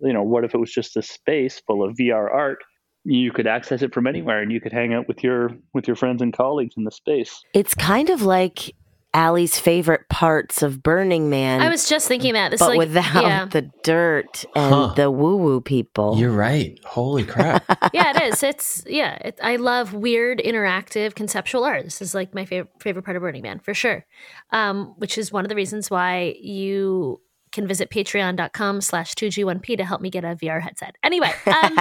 you 0.00 0.12
know, 0.12 0.22
what 0.22 0.44
if 0.44 0.54
it 0.54 0.58
was 0.58 0.72
just 0.72 0.96
a 0.96 1.02
space 1.02 1.60
full 1.66 1.84
of 1.84 1.96
VR 1.96 2.32
art? 2.32 2.58
You 3.04 3.32
could 3.32 3.46
access 3.46 3.82
it 3.82 3.94
from 3.94 4.06
anywhere 4.06 4.42
and 4.42 4.52
you 4.52 4.60
could 4.60 4.72
hang 4.72 4.92
out 4.92 5.08
with 5.08 5.24
your 5.24 5.50
with 5.72 5.86
your 5.86 5.96
friends 5.96 6.20
and 6.20 6.34
colleagues 6.34 6.74
in 6.76 6.84
the 6.84 6.90
space. 6.90 7.42
It's 7.54 7.74
kind 7.74 8.10
of 8.10 8.20
like 8.20 8.74
Allie's 9.12 9.58
favorite 9.58 10.08
parts 10.08 10.62
of 10.62 10.82
Burning 10.82 11.30
Man. 11.30 11.60
I 11.60 11.68
was 11.68 11.88
just 11.88 12.06
thinking 12.06 12.34
that, 12.34 12.52
this 12.52 12.60
but 12.60 12.70
like, 12.70 12.78
without 12.78 13.24
yeah. 13.24 13.44
the 13.44 13.62
dirt 13.82 14.44
and 14.54 14.74
huh. 14.74 14.94
the 14.94 15.10
woo 15.10 15.36
woo 15.36 15.60
people. 15.60 16.16
You're 16.16 16.30
right. 16.30 16.78
Holy 16.84 17.24
crap! 17.24 17.64
yeah, 17.92 18.16
it 18.16 18.32
is. 18.32 18.42
It's 18.42 18.84
yeah. 18.86 19.14
It, 19.16 19.40
I 19.42 19.56
love 19.56 19.94
weird, 19.94 20.38
interactive, 20.38 21.14
conceptual 21.16 21.64
art. 21.64 21.84
This 21.84 22.00
is 22.00 22.14
like 22.14 22.34
my 22.34 22.44
favorite 22.44 22.72
favorite 22.80 23.04
part 23.04 23.16
of 23.16 23.22
Burning 23.22 23.42
Man 23.42 23.58
for 23.58 23.74
sure. 23.74 24.06
Um, 24.50 24.94
which 24.98 25.18
is 25.18 25.32
one 25.32 25.44
of 25.44 25.48
the 25.48 25.56
reasons 25.56 25.90
why 25.90 26.36
you 26.40 27.20
can 27.52 27.66
visit 27.66 27.90
patreon.com 27.90 28.80
slash 28.80 29.14
2g1p 29.14 29.76
to 29.76 29.84
help 29.84 30.00
me 30.00 30.08
get 30.08 30.24
a 30.24 30.36
VR 30.36 30.60
headset. 30.60 30.94
Anyway, 31.02 31.32
um, 31.46 31.78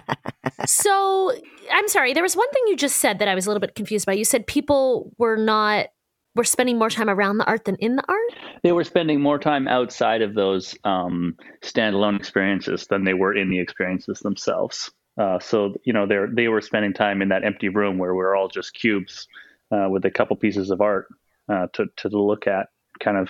so 0.66 1.32
I'm 1.70 1.88
sorry. 1.88 2.14
There 2.14 2.22
was 2.22 2.34
one 2.34 2.50
thing 2.50 2.62
you 2.68 2.76
just 2.76 2.96
said 2.96 3.18
that 3.18 3.28
I 3.28 3.34
was 3.34 3.46
a 3.46 3.50
little 3.50 3.60
bit 3.60 3.74
confused 3.74 4.06
by. 4.06 4.14
You 4.14 4.24
said 4.24 4.46
people 4.46 5.12
were 5.18 5.36
not 5.36 5.88
were 6.34 6.44
spending 6.44 6.78
more 6.78 6.90
time 6.90 7.10
around 7.10 7.38
the 7.38 7.44
art 7.44 7.64
than 7.64 7.76
in 7.76 7.96
the 7.96 8.04
art? 8.08 8.60
They 8.62 8.72
were 8.72 8.84
spending 8.84 9.20
more 9.20 9.38
time 9.38 9.68
outside 9.68 10.22
of 10.22 10.34
those 10.34 10.76
um, 10.84 11.36
standalone 11.62 12.16
experiences 12.16 12.86
than 12.86 13.04
they 13.04 13.14
were 13.14 13.34
in 13.34 13.50
the 13.50 13.58
experiences 13.58 14.20
themselves. 14.20 14.90
Uh, 15.18 15.38
so 15.38 15.74
you 15.84 15.92
know 15.92 16.06
they 16.06 16.16
they 16.32 16.48
were 16.48 16.62
spending 16.62 16.94
time 16.94 17.20
in 17.20 17.28
that 17.28 17.44
empty 17.44 17.68
room 17.68 17.98
where 17.98 18.14
we're 18.14 18.34
all 18.34 18.48
just 18.48 18.72
cubes 18.72 19.28
uh, 19.70 19.86
with 19.90 20.04
a 20.06 20.10
couple 20.10 20.34
pieces 20.36 20.70
of 20.70 20.80
art 20.80 21.06
uh, 21.50 21.66
to 21.74 21.86
to 21.96 22.08
look 22.08 22.46
at, 22.46 22.68
kind 23.00 23.18
of 23.18 23.28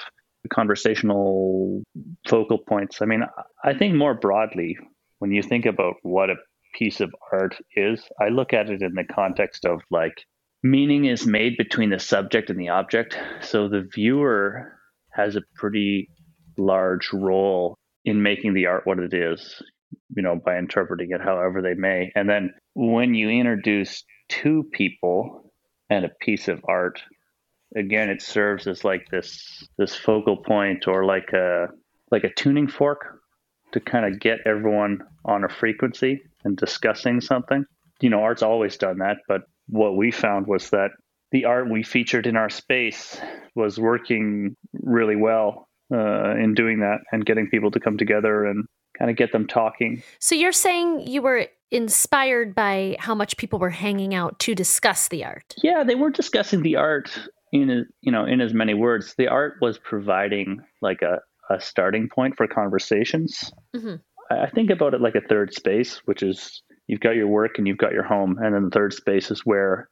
conversational 0.48 1.82
focal 2.28 2.58
points. 2.58 3.02
I 3.02 3.06
mean, 3.06 3.24
I 3.64 3.74
think 3.74 3.94
more 3.94 4.14
broadly, 4.14 4.76
when 5.18 5.32
you 5.32 5.42
think 5.42 5.66
about 5.66 5.94
what 6.02 6.30
a 6.30 6.36
piece 6.74 7.00
of 7.00 7.14
art 7.32 7.56
is, 7.76 8.04
I 8.20 8.28
look 8.28 8.52
at 8.52 8.70
it 8.70 8.82
in 8.82 8.94
the 8.94 9.04
context 9.04 9.64
of 9.64 9.80
like 9.90 10.24
meaning 10.62 11.06
is 11.06 11.26
made 11.26 11.56
between 11.56 11.90
the 11.90 11.98
subject 11.98 12.50
and 12.50 12.58
the 12.58 12.68
object. 12.68 13.18
So 13.40 13.68
the 13.68 13.88
viewer 13.92 14.72
has 15.10 15.36
a 15.36 15.42
pretty 15.54 16.08
large 16.56 17.12
role 17.12 17.76
in 18.04 18.22
making 18.22 18.54
the 18.54 18.66
art 18.66 18.86
what 18.86 18.98
it 18.98 19.14
is, 19.14 19.62
you 20.14 20.22
know, 20.22 20.36
by 20.36 20.58
interpreting 20.58 21.10
it 21.10 21.20
however 21.20 21.62
they 21.62 21.74
may. 21.74 22.12
And 22.14 22.28
then 22.28 22.54
when 22.74 23.14
you 23.14 23.28
introduce 23.28 24.04
two 24.28 24.64
people 24.72 25.52
and 25.90 26.04
a 26.04 26.10
piece 26.20 26.48
of 26.48 26.64
art, 26.66 27.02
again 27.74 28.10
it 28.10 28.20
serves 28.20 28.66
as 28.66 28.84
like 28.84 29.06
this 29.10 29.66
this 29.78 29.94
focal 29.94 30.36
point 30.36 30.86
or 30.86 31.04
like 31.04 31.32
a 31.32 31.68
like 32.10 32.24
a 32.24 32.32
tuning 32.34 32.68
fork 32.68 33.20
to 33.72 33.80
kind 33.80 34.04
of 34.04 34.20
get 34.20 34.38
everyone 34.44 34.98
on 35.24 35.44
a 35.44 35.48
frequency 35.48 36.20
and 36.44 36.56
discussing 36.56 37.20
something. 37.20 37.64
You 38.00 38.10
know, 38.10 38.20
art's 38.20 38.42
always 38.42 38.76
done 38.76 38.98
that, 38.98 39.18
but 39.28 39.42
what 39.68 39.96
we 39.96 40.10
found 40.10 40.46
was 40.46 40.70
that 40.70 40.90
the 41.30 41.46
art 41.46 41.70
we 41.70 41.82
featured 41.82 42.26
in 42.26 42.36
our 42.36 42.50
space 42.50 43.18
was 43.54 43.78
working 43.78 44.56
really 44.72 45.16
well 45.16 45.68
uh, 45.92 46.34
in 46.36 46.54
doing 46.54 46.80
that 46.80 46.98
and 47.10 47.24
getting 47.24 47.48
people 47.48 47.70
to 47.70 47.80
come 47.80 47.96
together 47.96 48.44
and 48.44 48.66
kind 48.98 49.10
of 49.10 49.16
get 49.16 49.32
them 49.32 49.46
talking. 49.46 50.02
So 50.18 50.34
you're 50.34 50.52
saying 50.52 51.06
you 51.06 51.22
were 51.22 51.46
inspired 51.70 52.54
by 52.54 52.96
how 53.00 53.14
much 53.14 53.36
people 53.38 53.58
were 53.58 53.70
hanging 53.70 54.14
out 54.14 54.38
to 54.40 54.54
discuss 54.54 55.08
the 55.08 55.24
art? 55.24 55.54
Yeah, 55.62 55.82
they 55.82 55.94
weren't 55.94 56.16
discussing 56.16 56.62
the 56.62 56.76
art 56.76 57.10
in 57.52 57.86
you 58.00 58.12
know 58.12 58.24
in 58.24 58.40
as 58.40 58.54
many 58.54 58.74
words. 58.74 59.14
The 59.16 59.28
art 59.28 59.54
was 59.60 59.78
providing 59.78 60.60
like 60.80 61.02
a, 61.02 61.20
a 61.52 61.60
starting 61.60 62.08
point 62.08 62.36
for 62.36 62.46
conversations. 62.46 63.50
Mm-hmm. 63.74 63.96
I 64.30 64.48
think 64.50 64.70
about 64.70 64.94
it 64.94 65.00
like 65.00 65.14
a 65.14 65.20
third 65.20 65.52
space, 65.52 66.00
which 66.04 66.22
is 66.22 66.62
you've 66.86 67.00
got 67.00 67.16
your 67.16 67.28
work 67.28 67.58
and 67.58 67.66
you've 67.66 67.78
got 67.78 67.92
your 67.92 68.04
home. 68.04 68.38
And 68.40 68.54
then 68.54 68.64
the 68.64 68.70
third 68.70 68.92
space 68.92 69.30
is 69.30 69.46
where 69.46 69.88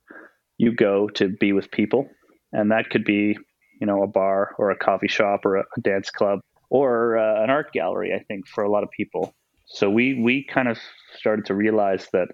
you 0.58 0.74
go 0.74 1.08
to 1.10 1.28
be 1.28 1.52
with 1.52 1.70
people. 1.70 2.08
And 2.52 2.70
that 2.70 2.90
could 2.90 3.04
be 3.04 3.36
you 3.80 3.86
know 3.86 4.02
a 4.02 4.06
bar 4.06 4.54
or 4.58 4.70
a 4.70 4.76
coffee 4.76 5.08
shop 5.08 5.44
or 5.44 5.56
a, 5.56 5.64
a 5.76 5.80
dance 5.80 6.10
club 6.10 6.40
or 6.68 7.18
uh, 7.18 7.42
an 7.42 7.50
art 7.50 7.72
gallery 7.72 8.12
i 8.14 8.22
think 8.24 8.46
for 8.46 8.62
a 8.62 8.70
lot 8.70 8.84
of 8.84 8.90
people. 8.90 9.34
So 9.66 9.88
we 9.88 10.14
we 10.14 10.44
kind 10.44 10.68
of 10.68 10.78
started 11.16 11.46
to 11.46 11.54
realize 11.54 12.06
that 12.12 12.28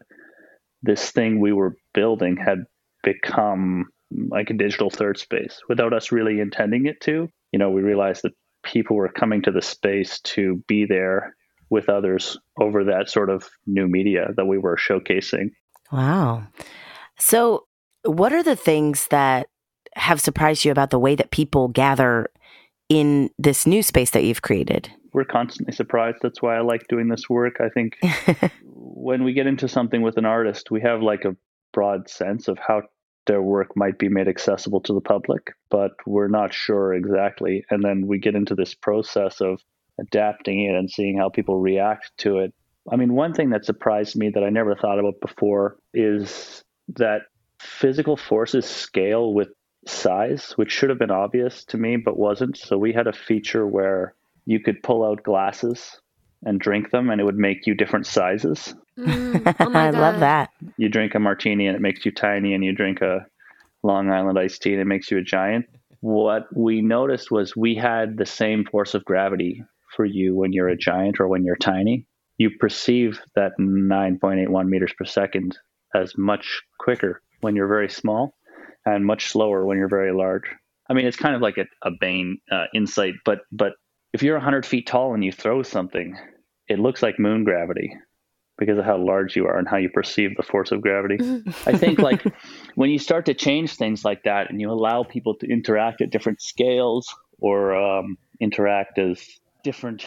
this 0.82 1.10
thing 1.10 1.40
we 1.40 1.52
were 1.52 1.76
building 1.94 2.36
had 2.36 2.64
become 3.02 3.86
like 4.10 4.50
a 4.50 4.54
digital 4.54 4.90
third 4.90 5.18
space 5.18 5.60
without 5.68 5.92
us 5.92 6.12
really 6.12 6.40
intending 6.40 6.86
it 6.86 7.00
to. 7.02 7.28
You 7.52 7.58
know 7.58 7.70
we 7.70 7.82
realized 7.82 8.22
that 8.22 8.32
people 8.64 8.96
were 8.96 9.08
coming 9.08 9.42
to 9.42 9.52
the 9.52 9.62
space 9.62 10.18
to 10.20 10.62
be 10.66 10.86
there 10.86 11.36
with 11.70 11.88
others 11.88 12.38
over 12.60 12.84
that 12.84 13.10
sort 13.10 13.30
of 13.30 13.48
new 13.66 13.88
media 13.88 14.28
that 14.36 14.46
we 14.46 14.58
were 14.58 14.76
showcasing. 14.76 15.50
Wow. 15.92 16.46
So, 17.18 17.66
what 18.04 18.32
are 18.32 18.42
the 18.42 18.56
things 18.56 19.08
that 19.08 19.48
have 19.96 20.20
surprised 20.20 20.64
you 20.64 20.70
about 20.70 20.90
the 20.90 20.98
way 20.98 21.14
that 21.14 21.30
people 21.30 21.68
gather 21.68 22.28
in 22.88 23.30
this 23.38 23.66
new 23.66 23.82
space 23.82 24.10
that 24.10 24.24
you've 24.24 24.42
created? 24.42 24.90
We're 25.12 25.24
constantly 25.24 25.74
surprised. 25.74 26.18
That's 26.22 26.42
why 26.42 26.56
I 26.56 26.60
like 26.60 26.88
doing 26.88 27.08
this 27.08 27.28
work. 27.28 27.60
I 27.60 27.68
think 27.70 27.96
when 28.64 29.24
we 29.24 29.32
get 29.32 29.46
into 29.46 29.68
something 29.68 30.02
with 30.02 30.18
an 30.18 30.26
artist, 30.26 30.70
we 30.70 30.82
have 30.82 31.00
like 31.02 31.24
a 31.24 31.36
broad 31.72 32.08
sense 32.08 32.48
of 32.48 32.58
how 32.58 32.82
their 33.26 33.42
work 33.42 33.76
might 33.76 33.98
be 33.98 34.08
made 34.08 34.28
accessible 34.28 34.80
to 34.80 34.92
the 34.92 35.00
public, 35.00 35.52
but 35.68 35.92
we're 36.06 36.28
not 36.28 36.54
sure 36.54 36.94
exactly. 36.94 37.64
And 37.70 37.82
then 37.82 38.06
we 38.06 38.18
get 38.18 38.36
into 38.36 38.54
this 38.54 38.74
process 38.74 39.40
of 39.40 39.60
adapting 39.98 40.64
it 40.64 40.74
and 40.74 40.90
seeing 40.90 41.16
how 41.16 41.28
people 41.28 41.58
react 41.58 42.10
to 42.18 42.38
it. 42.38 42.54
I 42.90 42.96
mean, 42.96 43.14
one 43.14 43.34
thing 43.34 43.50
that 43.50 43.64
surprised 43.64 44.16
me 44.16 44.30
that 44.30 44.44
I 44.44 44.50
never 44.50 44.74
thought 44.74 44.98
about 44.98 45.20
before 45.20 45.76
is 45.92 46.62
that 46.96 47.22
physical 47.58 48.16
forces 48.16 48.64
scale 48.64 49.32
with 49.32 49.48
size, 49.86 50.52
which 50.56 50.72
should 50.72 50.90
have 50.90 50.98
been 50.98 51.10
obvious 51.10 51.64
to 51.66 51.78
me, 51.78 51.96
but 51.96 52.18
wasn't. 52.18 52.56
So 52.56 52.78
we 52.78 52.92
had 52.92 53.06
a 53.06 53.12
feature 53.12 53.66
where 53.66 54.14
you 54.44 54.60
could 54.60 54.82
pull 54.82 55.04
out 55.04 55.22
glasses 55.22 56.00
and 56.44 56.60
drink 56.60 56.90
them, 56.90 57.10
and 57.10 57.20
it 57.20 57.24
would 57.24 57.38
make 57.38 57.66
you 57.66 57.74
different 57.74 58.06
sizes. 58.06 58.74
Mm, 58.98 59.56
oh 59.60 59.72
I 59.74 59.90
love 59.90 60.20
that. 60.20 60.50
You 60.76 60.88
drink 60.88 61.14
a 61.14 61.18
martini, 61.18 61.66
and 61.66 61.74
it 61.74 61.82
makes 61.82 62.04
you 62.04 62.12
tiny, 62.12 62.54
and 62.54 62.64
you 62.64 62.72
drink 62.72 63.00
a 63.00 63.26
Long 63.82 64.10
Island 64.10 64.38
iced 64.38 64.62
tea, 64.62 64.72
and 64.72 64.80
it 64.80 64.86
makes 64.86 65.10
you 65.10 65.18
a 65.18 65.22
giant. 65.22 65.66
What 66.00 66.46
we 66.54 66.82
noticed 66.82 67.30
was 67.30 67.56
we 67.56 67.74
had 67.74 68.16
the 68.16 68.26
same 68.26 68.64
force 68.64 68.94
of 68.94 69.04
gravity 69.04 69.64
for 69.96 70.04
you 70.04 70.36
when 70.36 70.52
you're 70.52 70.68
a 70.68 70.76
giant 70.76 71.18
or 71.18 71.28
when 71.28 71.44
you're 71.44 71.56
tiny. 71.56 72.06
You 72.38 72.50
perceive 72.50 73.18
that 73.34 73.52
9.81 73.58 74.68
meters 74.68 74.92
per 74.96 75.06
second 75.06 75.58
as 75.94 76.16
much 76.18 76.62
quicker 76.78 77.22
when 77.40 77.56
you're 77.56 77.68
very 77.68 77.88
small 77.88 78.34
and 78.84 79.04
much 79.04 79.28
slower 79.28 79.64
when 79.64 79.78
you're 79.78 79.88
very 79.88 80.12
large. 80.12 80.44
I 80.88 80.92
mean, 80.92 81.06
it's 81.06 81.16
kind 81.16 81.34
of 81.34 81.42
like 81.42 81.56
a, 81.58 81.64
a 81.82 81.90
Bane 81.98 82.38
uh, 82.52 82.66
insight, 82.74 83.14
but 83.24 83.40
but 83.50 83.72
if 84.12 84.22
you're 84.22 84.36
100 84.36 84.64
feet 84.64 84.86
tall 84.86 85.14
and 85.14 85.24
you 85.24 85.32
throw 85.32 85.62
something, 85.62 86.16
it 86.68 86.78
looks 86.78 87.02
like 87.02 87.18
moon 87.18 87.44
gravity 87.44 87.92
because 88.58 88.78
of 88.78 88.84
how 88.84 88.96
large 88.96 89.36
you 89.36 89.46
are 89.46 89.58
and 89.58 89.68
how 89.68 89.76
you 89.76 89.90
perceive 89.90 90.36
the 90.36 90.42
force 90.42 90.72
of 90.72 90.80
gravity. 90.80 91.18
I 91.66 91.76
think 91.76 91.98
like 91.98 92.24
when 92.74 92.90
you 92.90 92.98
start 92.98 93.26
to 93.26 93.34
change 93.34 93.74
things 93.74 94.04
like 94.04 94.22
that 94.24 94.50
and 94.50 94.60
you 94.60 94.70
allow 94.70 95.02
people 95.02 95.34
to 95.36 95.50
interact 95.50 96.00
at 96.00 96.10
different 96.10 96.40
scales 96.40 97.14
or 97.38 97.76
um, 97.76 98.16
interact 98.40 98.98
as 98.98 99.22
different 99.66 100.06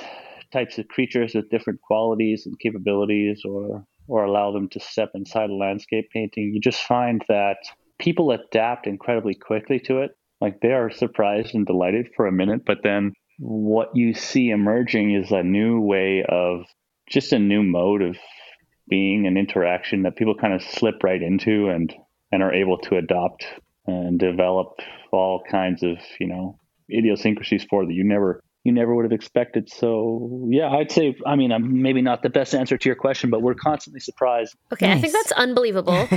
types 0.53 0.77
of 0.77 0.87
creatures 0.87 1.35
with 1.35 1.49
different 1.49 1.81
qualities 1.81 2.45
and 2.45 2.57
capabilities 2.59 3.41
or 3.45 3.85
or 4.07 4.23
allow 4.23 4.51
them 4.51 4.67
to 4.69 4.79
step 4.79 5.11
inside 5.13 5.51
a 5.51 5.53
landscape 5.53 6.09
painting, 6.11 6.51
you 6.51 6.59
just 6.59 6.81
find 6.81 7.23
that 7.29 7.57
people 7.99 8.31
adapt 8.31 8.87
incredibly 8.87 9.35
quickly 9.35 9.79
to 9.79 9.99
it. 9.99 10.11
Like 10.41 10.61
they 10.61 10.71
are 10.71 10.89
surprised 10.89 11.53
and 11.53 11.67
delighted 11.67 12.07
for 12.15 12.25
a 12.25 12.31
minute, 12.31 12.61
but 12.65 12.79
then 12.81 13.13
what 13.37 13.89
you 13.93 14.15
see 14.15 14.49
emerging 14.49 15.13
is 15.13 15.31
a 15.31 15.43
new 15.43 15.79
way 15.79 16.25
of 16.27 16.65
just 17.07 17.33
a 17.33 17.37
new 17.37 17.61
mode 17.61 18.01
of 18.01 18.17
being 18.87 19.27
and 19.27 19.37
interaction 19.37 20.03
that 20.03 20.15
people 20.15 20.33
kind 20.33 20.53
of 20.53 20.63
slip 20.63 21.03
right 21.03 21.21
into 21.21 21.69
and 21.69 21.93
and 22.31 22.41
are 22.41 22.53
able 22.53 22.79
to 22.79 22.95
adopt 22.95 23.45
and 23.85 24.17
develop 24.19 24.79
all 25.11 25.43
kinds 25.51 25.83
of 25.83 25.97
you 26.19 26.27
know 26.27 26.57
idiosyncrasies 26.91 27.65
for 27.69 27.85
that 27.85 27.93
you 27.93 28.03
never 28.03 28.41
you 28.63 28.71
never 28.71 28.93
would 28.95 29.05
have 29.05 29.11
expected. 29.11 29.69
So 29.69 30.47
yeah, 30.49 30.69
I'd 30.69 30.91
say 30.91 31.15
I 31.25 31.35
mean 31.35 31.51
I'm 31.51 31.81
maybe 31.81 32.01
not 32.01 32.23
the 32.23 32.29
best 32.29 32.53
answer 32.53 32.77
to 32.77 32.89
your 32.89 32.95
question, 32.95 33.29
but 33.29 33.41
we're 33.41 33.55
constantly 33.55 33.99
surprised. 33.99 34.55
Okay, 34.73 34.87
Nice. 34.87 34.97
I 34.97 35.01
think 35.01 35.13
that's 35.13 35.31
unbelievable. 35.33 36.07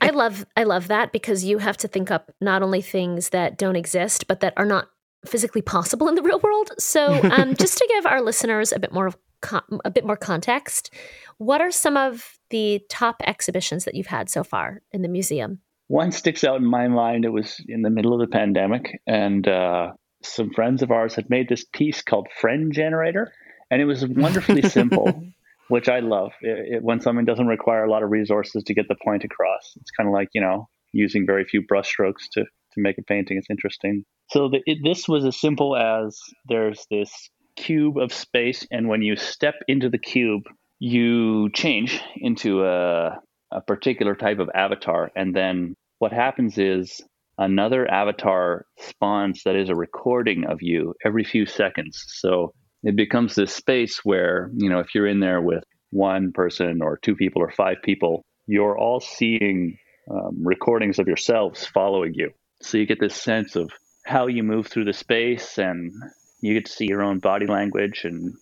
I 0.00 0.10
love 0.10 0.46
I 0.56 0.64
love 0.64 0.88
that 0.88 1.12
because 1.12 1.44
you 1.44 1.58
have 1.58 1.76
to 1.78 1.88
think 1.88 2.10
up 2.10 2.32
not 2.40 2.62
only 2.62 2.82
things 2.82 3.30
that 3.30 3.58
don't 3.58 3.76
exist 3.76 4.26
but 4.26 4.40
that 4.40 4.54
are 4.56 4.66
not 4.66 4.88
physically 5.26 5.62
possible 5.62 6.08
in 6.08 6.14
the 6.14 6.22
real 6.22 6.40
world. 6.40 6.70
So, 6.78 7.20
um, 7.30 7.54
just 7.58 7.78
to 7.78 7.86
give 7.88 8.06
our 8.06 8.22
listeners 8.22 8.72
a 8.72 8.78
bit 8.78 8.92
more 8.92 9.06
of 9.06 9.16
con- 9.40 9.80
a 9.84 9.90
bit 9.90 10.04
more 10.04 10.16
context, 10.16 10.92
what 11.38 11.60
are 11.60 11.70
some 11.70 11.96
of 11.96 12.38
the 12.50 12.80
top 12.88 13.16
exhibitions 13.26 13.84
that 13.84 13.94
you've 13.94 14.06
had 14.06 14.30
so 14.30 14.44
far 14.44 14.82
in 14.92 15.02
the 15.02 15.08
museum? 15.08 15.60
One 15.88 16.10
sticks 16.10 16.42
out 16.42 16.56
in 16.56 16.66
my 16.66 16.88
mind. 16.88 17.24
It 17.24 17.32
was 17.32 17.62
in 17.68 17.82
the 17.82 17.90
middle 17.90 18.12
of 18.12 18.20
the 18.20 18.32
pandemic, 18.32 19.00
and 19.06 19.46
uh, 19.46 19.92
some 20.22 20.50
friends 20.50 20.82
of 20.82 20.90
ours 20.90 21.14
had 21.14 21.30
made 21.30 21.48
this 21.48 21.64
piece 21.72 22.02
called 22.02 22.28
Friend 22.40 22.72
Generator, 22.72 23.32
and 23.70 23.80
it 23.80 23.84
was 23.84 24.06
wonderfully 24.06 24.62
simple, 24.62 25.22
which 25.68 25.88
I 25.88 26.00
love. 26.00 26.32
It, 26.40 26.76
it, 26.76 26.82
when 26.82 27.00
something 27.00 27.24
doesn't 27.24 27.46
require 27.46 27.84
a 27.84 27.90
lot 27.90 28.02
of 28.02 28.10
resources 28.10 28.64
to 28.64 28.74
get 28.74 28.88
the 28.88 28.96
point 29.04 29.24
across, 29.24 29.72
it's 29.76 29.90
kind 29.90 30.08
of 30.08 30.12
like 30.12 30.28
you 30.34 30.40
know 30.40 30.68
using 30.92 31.26
very 31.26 31.44
few 31.44 31.62
brushstrokes 31.62 32.28
to 32.32 32.42
to 32.42 32.80
make 32.80 32.98
a 32.98 33.02
painting. 33.02 33.38
It's 33.38 33.50
interesting. 33.50 34.04
So 34.30 34.48
the, 34.48 34.60
it, 34.66 34.78
this 34.82 35.08
was 35.08 35.24
as 35.24 35.40
simple 35.40 35.76
as 35.76 36.18
there's 36.48 36.86
this 36.90 37.10
cube 37.56 37.98
of 37.98 38.12
space, 38.12 38.66
and 38.70 38.88
when 38.88 39.02
you 39.02 39.16
step 39.16 39.54
into 39.68 39.88
the 39.88 39.98
cube, 39.98 40.42
you 40.78 41.50
change 41.50 42.00
into 42.16 42.64
a, 42.64 43.18
a 43.52 43.60
particular 43.66 44.14
type 44.14 44.38
of 44.38 44.50
avatar, 44.54 45.10
and 45.16 45.34
then 45.34 45.74
what 45.98 46.12
happens 46.12 46.58
is 46.58 47.00
another 47.38 47.90
avatar 47.90 48.66
spawns 48.78 49.42
that 49.44 49.56
is 49.56 49.68
a 49.68 49.74
recording 49.74 50.44
of 50.46 50.58
you 50.62 50.94
every 51.04 51.24
few 51.24 51.46
seconds. 51.46 52.02
So 52.08 52.54
it 52.82 52.96
becomes 52.96 53.34
this 53.34 53.52
space 53.52 54.00
where, 54.04 54.50
you 54.56 54.70
know, 54.70 54.80
if 54.80 54.94
you're 54.94 55.06
in 55.06 55.20
there 55.20 55.40
with 55.40 55.64
one 55.90 56.32
person 56.32 56.80
or 56.82 56.98
two 56.98 57.14
people 57.14 57.42
or 57.42 57.50
five 57.50 57.78
people, 57.82 58.24
you're 58.46 58.78
all 58.78 59.00
seeing 59.00 59.78
um, 60.10 60.42
recordings 60.42 60.98
of 60.98 61.06
yourselves 61.06 61.66
following 61.66 62.12
you. 62.14 62.30
So 62.62 62.78
you 62.78 62.86
get 62.86 63.00
this 63.00 63.16
sense 63.16 63.56
of 63.56 63.70
how 64.04 64.28
you 64.28 64.42
move 64.42 64.68
through 64.68 64.84
the 64.84 64.92
space 64.92 65.58
and 65.58 65.92
you 66.40 66.54
get 66.54 66.66
to 66.66 66.72
see 66.72 66.86
your 66.86 67.02
own 67.02 67.18
body 67.18 67.46
language 67.46 68.02
and 68.04 68.34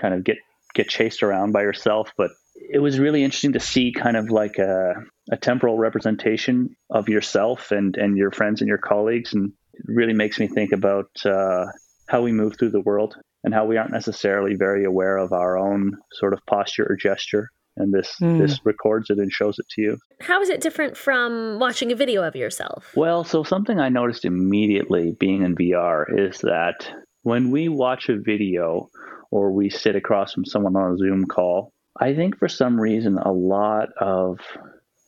kind 0.00 0.14
of 0.14 0.24
get 0.24 0.36
get 0.72 0.88
chased 0.88 1.22
around 1.24 1.50
by 1.50 1.62
yourself 1.62 2.12
but 2.16 2.30
it 2.72 2.78
was 2.78 2.98
really 2.98 3.24
interesting 3.24 3.52
to 3.52 3.60
see 3.60 3.92
kind 3.92 4.16
of 4.16 4.30
like 4.30 4.58
a, 4.58 4.94
a 5.30 5.36
temporal 5.36 5.78
representation 5.78 6.74
of 6.90 7.08
yourself 7.08 7.70
and 7.70 7.96
and 7.96 8.16
your 8.16 8.30
friends 8.30 8.60
and 8.60 8.68
your 8.68 8.78
colleagues 8.78 9.32
and 9.34 9.52
it 9.74 9.82
really 9.86 10.12
makes 10.14 10.38
me 10.38 10.46
think 10.48 10.72
about 10.72 11.08
uh, 11.24 11.64
how 12.08 12.20
we 12.22 12.32
move 12.32 12.56
through 12.58 12.70
the 12.70 12.80
world 12.82 13.16
and 13.44 13.54
how 13.54 13.64
we 13.64 13.76
aren't 13.78 13.92
necessarily 13.92 14.54
very 14.54 14.84
aware 14.84 15.16
of 15.16 15.32
our 15.32 15.56
own 15.56 15.92
sort 16.12 16.32
of 16.34 16.40
posture 16.46 16.86
or 16.90 16.96
gesture 16.96 17.48
and 17.76 17.94
this 17.94 18.10
Mm. 18.20 18.38
this 18.38 18.58
records 18.64 19.08
it 19.10 19.18
and 19.18 19.32
shows 19.32 19.58
it 19.58 19.66
to 19.70 19.80
you 19.82 19.96
How 20.20 20.42
is 20.42 20.48
it 20.50 20.60
different 20.60 20.96
from 20.96 21.58
watching 21.60 21.92
a 21.92 21.94
video 21.96 22.22
of 22.24 22.34
yourself? 22.36 22.92
Well, 22.96 23.22
so 23.24 23.42
something 23.44 23.78
I 23.78 23.88
noticed 23.88 24.24
immediately 24.24 25.12
being 25.18 25.42
in 25.42 25.54
VR 25.54 26.04
is 26.26 26.38
that 26.40 26.90
when 27.22 27.50
we 27.50 27.68
watch 27.68 28.08
a 28.08 28.18
video 28.18 28.88
or 29.30 29.52
we 29.52 29.70
sit 29.70 29.94
across 29.94 30.32
from 30.34 30.44
someone 30.44 30.74
on 30.76 30.92
a 30.94 30.98
Zoom 30.98 31.24
call, 31.26 31.72
I 31.98 32.14
think 32.14 32.36
for 32.38 32.48
some 32.48 32.78
reason 32.80 33.16
a 33.18 33.32
lot 33.32 33.88
of, 34.00 34.40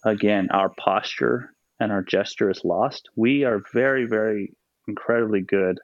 again, 0.05 0.49
our 0.51 0.71
posture 0.79 1.53
and 1.81 1.93
our 1.93 2.03
gesture 2.03 2.51
is 2.51 2.65
lost. 2.65 3.09
We 3.17 3.45
are 3.45 3.63
very, 3.73 4.07
very 4.07 4.55
incredibly 4.89 5.41
good 5.41 5.79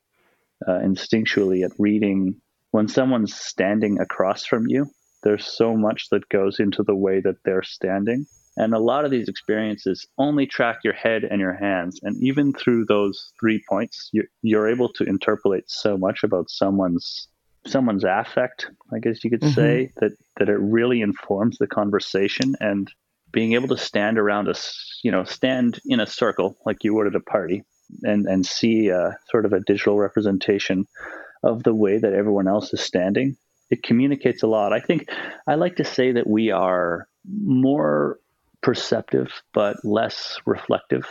uh, 0.67 0.79
instinctually 0.81 1.65
at 1.65 1.73
reading 1.79 2.37
when 2.71 2.89
someone's 2.89 3.35
standing 3.35 3.99
across 3.99 4.45
from 4.45 4.67
you. 4.67 4.87
There's 5.23 5.47
so 5.47 5.77
much 5.77 6.09
that 6.11 6.29
goes 6.29 6.61
into 6.61 6.83
the 6.83 6.95
way 6.95 7.21
that 7.21 7.37
they're 7.45 7.63
standing. 7.63 8.27
And 8.57 8.75
a 8.75 8.79
lot 8.79 9.05
of 9.05 9.11
these 9.11 9.29
experiences 9.29 10.07
only 10.19 10.47
track 10.47 10.79
your 10.83 10.93
head 10.93 11.23
and 11.25 11.41
your 11.41 11.55
hands. 11.55 12.01
And 12.03 12.21
even 12.23 12.53
through 12.53 12.87
those 12.87 13.33
three 13.39 13.63
points, 13.69 14.11
you're, 14.13 14.25
you're 14.43 14.69
able 14.69 14.93
to 14.95 15.05
interpolate 15.05 15.65
so 15.69 15.97
much 15.97 16.25
about 16.25 16.51
someone's 16.51 17.29
someone's 17.67 18.05
affect, 18.05 18.71
I 18.95 18.99
guess 18.99 19.23
you 19.23 19.31
could 19.31 19.43
Mhm. 19.43 19.55
say, 19.55 19.93
that, 20.01 20.13
that 20.39 20.49
it 20.49 20.59
really 20.59 21.03
informs 21.03 21.59
the 21.59 21.67
conversation. 21.67 22.55
And 22.61 22.91
being 23.33 23.53
able 23.53 23.69
to 23.69 23.77
stand 23.77 24.19
around 24.19 24.49
us, 24.49 25.01
you 25.03 25.11
know, 25.11 25.25
stand 25.25 25.81
in 25.87 26.01
a 26.01 26.07
circle 26.07 26.57
like 26.65 26.85
you 26.85 26.95
would 26.95 27.07
at 27.07 27.15
a 27.15 27.21
party 27.21 27.63
and, 28.03 28.27
and 28.27 28.45
see 28.45 28.91
uh, 28.91 29.13
sort 29.31 29.45
of 29.45 29.53
a 29.53 29.61
digital 29.61 29.99
representation 29.99 30.87
of 31.43 31.63
the 31.63 31.75
way 31.75 31.99
that 31.99 32.13
everyone 32.13 32.49
else 32.49 32.73
is 32.73 32.81
standing, 32.81 33.37
it 33.71 33.83
communicates 33.83 34.43
a 34.43 34.47
lot. 34.47 34.73
I 34.73 34.81
think 34.81 35.09
I 35.47 35.55
like 35.55 35.77
to 35.77 35.85
say 35.85 36.13
that 36.13 36.27
we 36.27 36.51
are 36.51 37.07
more 37.31 38.19
perceptive 38.63 39.31
but 39.53 39.77
less 39.85 40.39
reflective 40.47 41.07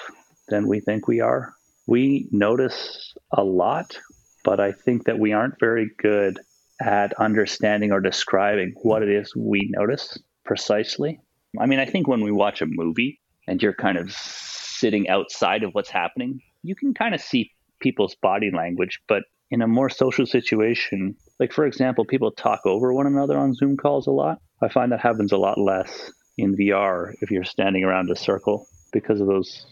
than 0.50 0.68
we 0.68 0.80
think 0.80 1.08
we 1.08 1.22
are. 1.22 1.54
We 1.88 2.28
notice 2.32 3.14
a 3.32 3.44
lot, 3.44 3.98
but 4.44 4.60
I 4.60 4.72
think 4.72 5.06
that 5.06 5.20
we 5.20 5.34
aren't 5.34 5.60
very 5.60 5.90
good 5.98 6.40
at 6.82 7.14
understanding 7.14 7.92
or 7.92 8.02
describing 8.02 8.74
what 8.82 9.02
it 9.02 9.10
is 9.10 9.34
we 9.36 9.72
notice 9.72 10.18
precisely. 10.46 11.20
I 11.60 11.66
mean, 11.66 11.80
I 11.80 11.86
think 11.86 12.08
when 12.08 12.22
we 12.22 12.32
watch 12.32 12.62
a 12.62 12.68
movie 12.68 13.20
and 13.48 13.62
you're 13.62 13.74
kind 13.74 13.98
of 13.98 14.12
sitting 14.12 15.10
outside 15.10 15.64
of 15.64 15.74
what's 15.74 15.90
happening, 15.90 16.42
you 16.64 16.76
can 16.76 16.94
kind 16.94 17.16
of 17.16 17.22
see 17.22 17.52
people's 17.80 18.16
body 18.16 18.52
language, 18.52 19.00
but 19.08 19.24
in 19.50 19.62
a 19.62 19.68
more 19.68 19.90
social 19.90 20.26
situation, 20.26 21.16
like 21.40 21.54
for 21.54 21.66
example, 21.66 22.06
people 22.06 22.32
talk 22.32 22.62
over 22.66 22.94
one 22.94 23.08
another 23.08 23.38
on 23.38 23.54
Zoom 23.54 23.78
calls 23.78 24.08
a 24.08 24.12
lot. 24.12 24.40
I 24.62 24.68
find 24.68 24.92
that 24.92 25.00
happens 25.00 25.32
a 25.32 25.38
lot 25.38 25.58
less 25.60 26.12
in 26.38 26.56
VR 26.56 27.14
if 27.22 27.32
you're 27.32 27.44
standing 27.44 27.84
around 27.84 28.10
a 28.10 28.16
circle 28.16 28.68
because 28.92 29.22
of 29.22 29.28
those 29.28 29.66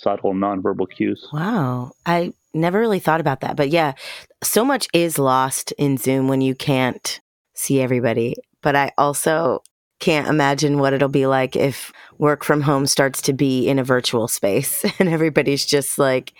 subtle 0.00 0.34
nonverbal 0.34 0.88
cues. 0.90 1.28
Wow. 1.32 1.92
I 2.06 2.32
never 2.54 2.78
really 2.78 3.00
thought 3.00 3.20
about 3.20 3.40
that. 3.40 3.56
But 3.56 3.70
yeah, 3.70 3.94
so 4.42 4.64
much 4.64 4.88
is 4.92 5.18
lost 5.18 5.72
in 5.72 5.96
Zoom 5.96 6.28
when 6.28 6.40
you 6.40 6.54
can't 6.54 7.20
see 7.54 7.80
everybody. 7.80 8.36
But 8.62 8.76
I 8.76 8.92
also 8.98 9.62
can't 10.00 10.28
imagine 10.28 10.78
what 10.78 10.92
it'll 10.92 11.08
be 11.08 11.26
like 11.26 11.56
if 11.56 11.92
work 12.18 12.44
from 12.44 12.60
home 12.62 12.86
starts 12.86 13.20
to 13.22 13.32
be 13.32 13.68
in 13.68 13.78
a 13.78 13.84
virtual 13.84 14.28
space 14.28 14.84
and 14.98 15.08
everybody's 15.08 15.66
just 15.66 15.98
like 15.98 16.32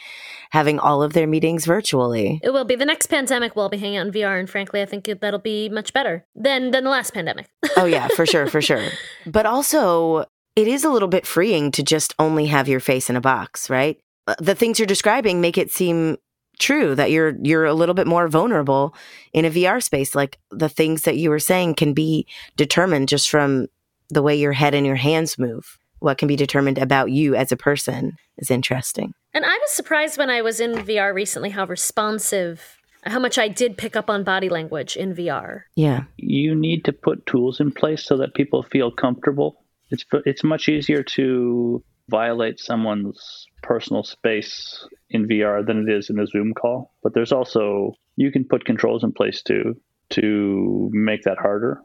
having 0.50 0.78
all 0.78 1.02
of 1.02 1.12
their 1.12 1.26
meetings 1.26 1.66
virtually. 1.66 2.40
It 2.42 2.50
will 2.50 2.64
be 2.64 2.76
the 2.76 2.86
next 2.86 3.06
pandemic. 3.06 3.54
We'll 3.54 3.68
be 3.68 3.76
hanging 3.76 3.98
out 3.98 4.06
in 4.06 4.12
VR, 4.12 4.38
and 4.38 4.48
frankly, 4.48 4.80
I 4.80 4.86
think 4.86 5.04
that'll 5.04 5.38
be 5.38 5.68
much 5.68 5.92
better 5.92 6.24
than 6.34 6.70
than 6.70 6.84
the 6.84 6.90
last 6.90 7.12
pandemic. 7.12 7.48
oh 7.76 7.84
yeah, 7.84 8.08
for 8.08 8.26
sure, 8.26 8.46
for 8.46 8.62
sure. 8.62 8.86
But 9.26 9.46
also, 9.46 10.24
it 10.56 10.68
is 10.68 10.84
a 10.84 10.90
little 10.90 11.08
bit 11.08 11.26
freeing 11.26 11.70
to 11.72 11.82
just 11.82 12.14
only 12.18 12.46
have 12.46 12.68
your 12.68 12.80
face 12.80 13.10
in 13.10 13.16
a 13.16 13.20
box, 13.20 13.68
right? 13.68 13.98
Uh, 14.26 14.34
the 14.38 14.54
things 14.54 14.78
you're 14.78 14.86
describing 14.86 15.40
make 15.40 15.58
it 15.58 15.70
seem 15.70 16.16
true 16.58 16.94
that 16.94 17.10
you're 17.10 17.34
you're 17.42 17.64
a 17.64 17.74
little 17.74 17.94
bit 17.94 18.06
more 18.06 18.28
vulnerable 18.28 18.94
in 19.32 19.44
a 19.44 19.50
VR 19.50 19.82
space 19.82 20.14
like 20.14 20.38
the 20.50 20.68
things 20.68 21.02
that 21.02 21.16
you 21.16 21.30
were 21.30 21.38
saying 21.38 21.74
can 21.74 21.94
be 21.94 22.26
determined 22.56 23.08
just 23.08 23.30
from 23.30 23.66
the 24.10 24.22
way 24.22 24.36
your 24.36 24.52
head 24.52 24.74
and 24.74 24.86
your 24.86 24.96
hands 24.96 25.38
move 25.38 25.78
what 26.00 26.18
can 26.18 26.28
be 26.28 26.36
determined 26.36 26.78
about 26.78 27.10
you 27.10 27.34
as 27.34 27.50
a 27.50 27.56
person 27.56 28.16
is 28.36 28.50
interesting 28.50 29.14
and 29.34 29.44
I 29.44 29.56
was 29.58 29.70
surprised 29.70 30.18
when 30.18 30.30
I 30.30 30.42
was 30.42 30.60
in 30.60 30.72
VR 30.72 31.14
recently 31.14 31.50
how 31.50 31.66
responsive, 31.66 32.78
how 33.04 33.18
much 33.18 33.38
I 33.38 33.48
did 33.48 33.76
pick 33.76 33.94
up 33.94 34.08
on 34.10 34.24
body 34.24 34.48
language 34.48 34.96
in 34.96 35.14
VR. 35.14 35.62
Yeah. 35.76 36.04
You 36.16 36.54
need 36.54 36.84
to 36.86 36.92
put 36.92 37.26
tools 37.26 37.60
in 37.60 37.70
place 37.70 38.04
so 38.04 38.16
that 38.16 38.34
people 38.34 38.62
feel 38.62 38.90
comfortable. 38.90 39.64
It's 39.90 40.04
it's 40.26 40.44
much 40.44 40.68
easier 40.68 41.02
to 41.02 41.82
violate 42.08 42.58
someone's 42.58 43.46
personal 43.62 44.02
space 44.02 44.86
in 45.10 45.26
VR 45.26 45.66
than 45.66 45.88
it 45.88 45.92
is 45.92 46.10
in 46.10 46.18
a 46.18 46.26
Zoom 46.26 46.54
call. 46.54 46.92
But 47.02 47.14
there's 47.14 47.32
also 47.32 47.94
you 48.16 48.30
can 48.32 48.44
put 48.44 48.64
controls 48.64 49.04
in 49.04 49.12
place 49.12 49.42
to 49.42 49.74
to 50.10 50.90
make 50.92 51.22
that 51.22 51.38
harder. 51.38 51.80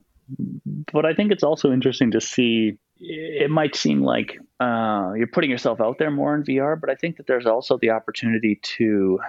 But 0.91 1.05
I 1.05 1.13
think 1.13 1.31
it's 1.31 1.43
also 1.43 1.71
interesting 1.71 2.11
to 2.11 2.21
see 2.21 2.77
it 2.99 3.49
might 3.49 3.75
seem 3.75 4.01
like 4.01 4.39
uh, 4.59 5.11
you're 5.17 5.27
putting 5.27 5.49
yourself 5.49 5.81
out 5.81 5.97
there 5.97 6.11
more 6.11 6.35
in 6.35 6.43
VR, 6.43 6.79
but 6.79 6.89
I 6.89 6.95
think 6.95 7.17
that 7.17 7.27
there's 7.27 7.45
also 7.45 7.77
the 7.77 7.89
opportunity 7.89 8.59
to 8.77 9.19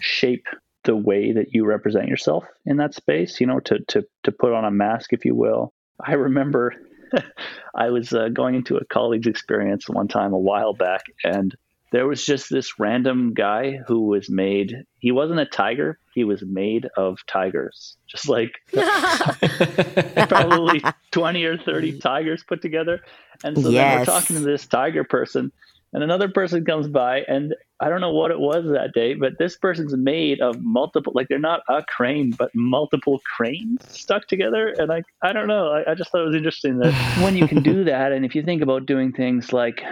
shape 0.00 0.46
the 0.84 0.96
way 0.96 1.30
that 1.32 1.54
you 1.54 1.64
represent 1.64 2.08
yourself 2.08 2.44
in 2.66 2.78
that 2.78 2.94
space. 2.94 3.40
You 3.40 3.46
know, 3.46 3.60
to 3.60 3.78
to 3.88 4.04
to 4.24 4.32
put 4.32 4.52
on 4.52 4.64
a 4.64 4.70
mask, 4.70 5.12
if 5.12 5.24
you 5.24 5.34
will. 5.34 5.72
I 6.04 6.14
remember 6.14 6.74
I 7.74 7.90
was 7.90 8.12
uh, 8.12 8.28
going 8.28 8.54
into 8.54 8.76
a 8.76 8.84
colleague's 8.84 9.26
experience 9.26 9.88
one 9.88 10.08
time 10.08 10.32
a 10.32 10.38
while 10.38 10.72
back, 10.72 11.02
and 11.22 11.54
there 11.92 12.06
was 12.06 12.24
just 12.24 12.50
this 12.50 12.78
random 12.78 13.34
guy 13.34 13.78
who 13.86 14.02
was 14.02 14.28
made 14.28 14.84
he 14.98 15.12
wasn't 15.12 15.40
a 15.40 15.46
tiger 15.46 15.98
he 16.14 16.24
was 16.24 16.42
made 16.42 16.88
of 16.96 17.18
tigers. 17.26 17.96
Just 18.06 18.28
like 18.28 18.52
probably 20.28 20.82
20 21.10 21.44
or 21.44 21.56
30 21.56 21.98
tigers 22.00 22.44
put 22.46 22.60
together. 22.60 23.00
And 23.44 23.56
so 23.56 23.70
yes. 23.70 23.90
then 23.90 23.98
we're 23.98 24.04
talking 24.04 24.36
to 24.36 24.42
this 24.42 24.66
tiger 24.66 25.04
person 25.04 25.52
and 25.92 26.02
another 26.02 26.28
person 26.28 26.64
comes 26.64 26.88
by 26.88 27.20
and 27.28 27.54
i 27.80 27.88
don't 27.88 28.00
know 28.00 28.12
what 28.12 28.30
it 28.30 28.38
was 28.38 28.64
that 28.64 28.92
day 28.94 29.14
but 29.14 29.38
this 29.38 29.56
person's 29.56 29.94
made 29.94 30.40
of 30.40 30.60
multiple 30.60 31.12
like 31.14 31.28
they're 31.28 31.38
not 31.38 31.60
a 31.68 31.82
crane 31.82 32.30
but 32.30 32.50
multiple 32.54 33.20
cranes 33.36 33.80
stuck 33.88 34.26
together. 34.26 34.74
And 34.78 34.92
i 34.92 35.02
i 35.22 35.32
don't 35.32 35.48
know 35.48 35.68
i, 35.68 35.90
I 35.90 35.94
just 35.94 36.10
thought 36.10 36.22
it 36.22 36.26
was 36.26 36.36
interesting 36.36 36.78
that 36.78 36.94
when 37.22 37.36
you 37.36 37.46
can 37.46 37.62
do 37.62 37.84
that 37.92 38.12
and 38.12 38.24
if 38.24 38.34
you 38.34 38.42
think 38.42 38.62
about 38.62 38.86
doing 38.86 39.12
things 39.12 39.52
like 39.52 39.82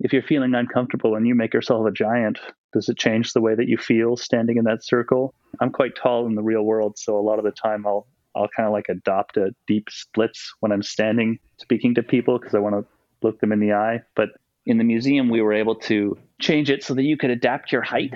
if 0.00 0.12
you're 0.12 0.22
feeling 0.22 0.54
uncomfortable 0.54 1.14
and 1.14 1.26
you 1.26 1.34
make 1.34 1.52
yourself 1.52 1.86
a 1.86 1.92
giant, 1.92 2.38
does 2.72 2.88
it 2.88 2.96
change 2.96 3.32
the 3.32 3.40
way 3.40 3.54
that 3.54 3.68
you 3.68 3.76
feel 3.76 4.16
standing 4.16 4.56
in 4.56 4.64
that 4.64 4.84
circle? 4.84 5.34
I'm 5.60 5.70
quite 5.70 5.94
tall 5.94 6.26
in 6.26 6.34
the 6.34 6.42
real 6.42 6.62
world, 6.62 6.98
so 6.98 7.18
a 7.18 7.20
lot 7.20 7.38
of 7.38 7.44
the 7.44 7.52
time 7.52 7.86
I'll 7.86 8.06
I'll 8.34 8.48
kind 8.56 8.66
of 8.66 8.72
like 8.72 8.88
adopt 8.88 9.36
a 9.36 9.50
deep 9.66 9.88
splits 9.90 10.54
when 10.60 10.70
I'm 10.70 10.82
standing 10.82 11.40
speaking 11.58 11.96
to 11.96 12.02
people 12.02 12.38
because 12.38 12.54
I 12.54 12.60
want 12.60 12.76
to 12.76 12.86
look 13.26 13.40
them 13.40 13.50
in 13.50 13.58
the 13.58 13.72
eye. 13.72 14.02
But 14.14 14.30
in 14.66 14.78
the 14.78 14.84
museum, 14.84 15.30
we 15.30 15.42
were 15.42 15.52
able 15.52 15.74
to 15.74 16.16
change 16.40 16.70
it 16.70 16.84
so 16.84 16.94
that 16.94 17.02
you 17.02 17.16
could 17.16 17.30
adapt 17.30 17.72
your 17.72 17.82
height. 17.82 18.14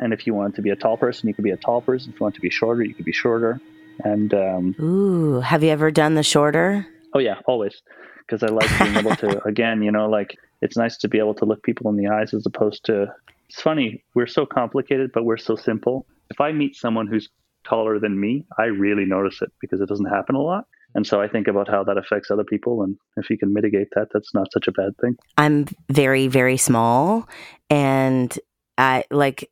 And 0.00 0.12
if 0.12 0.26
you 0.26 0.34
wanted 0.34 0.56
to 0.56 0.62
be 0.62 0.68
a 0.68 0.76
tall 0.76 0.98
person, 0.98 1.28
you 1.28 1.34
could 1.34 1.44
be 1.44 1.50
a 1.50 1.56
tall 1.56 1.80
person. 1.80 2.12
If 2.12 2.20
you 2.20 2.24
want 2.24 2.34
to 2.34 2.42
be 2.42 2.50
shorter, 2.50 2.82
you 2.82 2.94
could 2.94 3.06
be 3.06 3.12
shorter. 3.12 3.58
And 4.00 4.34
um, 4.34 4.74
ooh, 4.78 5.40
have 5.40 5.62
you 5.62 5.70
ever 5.70 5.90
done 5.90 6.14
the 6.14 6.22
shorter? 6.22 6.86
Oh 7.14 7.20
yeah, 7.20 7.40
always 7.46 7.80
because 8.26 8.42
I 8.42 8.48
like 8.48 8.70
being 8.78 8.96
able 8.96 9.16
to 9.16 9.44
again, 9.48 9.82
you 9.82 9.92
know, 9.92 10.08
like 10.08 10.36
it's 10.64 10.76
nice 10.76 10.96
to 10.96 11.08
be 11.08 11.18
able 11.18 11.34
to 11.34 11.44
look 11.44 11.62
people 11.62 11.90
in 11.90 11.96
the 11.96 12.08
eyes 12.08 12.34
as 12.34 12.44
opposed 12.46 12.84
to 12.86 13.06
it's 13.48 13.60
funny, 13.60 14.02
we're 14.14 14.26
so 14.26 14.46
complicated 14.46 15.10
but 15.12 15.24
we're 15.24 15.36
so 15.36 15.54
simple. 15.54 16.06
If 16.30 16.40
I 16.40 16.50
meet 16.50 16.74
someone 16.74 17.06
who's 17.06 17.28
taller 17.64 18.00
than 18.00 18.18
me, 18.18 18.44
I 18.58 18.64
really 18.64 19.04
notice 19.04 19.42
it 19.42 19.52
because 19.60 19.80
it 19.80 19.88
doesn't 19.88 20.06
happen 20.06 20.34
a 20.34 20.40
lot. 20.40 20.66
And 20.94 21.06
so 21.06 21.20
I 21.20 21.28
think 21.28 21.48
about 21.48 21.68
how 21.68 21.84
that 21.84 21.98
affects 21.98 22.30
other 22.30 22.44
people. 22.44 22.82
And 22.82 22.96
if 23.16 23.28
you 23.28 23.36
can 23.36 23.52
mitigate 23.52 23.88
that, 23.94 24.08
that's 24.12 24.32
not 24.32 24.52
such 24.52 24.68
a 24.68 24.72
bad 24.72 24.96
thing. 25.00 25.16
I'm 25.36 25.66
very, 25.90 26.28
very 26.28 26.56
small. 26.56 27.28
And 27.68 28.36
I 28.78 29.04
like, 29.10 29.50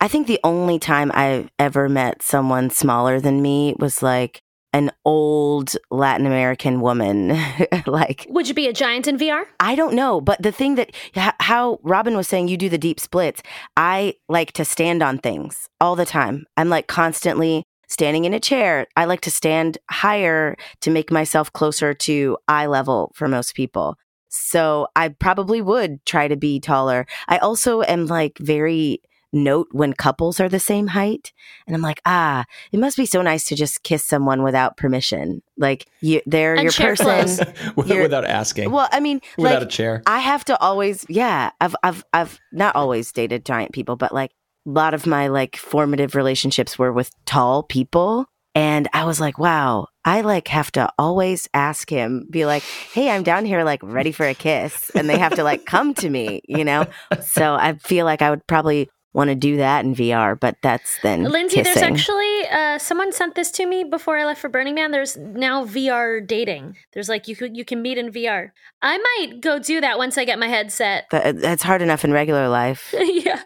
I 0.00 0.08
think 0.08 0.26
the 0.26 0.40
only 0.44 0.78
time 0.78 1.10
I've 1.12 1.50
ever 1.58 1.88
met 1.88 2.22
someone 2.22 2.70
smaller 2.70 3.20
than 3.20 3.42
me 3.42 3.74
was 3.78 4.02
like 4.02 4.42
an 4.74 4.90
old 5.04 5.76
Latin 5.92 6.26
American 6.26 6.80
woman. 6.80 7.40
like, 7.86 8.26
would 8.28 8.48
you 8.48 8.54
be 8.54 8.66
a 8.66 8.72
giant 8.72 9.06
in 9.06 9.16
VR? 9.16 9.44
I 9.60 9.76
don't 9.76 9.94
know, 9.94 10.20
but 10.20 10.42
the 10.42 10.52
thing 10.52 10.74
that 10.74 10.94
how 11.14 11.78
Robin 11.82 12.16
was 12.16 12.26
saying, 12.26 12.48
you 12.48 12.56
do 12.56 12.68
the 12.68 12.76
deep 12.76 12.98
splits. 12.98 13.40
I 13.76 14.14
like 14.28 14.52
to 14.54 14.64
stand 14.64 15.02
on 15.02 15.18
things 15.18 15.68
all 15.80 15.94
the 15.94 16.04
time. 16.04 16.44
I'm 16.56 16.68
like 16.68 16.88
constantly 16.88 17.62
standing 17.86 18.24
in 18.24 18.34
a 18.34 18.40
chair. 18.40 18.88
I 18.96 19.04
like 19.04 19.20
to 19.22 19.30
stand 19.30 19.78
higher 19.90 20.56
to 20.80 20.90
make 20.90 21.12
myself 21.12 21.52
closer 21.52 21.94
to 21.94 22.36
eye 22.48 22.66
level 22.66 23.12
for 23.14 23.28
most 23.28 23.54
people. 23.54 23.96
So 24.28 24.88
I 24.96 25.10
probably 25.10 25.62
would 25.62 26.04
try 26.04 26.26
to 26.26 26.36
be 26.36 26.58
taller. 26.58 27.06
I 27.28 27.38
also 27.38 27.82
am 27.82 28.06
like 28.06 28.38
very 28.38 29.00
note 29.34 29.68
when 29.72 29.92
couples 29.92 30.40
are 30.40 30.48
the 30.48 30.60
same 30.60 30.88
height. 30.88 31.32
And 31.66 31.74
I'm 31.74 31.82
like, 31.82 32.00
ah, 32.06 32.44
it 32.72 32.78
must 32.78 32.96
be 32.96 33.06
so 33.06 33.20
nice 33.20 33.44
to 33.46 33.56
just 33.56 33.82
kiss 33.82 34.04
someone 34.04 34.42
without 34.42 34.76
permission. 34.76 35.42
Like 35.58 35.86
you, 36.00 36.22
they're 36.26 36.54
and 36.54 36.62
your 36.62 36.72
person 36.72 37.52
without 37.76 38.24
asking. 38.24 38.70
Well, 38.70 38.88
I 38.92 39.00
mean, 39.00 39.20
without 39.36 39.60
like, 39.60 39.62
a 39.62 39.70
chair. 39.70 40.02
I 40.06 40.20
have 40.20 40.44
to 40.46 40.58
always, 40.60 41.04
yeah. 41.08 41.50
I've, 41.60 41.76
I've, 41.82 42.04
I've 42.12 42.40
not 42.52 42.76
always 42.76 43.12
dated 43.12 43.44
giant 43.44 43.72
people, 43.72 43.96
but 43.96 44.14
like 44.14 44.30
a 44.66 44.70
lot 44.70 44.94
of 44.94 45.06
my 45.06 45.28
like 45.28 45.56
formative 45.56 46.14
relationships 46.14 46.78
were 46.78 46.92
with 46.92 47.10
tall 47.26 47.62
people. 47.62 48.26
And 48.56 48.88
I 48.92 49.04
was 49.04 49.20
like, 49.20 49.36
wow, 49.36 49.88
I 50.04 50.20
like 50.20 50.46
have 50.48 50.70
to 50.72 50.88
always 50.96 51.48
ask 51.54 51.90
him, 51.90 52.28
be 52.30 52.46
like, 52.46 52.62
hey, 52.62 53.10
I'm 53.10 53.24
down 53.24 53.44
here 53.44 53.64
like 53.64 53.82
ready 53.82 54.12
for 54.12 54.26
a 54.26 54.34
kiss. 54.34 54.90
And 54.94 55.10
they 55.10 55.18
have 55.18 55.34
to 55.34 55.42
like 55.42 55.66
come 55.66 55.92
to 55.94 56.08
me, 56.08 56.40
you 56.46 56.64
know? 56.64 56.86
So 57.20 57.54
I 57.54 57.74
feel 57.74 58.04
like 58.04 58.22
I 58.22 58.30
would 58.30 58.46
probably 58.46 58.90
want 59.14 59.28
to 59.28 59.34
do 59.34 59.56
that 59.56 59.84
in 59.84 59.94
VR, 59.94 60.38
but 60.38 60.56
that's 60.60 60.98
then 61.02 61.22
Lindsey. 61.22 61.56
Kissing. 61.58 61.74
There's 61.74 62.00
actually 62.00 62.48
uh, 62.50 62.78
someone 62.78 63.12
sent 63.12 63.36
this 63.36 63.50
to 63.52 63.66
me 63.66 63.84
before 63.84 64.18
I 64.18 64.24
left 64.24 64.40
for 64.40 64.48
Burning 64.48 64.74
Man. 64.74 64.90
There's 64.90 65.16
now 65.16 65.64
VR 65.64 66.26
dating. 66.26 66.76
There's 66.92 67.08
like 67.08 67.28
you 67.28 67.36
you 67.52 67.64
can 67.64 67.80
meet 67.80 67.96
in 67.96 68.10
VR. 68.10 68.50
I 68.82 68.98
might 68.98 69.40
go 69.40 69.58
do 69.58 69.80
that 69.80 69.96
once 69.96 70.18
I 70.18 70.24
get 70.24 70.38
my 70.38 70.48
headset. 70.48 71.06
But 71.10 71.40
that's 71.40 71.62
hard 71.62 71.80
enough 71.80 72.04
in 72.04 72.12
regular 72.12 72.48
life. 72.48 72.92
yeah. 72.98 73.40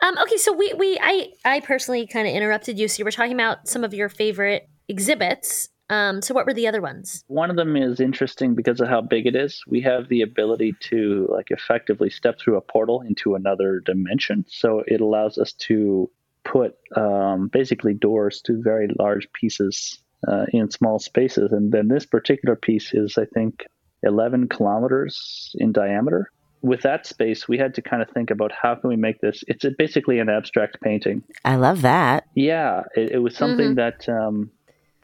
Um, 0.00 0.18
okay, 0.18 0.38
so 0.38 0.52
we 0.52 0.72
we 0.74 0.98
I 1.00 1.28
I 1.44 1.60
personally 1.60 2.06
kind 2.06 2.26
of 2.26 2.34
interrupted 2.34 2.78
you. 2.78 2.88
So 2.88 2.98
you 2.98 3.04
were 3.04 3.12
talking 3.12 3.34
about 3.34 3.68
some 3.68 3.84
of 3.84 3.94
your 3.94 4.08
favorite 4.08 4.68
exhibits 4.88 5.68
um, 5.88 6.20
so 6.20 6.34
what 6.34 6.46
were 6.46 6.54
the 6.54 6.66
other 6.66 6.80
ones? 6.80 7.24
One 7.28 7.50
of 7.50 7.56
them 7.56 7.76
is 7.76 8.00
interesting 8.00 8.54
because 8.54 8.80
of 8.80 8.88
how 8.88 9.00
big 9.00 9.26
it 9.26 9.36
is. 9.36 9.62
We 9.66 9.80
have 9.82 10.08
the 10.08 10.22
ability 10.22 10.74
to 10.80 11.28
like 11.30 11.50
effectively 11.50 12.10
step 12.10 12.38
through 12.40 12.56
a 12.56 12.60
portal 12.60 13.02
into 13.02 13.34
another 13.34 13.80
dimension. 13.80 14.44
So 14.48 14.82
it 14.86 15.00
allows 15.00 15.38
us 15.38 15.52
to 15.52 16.10
put 16.44 16.76
um, 16.96 17.48
basically 17.48 17.94
doors 17.94 18.40
to 18.46 18.60
very 18.62 18.88
large 18.98 19.30
pieces 19.32 19.98
uh, 20.26 20.46
in 20.52 20.70
small 20.70 20.98
spaces. 20.98 21.52
And 21.52 21.72
then 21.72 21.88
this 21.88 22.06
particular 22.06 22.56
piece 22.56 22.92
is, 22.92 23.16
I 23.18 23.26
think, 23.26 23.64
11 24.02 24.48
kilometers 24.48 25.54
in 25.58 25.72
diameter. 25.72 26.30
With 26.62 26.82
that 26.82 27.06
space, 27.06 27.46
we 27.46 27.58
had 27.58 27.74
to 27.74 27.82
kind 27.82 28.02
of 28.02 28.08
think 28.10 28.30
about 28.30 28.50
how 28.50 28.74
can 28.74 28.88
we 28.88 28.96
make 28.96 29.20
this. 29.20 29.44
It's 29.46 29.64
basically 29.78 30.18
an 30.18 30.28
abstract 30.28 30.80
painting. 30.80 31.22
I 31.44 31.56
love 31.56 31.82
that. 31.82 32.24
Yeah, 32.34 32.82
it, 32.96 33.12
it 33.12 33.18
was 33.18 33.36
something 33.36 33.76
mm-hmm. 33.76 34.06
that 34.06 34.08
um, 34.08 34.50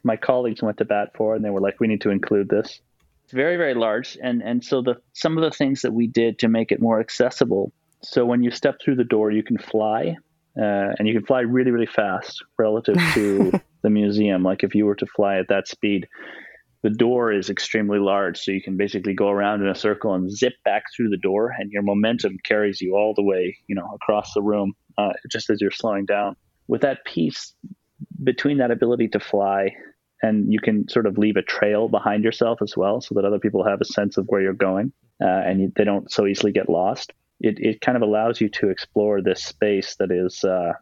my 0.05 0.17
colleagues 0.17 0.63
went 0.63 0.79
to 0.79 0.85
bat 0.85 1.11
for, 1.15 1.35
and 1.35 1.45
they 1.45 1.51
were 1.51 1.61
like, 1.61 1.81
"We 1.81 1.89
need 1.89 2.01
to 2.03 2.11
include 2.11 2.49
this." 2.49 2.81
It's 3.25 3.33
very, 3.33 3.57
very 3.57 3.75
large, 3.75 4.19
and 4.23 4.43
and 4.43 4.65
so 4.65 4.83
the 4.83 5.01
some 5.13 5.39
of 5.39 5.45
the 5.45 5.51
things 5.51 5.83
that 5.83 5.93
we 5.93 6.07
did 6.07 6.39
to 6.41 6.49
make 6.49 6.73
it 6.73 6.81
more 6.81 7.01
accessible. 7.01 7.73
So 8.03 8.27
when 8.27 8.43
you 8.43 8.51
step 8.51 8.81
through 8.81 8.97
the 8.97 9.05
door, 9.05 9.31
you 9.31 9.43
can 9.43 9.59
fly, 9.59 10.17
uh, 10.59 10.93
and 10.99 11.07
you 11.07 11.15
can 11.15 11.25
fly 11.25 11.41
really, 11.41 11.71
really 11.71 11.87
fast 11.87 12.45
relative 12.59 12.97
to 13.15 13.53
the 13.83 13.91
museum. 13.91 14.43
Like 14.43 14.65
if 14.65 14.75
you 14.75 14.87
were 14.87 14.97
to 14.97 15.07
fly 15.07 15.37
at 15.37 15.49
that 15.49 15.69
speed, 15.69 16.09
the 16.83 16.91
door 16.91 17.33
is 17.33 17.49
extremely 17.49 18.01
large, 18.01 18.39
so 18.39 18.51
you 18.51 18.61
can 18.61 18.77
basically 18.77 19.15
go 19.15 19.29
around 19.29 19.63
in 19.63 19.69
a 19.69 19.75
circle 19.75 20.15
and 20.15 20.31
zip 20.31 20.55
back 20.65 20.83
through 20.95 21.11
the 21.11 21.17
door, 21.17 21.55
and 21.57 21.71
your 21.71 21.83
momentum 21.83 22.39
carries 22.43 22.81
you 22.81 22.97
all 22.97 23.15
the 23.15 23.23
way, 23.23 23.57
you 23.69 23.75
know, 23.75 23.89
across 23.95 24.35
the 24.35 24.43
room, 24.43 24.75
uh, 24.99 25.13
just 25.31 25.49
as 25.49 25.61
you're 25.61 25.71
slowing 25.71 26.07
down. 26.07 26.35
With 26.67 26.81
that 26.81 27.05
piece, 27.05 27.55
between 28.23 28.59
that 28.59 28.71
ability 28.71 29.09
to 29.09 29.21
fly 29.21 29.71
and 30.23 30.53
you 30.53 30.61
can 30.61 30.89
sort 30.89 31.07
of 31.07 31.19
leave 31.19 31.37
a 31.37 31.43
trail 31.43 31.89
behind 31.89 32.23
yourself 32.23 32.63
as 32.63 32.77
well, 32.77 33.01
so 33.01 33.15
that 33.15 33.25
other 33.25 33.41
people 33.41 33.65
have 33.65 33.81
a 33.81 33.85
sense 33.85 34.17
of 34.17 34.27
where 34.29 34.41
you're 34.41 34.53
going, 34.53 34.93
uh, 35.21 35.27
and 35.27 35.73
they 35.75 35.85
don't 35.85 36.11
so 36.11 36.27
easily 36.27 36.53
get 36.53 36.69
lost. 36.69 37.13
It 37.41 37.59
it 37.59 37.81
kind 37.81 37.97
of 37.97 38.03
allows 38.03 38.41
you 38.41 38.49
to 38.51 38.71
explore 38.71 39.21
this 39.21 39.43
space 39.43 39.97
that 39.97 40.13
is, 40.13 40.45
uh, 40.45 40.75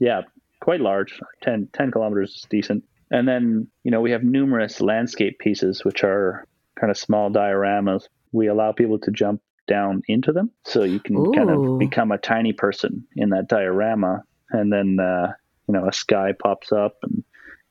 yeah, 0.00 0.22
quite 0.60 0.80
large. 0.80 1.18
10, 1.42 1.68
10 1.72 1.90
kilometers 1.92 2.30
is 2.30 2.46
decent. 2.50 2.84
And 3.10 3.28
then 3.28 3.68
you 3.84 3.90
know 3.90 4.00
we 4.00 4.10
have 4.10 4.24
numerous 4.24 4.80
landscape 4.80 5.38
pieces, 5.38 5.84
which 5.84 6.02
are 6.02 6.46
kind 6.78 6.90
of 6.90 6.98
small 6.98 7.30
dioramas. 7.30 8.08
We 8.32 8.48
allow 8.48 8.72
people 8.72 8.98
to 9.00 9.10
jump 9.10 9.42
down 9.68 10.02
into 10.08 10.32
them, 10.32 10.50
so 10.64 10.82
you 10.82 10.98
can 10.98 11.16
Ooh. 11.16 11.32
kind 11.32 11.50
of 11.50 11.78
become 11.78 12.10
a 12.10 12.18
tiny 12.18 12.52
person 12.52 13.06
in 13.14 13.30
that 13.30 13.48
diorama, 13.48 14.24
and 14.50 14.72
then 14.72 14.98
uh, 14.98 15.34
you 15.68 15.74
know 15.74 15.86
a 15.86 15.92
sky 15.92 16.32
pops 16.32 16.72
up 16.72 16.96
and 17.02 17.22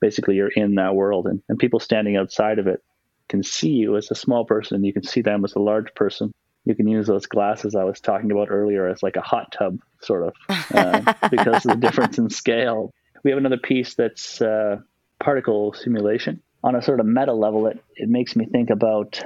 basically 0.02 0.36
you're 0.36 0.50
in 0.50 0.76
that 0.76 0.96
world 0.96 1.28
and, 1.28 1.42
and 1.48 1.60
people 1.60 1.80
standing 1.80 2.18
outside 2.18 2.60
of 2.60 2.68
it 2.68 2.84
can 3.30 3.44
see 3.44 3.70
you 3.70 3.96
as 3.96 4.12
a 4.12 4.16
small 4.16 4.44
person 4.44 4.84
you 4.84 4.94
can 4.94 5.04
see 5.04 5.22
them 5.22 5.46
as 5.46 5.54
a 5.56 5.60
large 5.60 5.94
person 5.96 6.32
you 6.66 6.76
can 6.76 6.88
use 6.88 7.08
those 7.08 7.26
glasses 7.26 7.76
i 7.76 7.84
was 7.84 8.00
talking 8.00 8.32
about 8.32 8.50
earlier 8.50 8.88
as 8.88 9.02
like 9.02 9.16
a 9.16 9.22
hot 9.22 9.52
tub 9.58 9.78
sort 10.02 10.28
of 10.28 10.34
uh, 10.74 11.14
because 11.30 11.66
of 11.66 11.72
the 11.72 11.78
difference 11.78 12.18
in 12.18 12.30
scale 12.30 12.92
we 13.24 13.32
have 13.32 13.38
another 13.38 13.58
piece 13.58 13.96
that's 13.96 14.42
uh, 14.42 14.78
particle 15.20 15.74
simulation 15.74 16.42
on 16.64 16.76
a 16.76 16.82
sort 16.82 17.00
of 17.00 17.06
meta 17.06 17.34
level 17.34 17.68
it, 17.68 17.82
it 17.96 18.10
makes 18.10 18.36
me 18.36 18.46
think 18.46 18.70
about 18.70 19.24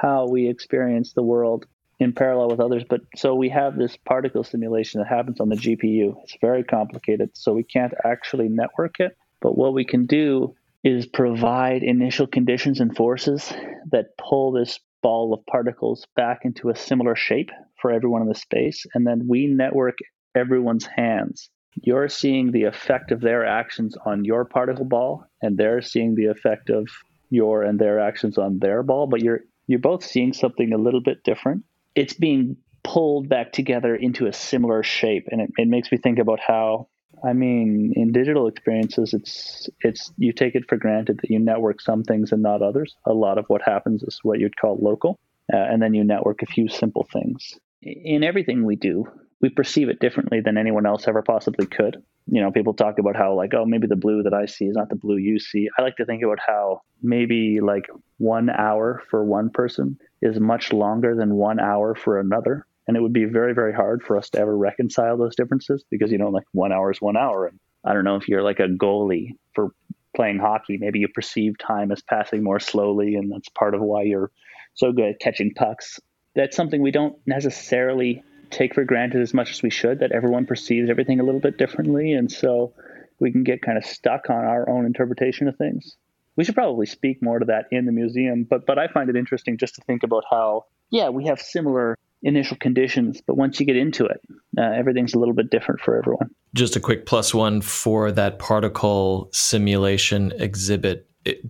how 0.00 0.26
we 0.26 0.48
experience 0.48 1.12
the 1.12 1.22
world 1.22 1.66
in 1.98 2.12
parallel 2.12 2.48
with 2.48 2.60
others. 2.60 2.84
But 2.88 3.02
so 3.16 3.34
we 3.34 3.48
have 3.50 3.76
this 3.76 3.96
particle 3.96 4.44
simulation 4.44 5.00
that 5.00 5.08
happens 5.08 5.40
on 5.40 5.48
the 5.48 5.56
GPU. 5.56 6.14
It's 6.22 6.36
very 6.40 6.64
complicated, 6.64 7.30
so 7.34 7.52
we 7.52 7.64
can't 7.64 7.94
actually 8.04 8.48
network 8.48 9.00
it. 9.00 9.16
But 9.44 9.58
what 9.58 9.74
we 9.74 9.84
can 9.84 10.06
do 10.06 10.56
is 10.82 11.04
provide 11.04 11.82
initial 11.82 12.26
conditions 12.26 12.80
and 12.80 12.96
forces 12.96 13.52
that 13.92 14.16
pull 14.16 14.52
this 14.52 14.80
ball 15.02 15.34
of 15.34 15.44
particles 15.44 16.06
back 16.16 16.46
into 16.46 16.70
a 16.70 16.74
similar 16.74 17.14
shape 17.14 17.50
for 17.76 17.92
everyone 17.92 18.22
in 18.22 18.28
the 18.28 18.34
space. 18.34 18.86
And 18.94 19.06
then 19.06 19.28
we 19.28 19.46
network 19.46 19.98
everyone's 20.34 20.86
hands. 20.86 21.50
You're 21.74 22.08
seeing 22.08 22.52
the 22.52 22.62
effect 22.62 23.12
of 23.12 23.20
their 23.20 23.44
actions 23.44 23.98
on 24.06 24.24
your 24.24 24.46
particle 24.46 24.86
ball, 24.86 25.26
and 25.42 25.58
they're 25.58 25.82
seeing 25.82 26.14
the 26.14 26.26
effect 26.26 26.70
of 26.70 26.88
your 27.28 27.64
and 27.64 27.78
their 27.78 28.00
actions 28.00 28.38
on 28.38 28.60
their 28.60 28.82
ball, 28.82 29.06
but 29.06 29.20
you're 29.20 29.40
you're 29.66 29.78
both 29.78 30.04
seeing 30.04 30.32
something 30.32 30.72
a 30.72 30.78
little 30.78 31.02
bit 31.02 31.22
different. 31.22 31.64
It's 31.94 32.14
being 32.14 32.56
pulled 32.82 33.28
back 33.28 33.52
together 33.52 33.94
into 33.94 34.26
a 34.26 34.32
similar 34.32 34.82
shape. 34.82 35.26
And 35.30 35.40
it, 35.40 35.50
it 35.56 35.68
makes 35.68 35.90
me 35.90 35.98
think 35.98 36.18
about 36.18 36.38
how 36.38 36.88
I 37.24 37.32
mean, 37.32 37.92
in 37.96 38.12
digital 38.12 38.46
experiences, 38.48 39.14
it's 39.14 39.68
it's 39.80 40.12
you 40.18 40.32
take 40.32 40.54
it 40.54 40.68
for 40.68 40.76
granted 40.76 41.20
that 41.22 41.30
you 41.30 41.38
network 41.38 41.80
some 41.80 42.02
things 42.02 42.32
and 42.32 42.42
not 42.42 42.60
others. 42.60 42.96
A 43.06 43.14
lot 43.14 43.38
of 43.38 43.46
what 43.48 43.62
happens 43.62 44.02
is 44.02 44.20
what 44.22 44.38
you'd 44.38 44.56
call 44.56 44.76
local, 44.80 45.18
uh, 45.52 45.56
and 45.56 45.80
then 45.80 45.94
you 45.94 46.04
network 46.04 46.42
a 46.42 46.46
few 46.46 46.68
simple 46.68 47.08
things. 47.12 47.58
In 47.82 48.24
everything 48.24 48.64
we 48.64 48.76
do, 48.76 49.06
we 49.40 49.48
perceive 49.48 49.88
it 49.88 50.00
differently 50.00 50.40
than 50.40 50.58
anyone 50.58 50.86
else 50.86 51.08
ever 51.08 51.22
possibly 51.22 51.66
could. 51.66 52.02
You 52.26 52.42
know, 52.42 52.50
people 52.50 52.74
talk 52.74 52.98
about 52.98 53.16
how 53.16 53.34
like, 53.34 53.52
oh, 53.54 53.64
maybe 53.66 53.86
the 53.86 53.96
blue 53.96 54.22
that 54.22 54.34
I 54.34 54.46
see 54.46 54.66
is 54.66 54.76
not 54.76 54.88
the 54.88 54.96
blue 54.96 55.16
you 55.16 55.38
see. 55.38 55.68
I 55.78 55.82
like 55.82 55.96
to 55.96 56.06
think 56.06 56.22
about 56.22 56.38
how 56.46 56.80
maybe 57.02 57.60
like 57.60 57.86
one 58.18 58.50
hour 58.50 59.02
for 59.10 59.24
one 59.24 59.50
person 59.50 59.98
is 60.22 60.40
much 60.40 60.72
longer 60.72 61.14
than 61.14 61.34
one 61.34 61.60
hour 61.60 61.94
for 61.94 62.18
another 62.18 62.66
and 62.86 62.96
it 62.96 63.00
would 63.00 63.12
be 63.12 63.24
very 63.24 63.54
very 63.54 63.72
hard 63.72 64.02
for 64.02 64.16
us 64.16 64.30
to 64.30 64.38
ever 64.38 64.56
reconcile 64.56 65.16
those 65.16 65.36
differences 65.36 65.84
because 65.90 66.10
you 66.12 66.18
know 66.18 66.28
like 66.28 66.44
one 66.52 66.72
hour 66.72 66.90
is 66.90 67.00
one 67.00 67.16
hour. 67.16 67.46
And 67.46 67.58
i 67.84 67.92
don't 67.92 68.04
know 68.04 68.16
if 68.16 68.28
you're 68.28 68.42
like 68.42 68.60
a 68.60 68.68
goalie 68.68 69.36
for 69.54 69.70
playing 70.14 70.38
hockey. 70.38 70.78
Maybe 70.78 71.00
you 71.00 71.08
perceive 71.08 71.58
time 71.58 71.90
as 71.90 72.02
passing 72.02 72.42
more 72.42 72.60
slowly 72.60 73.16
and 73.16 73.30
that's 73.32 73.48
part 73.48 73.74
of 73.74 73.80
why 73.80 74.02
you're 74.02 74.30
so 74.74 74.92
good 74.92 75.10
at 75.10 75.20
catching 75.20 75.52
pucks. 75.54 76.00
That's 76.34 76.56
something 76.56 76.82
we 76.82 76.90
don't 76.90 77.16
necessarily 77.26 78.22
take 78.50 78.74
for 78.74 78.84
granted 78.84 79.22
as 79.22 79.34
much 79.34 79.50
as 79.50 79.62
we 79.62 79.70
should 79.70 80.00
that 80.00 80.12
everyone 80.12 80.46
perceives 80.46 80.90
everything 80.90 81.20
a 81.20 81.24
little 81.24 81.40
bit 81.40 81.58
differently. 81.58 82.12
And 82.12 82.30
so 82.30 82.72
we 83.18 83.32
can 83.32 83.44
get 83.44 83.62
kind 83.62 83.78
of 83.78 83.84
stuck 83.84 84.30
on 84.30 84.44
our 84.44 84.68
own 84.68 84.86
interpretation 84.86 85.48
of 85.48 85.56
things. 85.56 85.96
We 86.36 86.44
should 86.44 86.54
probably 86.54 86.86
speak 86.86 87.22
more 87.22 87.38
to 87.38 87.44
that 87.46 87.66
in 87.70 87.86
the 87.86 87.92
museum 87.92 88.44
but 88.48 88.66
but 88.66 88.76
i 88.76 88.88
find 88.88 89.08
it 89.08 89.14
interesting 89.14 89.56
just 89.56 89.76
to 89.76 89.82
think 89.82 90.02
about 90.02 90.24
how 90.28 90.64
yeah 90.90 91.08
we 91.10 91.26
have 91.26 91.40
similar 91.40 91.96
initial 92.24 92.56
conditions, 92.56 93.20
but 93.26 93.36
once 93.36 93.60
you 93.60 93.66
get 93.66 93.76
into 93.76 94.04
it, 94.06 94.20
uh, 94.58 94.62
everything's 94.62 95.14
a 95.14 95.18
little 95.18 95.34
bit 95.34 95.50
different 95.50 95.80
for 95.80 95.96
everyone. 95.96 96.30
Just 96.54 96.74
a 96.74 96.80
quick 96.80 97.06
plus 97.06 97.34
one 97.34 97.60
for 97.60 98.10
that 98.10 98.38
particle 98.38 99.28
simulation 99.32 100.32
exhibit. 100.38 101.08
It, 101.24 101.44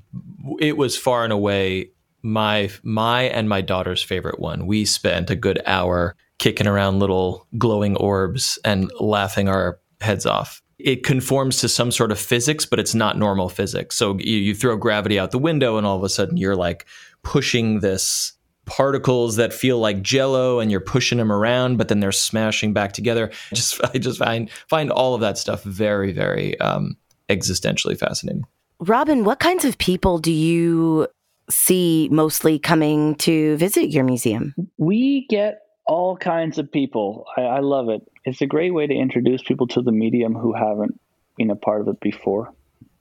it 0.61 0.77
was 0.77 0.97
far 0.97 1.25
and 1.25 1.33
away 1.33 1.91
my 2.23 2.71
my 2.83 3.23
and 3.23 3.49
my 3.49 3.61
daughter's 3.61 4.03
favorite 4.03 4.41
one. 4.41 4.67
We 4.67 4.85
spent 4.85 5.31
a 5.31 5.37
good 5.37 5.61
hour 5.67 6.17
kicking 6.39 6.67
around 6.67 6.99
little 6.99 7.47
glowing 7.57 7.97
orbs 7.97 8.59
and 8.65 8.91
laughing 8.99 9.49
our 9.49 9.79
heads 10.01 10.27
off. 10.27 10.61
It 10.79 11.05
conforms 11.05 11.61
to 11.61 11.69
some 11.69 11.93
sort 11.93 12.11
of 12.13 12.19
physics, 12.19 12.67
but 12.67 12.79
it's 12.79 12.95
not 12.95 13.17
normal 13.17 13.49
physics. 13.49 13.97
So 13.97 14.19
you, 14.19 14.39
you 14.39 14.55
throw 14.55 14.77
gravity 14.77 15.19
out 15.19 15.31
the 15.31 15.39
window, 15.39 15.77
and 15.77 15.87
all 15.87 15.97
of 15.97 16.03
a 16.03 16.09
sudden 16.09 16.37
you're 16.37 16.57
like 16.57 16.87
pushing 17.23 17.81
this 17.81 18.34
particles 18.65 19.37
that 19.37 19.53
feel 19.53 19.79
like 19.79 20.03
jello 20.03 20.61
and 20.61 20.71
you're 20.71 20.81
pushing 20.81 21.19
them 21.19 21.31
around 21.31 21.77
but 21.77 21.89
then 21.89 22.01
they're 22.01 22.13
smashing 22.13 22.73
back 22.73 22.93
together. 22.93 23.31
Just 23.55 23.81
i 23.85 23.99
just 23.99 24.19
find 24.19 24.51
find 24.69 24.91
all 24.91 25.15
of 25.15 25.21
that 25.21 25.39
stuff 25.39 25.63
very 25.63 26.13
very 26.13 26.59
um, 26.61 26.97
existentially 27.29 27.99
fascinating. 27.99 28.45
Robin 28.81 29.25
what 29.25 29.39
kinds 29.39 29.65
of 29.65 29.79
people 29.79 30.19
do 30.19 30.33
you 30.33 31.07
see 31.51 32.09
mostly 32.11 32.59
coming 32.59 33.15
to 33.17 33.57
visit 33.57 33.91
your 33.91 34.05
museum? 34.05 34.55
We 34.79 35.27
get 35.29 35.61
all 35.87 36.17
kinds 36.17 36.59
of 36.59 36.71
people. 36.71 37.27
I, 37.37 37.43
I 37.43 37.61
love 37.61 37.89
it. 37.89 38.03
It's 38.25 38.41
a 38.41 38.47
great 38.47 38.73
way 38.73 38.87
to 38.87 38.95
introduce 38.95 39.43
people 39.43 39.67
to 39.69 39.83
the 39.83 39.93
medium 39.93 40.35
who 40.35 40.55
haven't 40.55 40.99
been 41.37 41.51
a 41.51 41.57
part 41.57 41.83
of 41.83 41.89
it 41.89 42.01
before. 42.01 42.53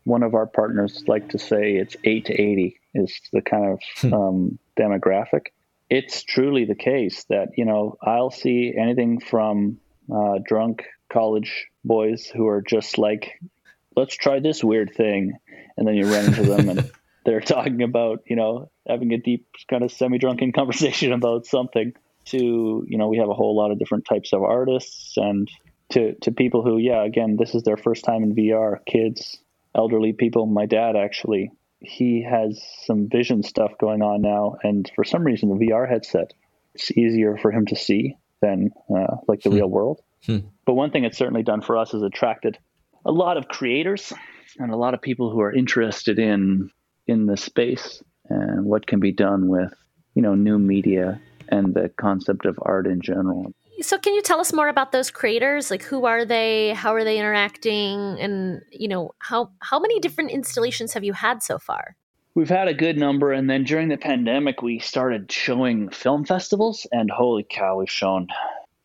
One 0.04 0.24
of 0.24 0.34
our 0.34 0.48
partners 0.48 1.04
like 1.08 1.30
to 1.30 1.40
say 1.40 1.76
it's 1.76 1.96
8 2.04 2.26
to 2.26 2.34
80 2.34 2.78
is 2.94 3.20
the 3.32 3.42
kind 3.42 3.66
of 3.66 3.80
hmm. 3.98 4.14
um, 4.14 4.60
demographic. 4.78 5.48
It's 5.90 6.24
truly 6.24 6.66
the 6.66 6.76
case 6.76 7.26
that, 7.30 7.50
you 7.58 7.66
know, 7.66 7.98
I'll 8.02 8.32
see 8.32 8.74
anything 8.78 9.20
from 9.20 9.80
uh, 10.14 10.40
drunk 10.44 10.84
college 11.12 11.68
boys 11.84 12.28
who 12.28 12.48
are 12.48 12.62
just 12.62 12.98
like, 12.98 13.40
let's 13.96 14.16
try 14.16 14.40
this 14.40 14.64
weird 14.64 14.94
thing. 14.96 15.34
And 15.78 15.88
then 15.88 15.96
you 15.96 16.12
run 16.12 16.26
into 16.26 16.44
them 16.44 16.70
and 16.70 16.92
they're 17.26 17.42
talking 17.42 17.82
about, 17.84 18.24
you 18.26 18.36
know, 18.36 18.72
having 18.88 19.14
a 19.14 19.18
deep 19.18 19.48
kind 19.70 19.84
of 19.84 19.92
semi 19.92 20.18
drunken 20.18 20.52
conversation 20.56 21.14
about 21.14 21.46
something 21.46 21.94
to, 22.26 22.86
you 22.88 22.98
know, 22.98 23.10
we 23.10 23.18
have 23.18 23.30
a 23.30 23.34
whole 23.34 23.56
lot 23.56 23.72
of 23.72 23.80
different 23.80 24.06
types 24.06 24.34
of 24.34 24.42
artists 24.44 25.14
and 25.18 25.50
to, 25.90 26.16
to 26.22 26.32
people 26.32 26.64
who, 26.64 26.78
yeah, 26.78 27.04
again, 27.04 27.36
this 27.38 27.54
is 27.54 27.64
their 27.64 27.78
first 27.78 28.04
time 28.04 28.24
in 28.24 28.34
VR, 28.34 28.78
kids, 28.86 29.38
elderly 29.76 30.14
people. 30.14 30.46
My 30.46 30.66
dad 30.66 30.96
actually 30.96 31.52
he 31.84 32.24
has 32.24 32.62
some 32.86 33.10
vision 33.10 33.44
stuff 33.44 33.74
going 33.80 34.02
on 34.02 34.22
now, 34.22 34.56
and 34.64 34.90
for 34.96 35.04
some 35.04 35.24
reason, 35.24 35.50
the 35.50 35.66
VR 35.66 35.88
headset 35.88 36.34
it's 36.76 36.92
easier 36.92 37.38
for 37.38 37.52
him 37.52 37.68
to 37.68 37.76
see 37.76 38.18
than 38.42 38.72
uh, 38.96 39.18
like 39.28 39.42
the 39.42 39.50
hmm. 39.50 39.58
real 39.58 39.70
world. 39.70 40.02
Hmm. 40.26 40.40
But 40.66 40.74
one 40.74 40.92
thing 40.92 41.04
it's 41.04 41.18
certainly 41.18 41.44
done 41.44 41.62
for 41.62 41.78
us 41.78 41.94
is 41.94 42.02
attracted 42.02 42.58
a 43.06 43.12
lot 43.12 43.38
of 43.38 43.48
creators 43.48 44.14
and 44.58 44.72
a 44.72 44.78
lot 44.78 44.94
of 44.94 45.02
people 45.02 45.30
who 45.30 45.42
are 45.42 45.54
interested 45.54 46.20
in 46.20 46.70
in 47.06 47.26
the 47.26 47.38
space 47.38 48.02
and 48.30 48.66
what 48.66 48.88
can 48.88 49.00
be 49.00 49.12
done 49.12 49.50
with 49.50 49.74
you 50.16 50.22
know 50.22 50.36
new 50.36 50.58
media 50.58 51.20
and 51.50 51.74
the 51.74 51.90
concept 51.90 52.46
of 52.46 52.58
art 52.62 52.88
in 52.88 53.02
general. 53.02 53.54
So 53.82 53.98
can 53.98 54.14
you 54.14 54.22
tell 54.22 54.40
us 54.40 54.54
more 54.54 54.70
about 54.70 54.92
those 54.92 55.12
creators? 55.12 55.72
Like 55.72 55.84
who 55.84 56.06
are 56.06 56.26
they? 56.26 56.74
How 56.74 56.94
are 56.94 57.04
they 57.04 57.18
interacting? 57.18 58.20
And 58.20 58.62
you 58.72 58.88
know, 58.88 59.14
how 59.20 59.52
how 59.60 59.80
many 59.80 60.00
different 60.00 60.32
installations 60.32 60.94
have 60.94 61.04
you 61.04 61.14
had 61.14 61.44
so 61.44 61.58
far? 61.58 61.96
We've 62.36 62.50
had 62.50 62.68
a 62.68 62.74
good 62.74 62.98
number 62.98 63.32
and 63.32 63.50
then 63.50 63.64
during 63.64 63.90
the 63.90 63.98
pandemic 63.98 64.62
we 64.62 64.80
started 64.80 65.32
showing 65.32 65.90
film 65.90 66.26
festivals 66.26 66.88
and 66.92 67.12
holy 67.12 67.46
cow, 67.48 67.78
we've 67.78 67.90
shown 67.90 68.28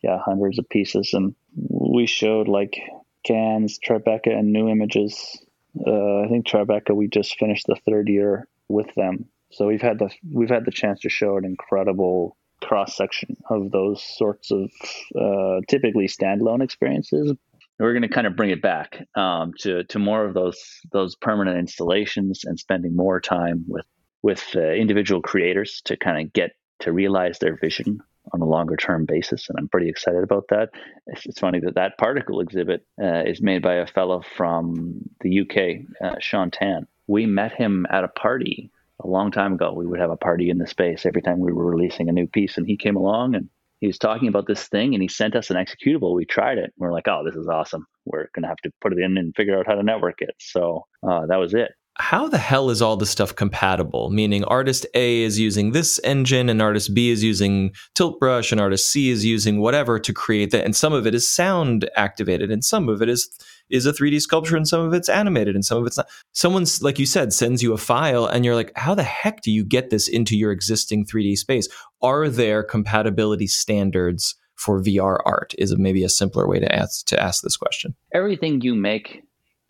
yeah, 0.01 0.19
hundreds 0.23 0.59
of 0.59 0.69
pieces 0.69 1.13
and 1.13 1.35
we 1.55 2.05
showed 2.05 2.47
like 2.47 2.79
Cannes, 3.23 3.79
Tribeca 3.85 4.27
and 4.27 4.53
New 4.53 4.69
Images. 4.69 5.39
Uh, 5.85 6.21
I 6.21 6.27
think 6.29 6.47
Tribeca 6.47 6.95
we 6.95 7.07
just 7.07 7.37
finished 7.37 7.67
the 7.67 7.79
third 7.85 8.07
year 8.07 8.47
with 8.69 8.93
them. 8.95 9.25
So 9.51 9.67
we've 9.67 9.81
had 9.81 9.99
the 9.99 10.09
we've 10.31 10.49
had 10.49 10.65
the 10.65 10.71
chance 10.71 11.01
to 11.01 11.09
show 11.09 11.37
an 11.37 11.45
incredible 11.45 12.37
cross 12.61 12.95
section 12.95 13.35
of 13.49 13.71
those 13.71 14.03
sorts 14.03 14.51
of 14.51 14.71
uh, 15.19 15.61
typically 15.67 16.07
standalone 16.07 16.63
experiences. 16.63 17.33
We're 17.79 17.93
going 17.93 18.03
to 18.03 18.09
kind 18.09 18.27
of 18.27 18.35
bring 18.35 18.49
it 18.49 18.61
back 18.61 19.05
um, 19.15 19.53
to 19.59 19.85
to 19.85 19.99
more 19.99 20.25
of 20.25 20.33
those 20.33 20.59
those 20.91 21.15
permanent 21.15 21.57
installations 21.57 22.43
and 22.43 22.59
spending 22.59 22.95
more 22.95 23.21
time 23.21 23.63
with 23.67 23.85
with 24.21 24.43
uh, 24.55 24.71
individual 24.71 25.21
creators 25.21 25.81
to 25.85 25.95
kind 25.95 26.25
of 26.25 26.33
get 26.33 26.51
to 26.79 26.91
realize 26.91 27.39
their 27.39 27.55
vision 27.55 27.99
on 28.33 28.41
a 28.41 28.45
longer 28.45 28.75
term 28.75 29.05
basis, 29.05 29.49
and 29.49 29.57
I'm 29.57 29.69
pretty 29.69 29.89
excited 29.89 30.23
about 30.23 30.49
that. 30.49 30.69
It's, 31.07 31.25
it's 31.25 31.39
funny 31.39 31.59
that 31.61 31.75
that 31.75 31.97
particle 31.97 32.41
exhibit 32.41 32.85
uh, 33.01 33.23
is 33.25 33.41
made 33.41 33.61
by 33.61 33.75
a 33.75 33.87
fellow 33.87 34.21
from 34.35 34.99
the 35.21 35.39
UK, 35.39 35.85
uh, 36.03 36.19
Sean 36.19 36.51
Tan, 36.51 36.85
we 37.09 37.25
met 37.25 37.51
him 37.51 37.87
at 37.89 38.03
a 38.03 38.07
party 38.07 38.71
a 39.01 39.07
long 39.07 39.31
time 39.31 39.53
ago. 39.53 39.73
We 39.73 39.85
would 39.85 39.99
have 39.99 40.11
a 40.11 40.17
party 40.17 40.49
in 40.49 40.57
the 40.57 40.67
space 40.67 41.05
every 41.05 41.21
time 41.21 41.39
we 41.39 41.53
were 41.53 41.65
releasing 41.65 42.09
a 42.09 42.13
new 42.13 42.27
piece, 42.27 42.57
and 42.57 42.67
he 42.67 42.77
came 42.77 42.95
along 42.95 43.35
and 43.35 43.49
he 43.79 43.87
was 43.87 43.97
talking 43.97 44.27
about 44.27 44.45
this 44.45 44.67
thing, 44.67 44.93
and 44.93 45.01
he 45.01 45.07
sent 45.07 45.35
us 45.35 45.49
an 45.49 45.55
executable. 45.55 46.13
We 46.13 46.25
tried 46.25 46.57
it. 46.57 46.73
We 46.77 46.85
we're 46.85 46.93
like, 46.93 47.07
oh, 47.07 47.23
this 47.25 47.35
is 47.35 47.47
awesome. 47.47 47.85
We're 48.05 48.27
gonna 48.35 48.47
have 48.47 48.57
to 48.57 48.71
put 48.81 48.91
it 48.91 48.99
in 48.99 49.17
and 49.17 49.33
figure 49.35 49.57
out 49.57 49.67
how 49.67 49.75
to 49.75 49.83
network 49.83 50.21
it. 50.21 50.35
So 50.39 50.85
uh, 51.07 51.25
that 51.27 51.37
was 51.37 51.53
it 51.53 51.71
how 51.99 52.29
the 52.29 52.37
hell 52.37 52.69
is 52.69 52.81
all 52.81 52.95
this 52.95 53.09
stuff 53.09 53.35
compatible? 53.35 54.09
Meaning, 54.09 54.45
artist 54.45 54.85
A 54.93 55.21
is 55.21 55.37
using 55.37 55.73
this 55.73 55.99
engine, 56.03 56.49
and 56.49 56.61
artist 56.61 56.93
B 56.93 57.09
is 57.09 57.23
using 57.23 57.73
Tilt 57.93 58.19
Brush, 58.19 58.51
and 58.51 58.61
artist 58.61 58.89
C 58.89 59.09
is 59.09 59.25
using 59.25 59.59
whatever 59.59 59.99
to 59.99 60.13
create 60.13 60.51
that. 60.51 60.63
And 60.63 60.75
some 60.75 60.93
of 60.93 61.05
it 61.05 61.13
is 61.13 61.27
sound 61.27 61.89
activated, 61.97 62.51
and 62.51 62.63
some 62.63 62.87
of 62.87 63.01
it 63.01 63.09
is 63.09 63.29
is 63.69 63.85
a 63.85 63.93
3D 63.93 64.21
sculpture, 64.21 64.57
and 64.57 64.67
some 64.67 64.81
of 64.81 64.93
it's 64.93 65.09
animated, 65.09 65.55
and 65.55 65.65
some 65.65 65.79
of 65.79 65.87
it's 65.87 65.97
not. 65.97 66.07
Someone's 66.33 66.81
like 66.81 66.99
you 66.99 67.05
said 67.05 67.33
sends 67.33 67.61
you 67.61 67.73
a 67.73 67.77
file, 67.77 68.25
and 68.25 68.45
you're 68.45 68.55
like, 68.55 68.71
how 68.75 68.95
the 68.95 69.03
heck 69.03 69.41
do 69.41 69.51
you 69.51 69.63
get 69.63 69.89
this 69.89 70.07
into 70.07 70.37
your 70.37 70.51
existing 70.51 71.05
3D 71.05 71.37
space? 71.37 71.67
Are 72.01 72.29
there 72.29 72.63
compatibility 72.63 73.47
standards 73.47 74.35
for 74.55 74.81
VR 74.81 75.19
art? 75.25 75.53
Is 75.57 75.77
maybe 75.77 76.03
a 76.03 76.09
simpler 76.09 76.47
way 76.47 76.59
to 76.59 76.75
ask 76.75 77.05
to 77.07 77.21
ask 77.21 77.43
this 77.43 77.57
question. 77.57 77.95
Everything 78.13 78.61
you 78.61 78.75
make 78.75 79.23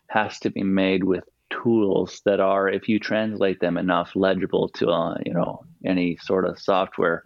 has 0.08 0.38
to 0.40 0.50
be 0.50 0.62
made 0.62 1.04
with 1.04 1.24
tools 1.50 2.20
that 2.24 2.40
are, 2.40 2.68
if 2.68 2.88
you 2.88 2.98
translate 2.98 3.60
them 3.60 3.76
enough, 3.76 4.12
legible 4.14 4.68
to 4.70 4.88
uh, 4.88 5.16
you 5.24 5.32
know 5.32 5.64
any 5.84 6.18
sort 6.20 6.46
of 6.46 6.58
software, 6.58 7.22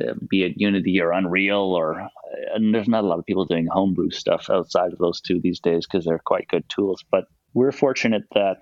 uh, 0.00 0.14
be 0.28 0.44
it 0.44 0.52
Unity 0.56 1.00
or 1.00 1.12
Unreal, 1.12 1.74
or 1.76 2.08
and 2.54 2.74
there's 2.74 2.88
not 2.88 3.04
a 3.04 3.06
lot 3.06 3.18
of 3.18 3.26
people 3.26 3.44
doing 3.44 3.66
homebrew 3.70 4.10
stuff 4.10 4.48
outside 4.50 4.92
of 4.92 4.98
those 4.98 5.20
two 5.20 5.40
these 5.40 5.60
days 5.60 5.86
because 5.86 6.04
they're 6.04 6.20
quite 6.24 6.48
good 6.48 6.68
tools. 6.68 7.04
But 7.10 7.24
we're 7.54 7.72
fortunate 7.72 8.22
that 8.34 8.60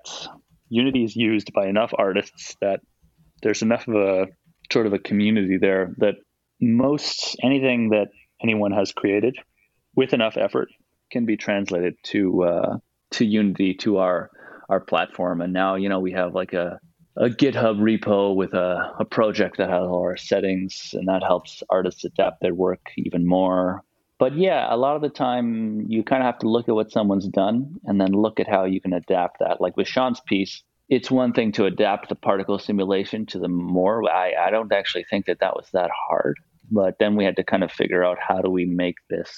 Unity 0.69 1.03
is 1.03 1.15
used 1.15 1.53
by 1.53 1.67
enough 1.67 1.91
artists 1.97 2.55
that 2.61 2.81
there's 3.41 3.61
enough 3.61 3.87
of 3.87 3.95
a 3.95 4.27
sort 4.71 4.87
of 4.87 4.93
a 4.93 4.99
community 4.99 5.57
there 5.57 5.93
that 5.97 6.15
most 6.61 7.37
anything 7.43 7.89
that 7.89 8.07
anyone 8.41 8.71
has 8.71 8.91
created 8.91 9.35
with 9.95 10.13
enough 10.13 10.37
effort 10.37 10.69
can 11.11 11.25
be 11.25 11.37
translated 11.37 11.95
to 12.03 12.43
uh, 12.43 12.77
to 13.11 13.25
Unity 13.25 13.75
to 13.75 13.97
our 13.97 14.29
our 14.69 14.79
platform. 14.79 15.41
And 15.41 15.51
now, 15.51 15.75
you 15.75 15.89
know, 15.89 15.99
we 15.99 16.11
have 16.11 16.35
like 16.35 16.53
a, 16.53 16.79
a 17.19 17.29
GitHub 17.29 17.79
repo 17.79 18.33
with 18.33 18.53
a, 18.53 18.93
a 18.97 19.03
project 19.03 19.57
that 19.57 19.69
has 19.69 19.81
all 19.81 20.01
our 20.01 20.15
settings, 20.15 20.91
and 20.93 21.07
that 21.09 21.21
helps 21.21 21.61
artists 21.69 22.05
adapt 22.05 22.41
their 22.41 22.55
work 22.55 22.79
even 22.97 23.27
MOR. 23.27 23.83
But 24.19 24.37
yeah, 24.37 24.73
a 24.73 24.77
lot 24.77 24.95
of 24.95 25.01
the 25.01 25.09
time 25.09 25.85
you 25.87 26.03
kind 26.03 26.23
of 26.23 26.25
have 26.25 26.39
to 26.39 26.49
look 26.49 26.69
at 26.69 26.75
what 26.75 26.91
someone's 26.91 27.27
done 27.27 27.79
and 27.85 27.99
then 27.99 28.13
look 28.13 28.39
at 28.39 28.47
how 28.47 28.65
you 28.65 28.79
can 28.79 28.93
adapt 28.93 29.39
that. 29.39 29.59
Like 29.59 29.75
with 29.75 29.87
Sean's 29.87 30.21
piece, 30.21 30.63
it's 30.87 31.11
one 31.11 31.33
thing 31.33 31.51
to 31.53 31.65
adapt 31.65 32.09
the 32.09 32.15
particle 32.15 32.57
simulation 32.57 33.25
to 33.27 33.39
the 33.39 33.47
more. 33.47 34.09
I, 34.09 34.33
I 34.47 34.49
don't 34.49 34.71
actually 34.73 35.05
think 35.09 35.25
that 35.25 35.39
that 35.39 35.55
was 35.55 35.67
that 35.73 35.91
hard. 36.07 36.37
But 36.71 36.99
then 36.99 37.15
we 37.15 37.25
had 37.25 37.35
to 37.37 37.43
kind 37.43 37.63
of 37.63 37.71
figure 37.71 38.03
out 38.03 38.17
how 38.19 38.41
do 38.41 38.49
we 38.49 38.65
make 38.65 38.95
this 39.09 39.31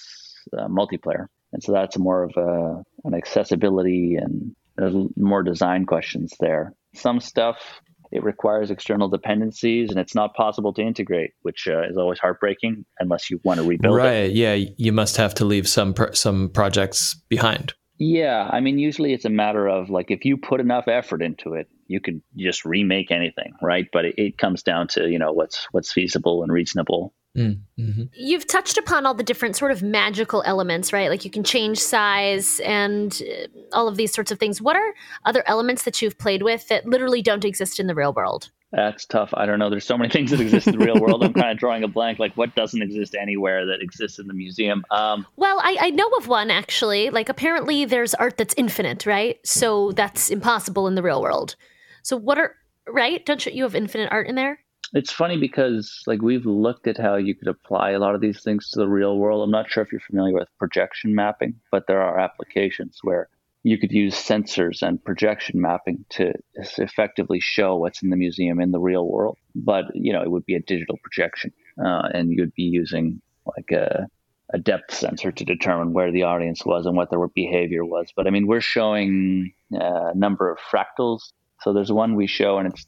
uh, 0.58 0.68
multiplayer. 0.68 1.28
And 1.54 1.64
so 1.64 1.72
that's 1.72 1.98
more 1.98 2.24
of 2.24 2.32
a, 2.38 2.84
an 3.06 3.14
accessibility 3.14 4.16
and 4.16 4.56
there's 4.78 4.96
more 5.16 5.44
design 5.44 5.86
questions 5.86 6.34
there. 6.40 6.74
Some 6.94 7.20
stuff 7.20 7.82
it 8.12 8.24
requires 8.24 8.70
external 8.70 9.08
dependencies 9.08 9.90
and 9.90 10.00
it's 10.00 10.14
not 10.14 10.34
possible 10.36 10.74
to 10.74 10.82
integrate, 10.82 11.32
which 11.44 11.68
uh, 11.68 11.84
is 11.90 11.98
always 11.98 12.20
heartbreaking 12.20 12.86
unless 13.00 13.30
you 13.30 13.40
want 13.44 13.60
to 13.60 13.66
rebuild 13.66 13.96
right, 13.96 14.12
it. 14.14 14.22
Right. 14.22 14.32
Yeah. 14.32 14.70
You 14.78 14.92
must 14.92 15.18
have 15.18 15.34
to 15.36 15.46
leave 15.46 15.68
some 15.68 15.94
pro- 15.94 16.12
some 16.12 16.50
projects 16.50 17.16
behind. 17.30 17.74
Yeah. 17.98 18.50
I 18.52 18.60
mean, 18.60 18.80
usually 18.80 19.14
it's 19.14 19.26
a 19.26 19.30
matter 19.30 19.68
of 19.68 19.90
like 19.90 20.12
if 20.12 20.26
you 20.26 20.36
put 20.36 20.60
enough 20.60 20.88
effort 20.88 21.22
into 21.22 21.54
it, 21.54 21.70
you 21.88 22.02
could 22.02 22.22
just 22.38 22.66
remake 22.66 23.12
anything, 23.12 23.54
right? 23.62 23.88
But 23.94 24.06
it, 24.06 24.16
it 24.18 24.38
comes 24.38 24.62
down 24.64 24.88
to 24.90 25.10
you 25.10 25.20
know 25.20 25.32
what's 25.32 25.68
what's 25.72 25.94
feasible 25.94 26.44
and 26.44 26.52
reasonable 26.52 27.14
Mm, 27.38 27.62
hmm 27.78 28.04
You've 28.14 28.46
touched 28.48 28.78
upon 28.78 29.06
all 29.06 29.14
the 29.14 29.24
different 29.24 29.56
sort 29.56 29.72
of 29.72 29.82
magical 29.82 30.44
elements, 30.46 30.92
right? 30.92 31.10
Like 31.10 31.24
you 31.24 31.32
can 31.32 31.44
change 31.44 31.80
size 31.80 32.60
and 32.62 33.22
uh, 33.22 33.48
all 33.76 33.88
of 33.88 33.96
these 33.96 34.14
sorts 34.14 34.32
of 34.32 34.40
things. 34.40 34.62
What 34.62 34.76
are 34.76 34.94
other 35.26 35.44
elements 35.48 35.84
that 35.84 36.02
you've 36.02 36.18
played 36.18 36.44
with 36.44 36.68
that 36.68 36.86
literally 36.86 37.22
don't 37.22 37.46
exist 37.46 37.80
in 37.80 37.88
the 37.88 37.96
real 37.96 38.14
world? 38.14 38.50
That's 38.72 39.06
tough. 39.06 39.34
I 39.34 39.46
don't 39.46 39.60
know. 39.60 39.70
There's 39.70 39.86
so 39.86 39.98
many 39.98 40.10
things 40.14 40.32
that 40.32 40.42
exist 40.42 40.68
in 40.68 40.78
the 40.78 40.86
real 40.86 41.00
world. 41.00 41.24
I'm 41.24 41.34
kind 41.42 41.52
of 41.52 41.58
drawing 41.58 41.84
a 41.84 41.88
blank. 41.88 42.20
Like, 42.20 42.36
what 42.36 42.54
doesn't 42.56 42.82
exist 42.82 43.16
anywhere 43.16 43.66
that 43.66 43.82
exists 43.82 44.20
in 44.20 44.28
the 44.28 44.34
museum? 44.34 44.84
Um, 44.92 45.26
well, 45.38 45.60
I, 45.62 45.78
I 45.80 45.90
know 45.92 46.10
of 46.18 46.28
one 46.28 46.52
actually. 46.52 47.10
Like, 47.10 47.30
apparently, 47.30 47.86
there's 47.86 48.14
art 48.14 48.38
that's 48.38 48.56
infinite, 48.58 49.06
right? 49.06 49.40
So 49.46 49.92
that's 49.94 50.30
impossible 50.30 50.88
in 50.88 50.96
the 50.96 51.04
real 51.04 51.22
world. 51.22 51.56
So, 52.04 52.18
what 52.18 52.38
are 52.38 52.56
right? 52.88 53.26
Don't 53.26 53.46
you 53.46 53.64
have 53.64 53.76
infinite 53.76 54.12
art 54.12 54.28
in 54.28 54.36
there? 54.36 54.60
It's 54.94 55.12
funny 55.12 55.38
because 55.38 56.04
like 56.08 56.22
we've 56.22 56.46
looked 56.46 56.88
at 56.88 56.98
how 56.98 57.16
you 57.16 57.36
could 57.36 57.48
apply 57.48 57.92
a 57.92 58.00
lot 58.00 58.16
of 58.16 58.22
these 58.22 58.42
things 58.42 58.70
to 58.72 58.80
the 58.80 58.88
real 58.88 59.18
world. 59.18 59.44
I'm 59.44 59.52
not 59.52 59.70
sure 59.70 59.84
if 59.84 59.92
you're 59.92 60.02
familiar 60.02 60.34
with 60.34 60.50
projection 60.60 61.16
mapping, 61.16 61.56
but 61.72 61.88
there 61.88 62.02
are 62.02 62.20
applications 62.20 63.00
where 63.02 63.30
you 63.64 63.78
could 63.78 63.92
use 63.92 64.16
sensors 64.16 64.82
and 64.82 65.04
projection 65.04 65.62
mapping 65.62 66.04
to 66.10 66.34
effectively 66.78 67.40
show 67.40 67.78
what's 67.78 68.02
in 68.02 68.10
the 68.10 68.16
museum 68.16 68.60
in 68.60 68.72
the 68.72 68.80
real 68.80 69.08
world. 69.08 69.38
But 69.56 69.86
you 69.94 70.12
know, 70.12 70.24
it 70.24 70.32
would 70.32 70.46
be 70.46 70.56
a 70.56 70.62
digital 70.62 70.98
projection, 71.04 71.54
uh, 71.84 72.10
and 72.14 72.32
you'd 72.32 72.56
be 72.56 72.64
using 72.64 73.22
like 73.46 73.72
a 73.72 74.08
a 74.54 74.60
depth 74.60 74.94
sensor 74.94 75.32
to 75.32 75.46
determine 75.46 75.94
where 75.94 76.12
the 76.12 76.24
audience 76.24 76.66
was 76.66 76.86
and 76.86 76.98
what 76.98 77.10
their 77.10 77.26
behavior 77.28 77.86
was. 77.86 78.12
But 78.16 78.28
I 78.28 78.32
mean, 78.32 78.48
we're 78.48 78.60
showing 78.60 79.54
a 79.72 80.14
number 80.14 80.52
of 80.52 80.58
fractals. 80.60 81.32
So 81.62 81.72
there's 81.72 81.92
one 81.92 82.16
we 82.16 82.28
show, 82.28 82.58
and 82.58 82.68
it's 82.68 82.86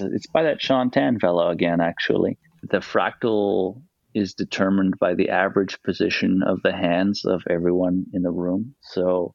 it's 0.00 0.26
by 0.26 0.44
that 0.44 0.60
Shaun 0.60 0.90
Tan 0.90 1.18
fellow 1.18 1.48
again, 1.50 1.80
actually. 1.80 2.38
The 2.62 2.78
fractal 2.78 3.82
is 4.14 4.34
determined 4.34 4.98
by 4.98 5.14
the 5.14 5.30
average 5.30 5.80
position 5.82 6.42
of 6.46 6.60
the 6.62 6.72
hands 6.72 7.24
of 7.24 7.42
everyone 7.48 8.06
in 8.12 8.22
the 8.22 8.30
room. 8.30 8.74
So 8.82 9.34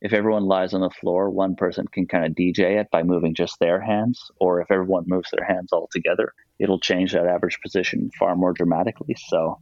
if 0.00 0.12
everyone 0.12 0.44
lies 0.44 0.74
on 0.74 0.80
the 0.80 0.90
floor, 0.90 1.30
one 1.30 1.54
person 1.54 1.86
can 1.88 2.06
kind 2.06 2.26
of 2.26 2.32
DJ 2.32 2.80
it 2.80 2.88
by 2.90 3.02
moving 3.02 3.34
just 3.34 3.58
their 3.60 3.80
hands, 3.80 4.20
or 4.40 4.60
if 4.60 4.70
everyone 4.70 5.04
moves 5.06 5.30
their 5.30 5.46
hands 5.46 5.72
all 5.72 5.88
together, 5.92 6.32
it'll 6.58 6.80
change 6.80 7.12
that 7.12 7.26
average 7.26 7.58
position 7.62 8.10
far 8.18 8.36
more 8.36 8.52
dramatically. 8.52 9.16
So 9.28 9.58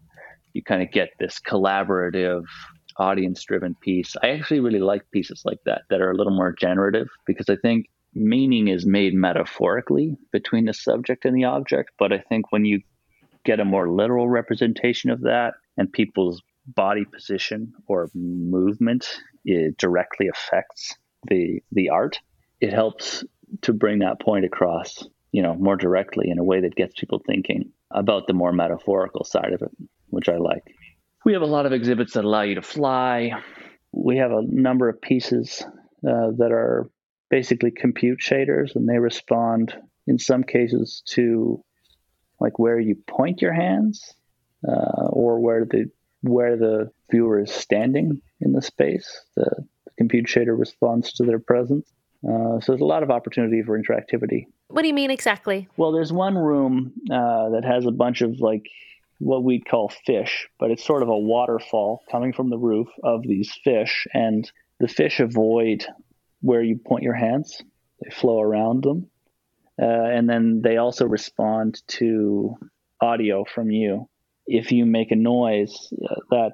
you 0.54 0.62
kind 0.62 0.82
of 0.82 0.90
get 0.90 1.10
this 1.18 1.40
collaborative 1.40 2.44
audience 2.96 3.44
driven 3.44 3.74
piece. 3.80 4.14
I 4.22 4.30
actually 4.30 4.60
really 4.60 4.80
like 4.80 5.02
pieces 5.12 5.42
like 5.44 5.58
that 5.66 5.82
that 5.90 6.00
are 6.00 6.10
a 6.10 6.16
little 6.16 6.34
more 6.34 6.54
generative 6.58 7.08
because 7.26 7.48
I 7.48 7.56
think 7.56 7.86
meaning 8.14 8.68
is 8.68 8.86
made 8.86 9.14
metaphorically 9.14 10.16
between 10.32 10.66
the 10.66 10.74
subject 10.74 11.24
and 11.24 11.36
the 11.36 11.44
object. 11.44 11.90
But 11.98 12.12
I 12.12 12.18
think 12.18 12.52
when 12.52 12.64
you 12.64 12.80
get 13.44 13.60
a 13.60 13.64
more 13.64 13.90
literal 13.90 14.28
representation 14.28 15.10
of 15.10 15.22
that 15.22 15.54
and 15.76 15.92
people's 15.92 16.42
body 16.66 17.04
position 17.04 17.72
or 17.86 18.08
movement 18.14 19.20
it 19.44 19.76
directly 19.76 20.28
affects 20.28 20.96
the 21.28 21.60
the 21.72 21.90
art, 21.90 22.20
it 22.60 22.72
helps 22.72 23.24
to 23.62 23.72
bring 23.72 24.00
that 24.00 24.20
point 24.20 24.44
across, 24.44 25.06
you 25.32 25.42
know, 25.42 25.54
more 25.54 25.76
directly 25.76 26.30
in 26.30 26.38
a 26.38 26.44
way 26.44 26.60
that 26.60 26.74
gets 26.74 26.98
people 26.98 27.22
thinking 27.26 27.70
about 27.90 28.26
the 28.26 28.32
more 28.32 28.52
metaphorical 28.52 29.24
side 29.24 29.52
of 29.52 29.62
it, 29.62 29.70
which 30.08 30.28
I 30.28 30.36
like. 30.36 30.64
We 31.24 31.32
have 31.34 31.42
a 31.42 31.46
lot 31.46 31.66
of 31.66 31.72
exhibits 31.72 32.14
that 32.14 32.24
allow 32.24 32.42
you 32.42 32.56
to 32.56 32.62
fly. 32.62 33.32
We 33.92 34.18
have 34.18 34.32
a 34.32 34.42
number 34.42 34.88
of 34.88 35.00
pieces 35.00 35.62
uh, 36.06 36.32
that 36.38 36.52
are 36.52 36.90
basically 37.34 37.72
compute 37.72 38.20
shaders 38.20 38.76
and 38.76 38.88
they 38.88 39.00
respond 39.00 39.74
in 40.06 40.20
some 40.20 40.44
cases 40.44 41.02
to 41.04 41.60
like 42.38 42.60
where 42.60 42.78
you 42.78 42.94
point 43.08 43.42
your 43.42 43.52
hands 43.52 44.14
uh, 44.68 45.08
or 45.08 45.40
where 45.40 45.64
the 45.64 45.90
where 46.20 46.56
the 46.56 46.88
viewer 47.10 47.40
is 47.40 47.50
standing 47.50 48.22
in 48.40 48.52
the 48.52 48.62
space. 48.62 49.20
The, 49.34 49.50
the 49.84 49.90
compute 49.98 50.26
shader 50.26 50.56
responds 50.56 51.12
to 51.14 51.24
their 51.24 51.40
presence. 51.40 51.92
Uh, 52.22 52.60
so 52.60 52.70
there's 52.70 52.80
a 52.80 52.84
lot 52.84 53.02
of 53.02 53.10
opportunity 53.10 53.62
for 53.62 53.76
interactivity. 53.76 54.46
What 54.68 54.82
do 54.82 54.86
you 54.86 54.94
mean 54.94 55.10
exactly? 55.10 55.68
Well, 55.76 55.90
there's 55.90 56.12
one 56.12 56.38
room 56.38 56.92
uh, 57.10 57.48
that 57.50 57.64
has 57.64 57.84
a 57.84 57.90
bunch 57.90 58.20
of 58.20 58.38
like 58.38 58.62
what 59.18 59.42
we'd 59.42 59.66
call 59.66 59.88
fish, 60.06 60.48
but 60.60 60.70
it's 60.70 60.84
sort 60.84 61.02
of 61.02 61.08
a 61.08 61.18
waterfall 61.18 62.04
coming 62.12 62.32
from 62.32 62.50
the 62.50 62.58
roof 62.58 62.86
of 63.02 63.22
these 63.24 63.52
fish, 63.64 64.06
and 64.14 64.48
the 64.78 64.86
fish 64.86 65.18
avoid 65.18 65.84
where 66.44 66.62
you 66.62 66.76
point 66.76 67.02
your 67.02 67.14
hands. 67.14 67.62
They 68.02 68.10
flow 68.10 68.40
around 68.40 68.84
them. 68.84 69.08
Uh, 69.80 69.86
and 69.86 70.28
then 70.28 70.60
they 70.62 70.76
also 70.76 71.06
respond 71.06 71.82
to 71.88 72.54
audio 73.00 73.44
from 73.44 73.70
you. 73.70 74.08
If 74.46 74.70
you 74.70 74.84
make 74.84 75.10
a 75.10 75.16
noise, 75.16 75.92
uh, 75.92 76.14
that 76.30 76.52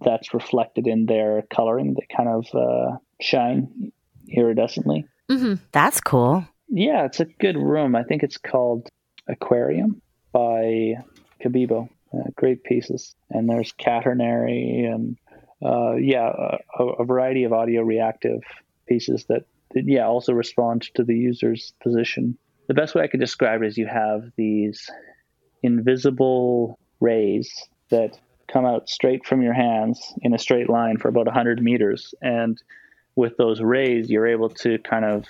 that's 0.00 0.32
reflected 0.32 0.86
in 0.86 1.06
their 1.06 1.42
coloring. 1.54 1.94
They 1.94 2.06
kind 2.14 2.28
of 2.28 2.46
uh, 2.54 2.96
shine 3.20 3.92
iridescently. 4.36 5.04
Mm-hmm. 5.30 5.54
That's 5.72 6.00
cool. 6.00 6.46
Yeah, 6.68 7.04
it's 7.04 7.20
a 7.20 7.26
good 7.26 7.56
room. 7.56 7.94
I 7.94 8.04
think 8.04 8.22
it's 8.22 8.38
called 8.38 8.88
Aquarium 9.28 10.00
by 10.32 10.94
Cabbibo. 11.42 11.88
Uh, 12.12 12.30
great 12.36 12.64
pieces. 12.64 13.14
And 13.30 13.48
there's 13.48 13.72
Quaternary 13.72 14.90
and 14.90 15.16
uh, 15.64 15.94
yeah, 15.94 16.30
a, 16.78 16.84
a, 16.84 17.04
variety 17.04 17.44
of 17.44 17.52
audio 17.52 17.82
reactive 17.82 18.40
pieces 18.86 19.24
that 19.28 19.44
yeah, 19.74 20.06
also 20.06 20.32
respond 20.32 20.82
to 20.94 21.04
the 21.04 21.16
user's 21.16 21.72
position. 21.82 22.38
The 22.68 22.74
best 22.74 22.94
way 22.94 23.02
I 23.02 23.08
could 23.08 23.20
describe 23.20 23.62
it 23.62 23.66
is 23.66 23.78
you 23.78 23.86
have 23.86 24.30
these 24.36 24.88
invisible 25.62 26.78
rays 27.00 27.52
that 27.90 28.18
come 28.46 28.64
out 28.64 28.88
straight 28.88 29.26
from 29.26 29.42
your 29.42 29.52
hands 29.52 30.00
in 30.22 30.34
a 30.34 30.38
straight 30.38 30.70
line 30.70 30.98
for 30.98 31.08
about 31.08 31.26
100 31.26 31.62
meters. 31.62 32.14
And 32.22 32.60
with 33.16 33.36
those 33.36 33.60
rays, 33.60 34.10
you're 34.10 34.26
able 34.26 34.50
to 34.50 34.78
kind 34.78 35.04
of 35.04 35.24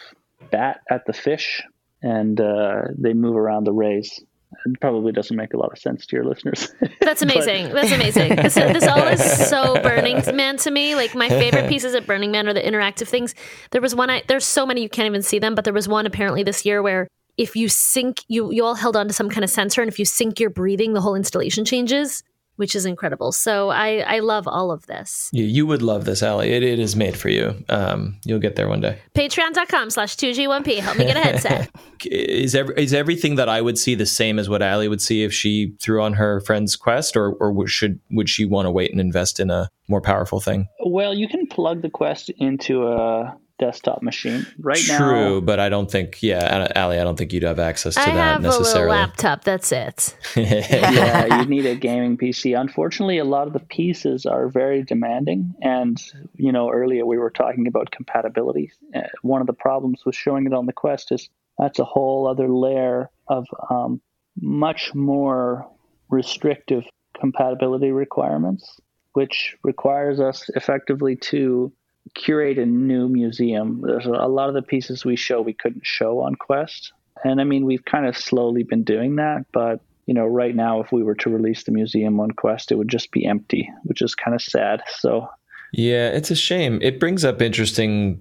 bat 0.51 0.81
at 0.91 1.07
the 1.07 1.13
fish 1.13 1.63
and 2.03 2.41
uh, 2.41 2.83
they 2.97 3.15
move 3.15 3.37
around 3.37 3.65
the 3.65 3.73
rays. 3.73 4.21
It 4.67 4.81
probably 4.81 5.13
doesn't 5.13 5.37
make 5.37 5.55
a 5.55 5.57
lot 5.57 5.73
of 5.73 5.79
sense 5.79 6.07
to 6.07 6.17
your 6.17 6.25
listeners. 6.25 6.75
That's 7.01 7.23
amazing. 7.23 7.71
That's 7.71 7.93
amazing. 7.93 8.37
This, 8.37 8.55
this 8.55 8.87
all 8.87 9.07
is 9.09 9.49
so 9.49 9.81
Burning 9.83 10.23
Man 10.35 10.57
to 10.59 10.71
me. 10.71 10.95
Like 10.95 11.15
my 11.15 11.29
favorite 11.29 11.69
pieces 11.69 11.95
at 11.95 12.07
Burning 12.07 12.31
Man 12.31 12.49
are 12.49 12.55
the 12.55 12.63
interactive 12.63 13.09
things. 13.09 13.35
There 13.71 13.81
was 13.81 13.95
one. 13.95 14.11
I, 14.11 14.23
there's 14.29 14.45
so 14.45 14.67
many 14.67 14.83
you 14.83 14.89
can't 14.89 15.07
even 15.07 15.23
see 15.23 15.39
them, 15.39 15.55
but 15.55 15.65
there 15.65 15.75
was 15.75 15.89
one 15.89 16.07
apparently 16.07 16.43
this 16.43 16.65
year 16.65 16.83
where 16.83 17.09
if 17.37 17.57
you 17.57 17.69
sync, 17.69 18.23
you 18.29 18.53
you 18.53 18.65
all 18.65 18.75
held 18.75 18.97
on 18.97 19.09
to 19.09 19.15
some 19.15 19.29
kind 19.29 19.45
of 19.45 19.51
sensor, 19.51 19.83
and 19.83 19.89
if 19.89 19.99
you 19.99 20.05
sync 20.05 20.39
your 20.39 20.51
breathing, 20.51 20.93
the 20.93 21.01
whole 21.01 21.15
installation 21.15 21.65
changes 21.65 22.23
which 22.57 22.77
is 22.77 22.87
incredible. 22.87 23.33
So 23.33 23.71
I, 23.71 23.99
I 23.99 24.19
love 24.21 24.47
all 24.47 24.71
of 24.71 24.87
this. 24.87 25.29
You, 25.33 25.45
you 25.45 25.67
would 25.67 25.83
love 25.83 26.05
this, 26.05 26.23
Allie. 26.23 26.53
It, 26.53 26.63
it 26.63 26.79
is 26.79 26.95
made 26.95 27.17
for 27.17 27.29
you. 27.29 27.65
Um, 27.69 28.17
you'll 28.25 28.39
get 28.39 28.57
there 28.57 28.69
one 28.69 28.81
day. 28.81 28.99
Patreon.com 29.15 29.91
slash 29.91 30.17
2G1P. 30.17 30.79
Help 30.79 30.99
me 30.99 31.05
get 31.07 31.17
a 31.17 31.21
headset. 31.21 31.71
is, 32.05 32.55
every, 32.55 32.75
is 32.77 32.95
everything 32.95 33.37
that 33.37 33.49
I 33.49 33.61
would 33.61 33.79
see 33.79 33.95
the 33.95 34.07
same 34.07 34.39
as 34.39 34.49
what 34.49 34.63
Allie 34.63 34.89
would 34.89 35.03
see 35.03 35.25
if 35.25 35.33
she 35.33 35.75
threw 35.81 36.03
on 36.03 36.15
her 36.15 36.41
friend's 36.41 36.77
Quest, 36.77 37.17
or, 37.17 37.33
or 37.35 37.67
should 37.67 38.01
would 38.11 38.29
she 38.29 38.45
want 38.45 38.67
to 38.67 38.71
wait 38.71 38.91
and 38.91 39.01
invest 39.01 39.41
in 39.41 39.51
a 39.51 39.69
more 39.89 40.01
powerful 40.01 40.41
thing? 40.41 40.69
Well, 40.85 41.15
you 41.15 41.29
can 41.29 41.47
plug 41.47 41.83
the 41.83 41.91
Quest 41.91 42.31
into 42.31 42.87
a 42.87 43.37
desktop 43.59 44.03
machine 44.03 44.47
right 44.59 44.79
True, 44.79 44.99
now. 44.99 44.99
True, 44.99 45.41
but 45.41 45.61
I 45.61 45.69
don't 45.69 45.91
think, 45.91 46.23
yeah, 46.23 46.69
Allie, 46.75 46.99
I 46.99 47.05
don't 47.05 47.17
think 47.17 47.33
you'd 47.33 47.45
have 47.45 47.59
access 47.59 47.95
to 47.95 48.01
I 48.01 48.15
that 48.15 48.43
necessarily. 48.43 48.97
a 48.97 49.01
laptop. 49.01 49.45
That's 49.45 49.73
it. 49.73 50.17
yeah, 50.37 51.41
you 51.41 51.47
need 51.47 51.67
a 51.67 51.75
gaming 51.75 52.17
PC. 52.17 52.59
Unfortunately, 52.59 53.19
a 53.19 53.25
lot 53.25 53.47
of 53.47 53.53
the 53.53 53.61
pieces 53.61 54.27
are 54.27 54.49
very 54.49 54.83
demanding. 54.83 55.55
And, 55.63 56.03
you 56.37 56.53
know, 56.53 56.71
earlier 56.71 57.07
we 57.07 57.19
were 57.19 57.31
talking 57.31 57.67
about 57.67 57.91
compatibility. 57.91 58.73
Uh, 58.95 59.03
one 59.23 59.41
of 59.41 59.47
the 59.47 59.53
problems 59.53 60.03
with 60.05 60.17
showing 60.17 60.47
it 60.47 60.53
on 60.53 60.67
the 60.67 60.73
Quest 60.73 61.13
is 61.13 61.29
that's 61.59 61.79
a 61.79 61.85
whole 61.85 62.27
other 62.27 62.49
layer 62.49 63.11
of 63.29 63.47
um, 63.71 64.01
much 64.41 64.95
more 64.95 65.69
restrictive 66.11 66.85
compatibility 67.19 67.93
requirements, 67.93 68.81
which 69.13 69.57
requires 69.63 70.19
us 70.19 70.51
effectively 70.57 71.15
to 71.17 71.73
curate 72.15 72.59
a 72.59 72.67
new 72.67 73.09
museum. 73.09 73.83
There's 73.87 74.07
a 74.07 74.11
lot 74.11 74.49
of 74.49 74.55
the 74.55 74.63
pieces 74.63 75.05
we 75.05 75.17
show 75.17 75.41
we 75.41 75.55
couldn't 75.55 75.87
show 75.87 76.21
on 76.21 76.35
Quest. 76.35 76.93
And 77.25 77.41
I 77.41 77.45
mean, 77.45 77.65
we've 77.65 77.85
kind 77.85 78.07
of 78.07 78.17
slowly 78.17 78.63
been 78.63 78.85
doing 78.85 79.17
that, 79.17 79.47
but 79.53 79.81
you 80.07 80.15
know, 80.15 80.27
right 80.27 80.55
now, 80.55 80.81
if 80.81 80.93
we 80.93 81.03
were 81.03 81.15
to 81.15 81.31
release 81.31 81.65
the 81.65 81.73
museum 81.73 82.21
on 82.21 82.31
Quest, 82.33 82.71
it 82.71 82.77
would 82.77 82.89
just 82.89 83.11
be 83.11 83.25
empty, 83.25 83.71
which 83.85 84.03
is 84.03 84.15
kind 84.15 84.35
of 84.35 84.43
sad. 84.43 84.83
So, 84.99 85.29
yeah, 85.73 86.09
it's 86.09 86.31
a 86.31 86.37
shame. 86.37 86.79
It 86.83 87.01
brings 87.01 87.25
up 87.25 87.41
interesting 87.41 88.21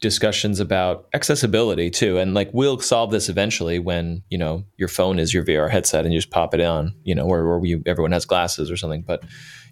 discussions 0.00 0.60
about 0.60 1.08
accessibility 1.14 1.90
too, 1.90 2.18
and 2.18 2.34
like 2.34 2.50
we'll 2.52 2.78
solve 2.80 3.10
this 3.10 3.28
eventually 3.28 3.78
when 3.78 4.22
you 4.28 4.36
know 4.36 4.64
your 4.76 4.88
phone 4.88 5.18
is 5.18 5.32
your 5.32 5.44
VR 5.44 5.70
headset 5.70 6.04
and 6.04 6.12
you 6.12 6.18
just 6.18 6.30
pop 6.30 6.54
it 6.54 6.60
on, 6.60 6.94
you 7.02 7.14
know, 7.14 7.24
or, 7.24 7.58
where 7.58 7.66
you, 7.66 7.82
everyone 7.86 8.12
has 8.12 8.26
glasses 8.26 8.70
or 8.70 8.76
something. 8.76 9.02
But 9.02 9.24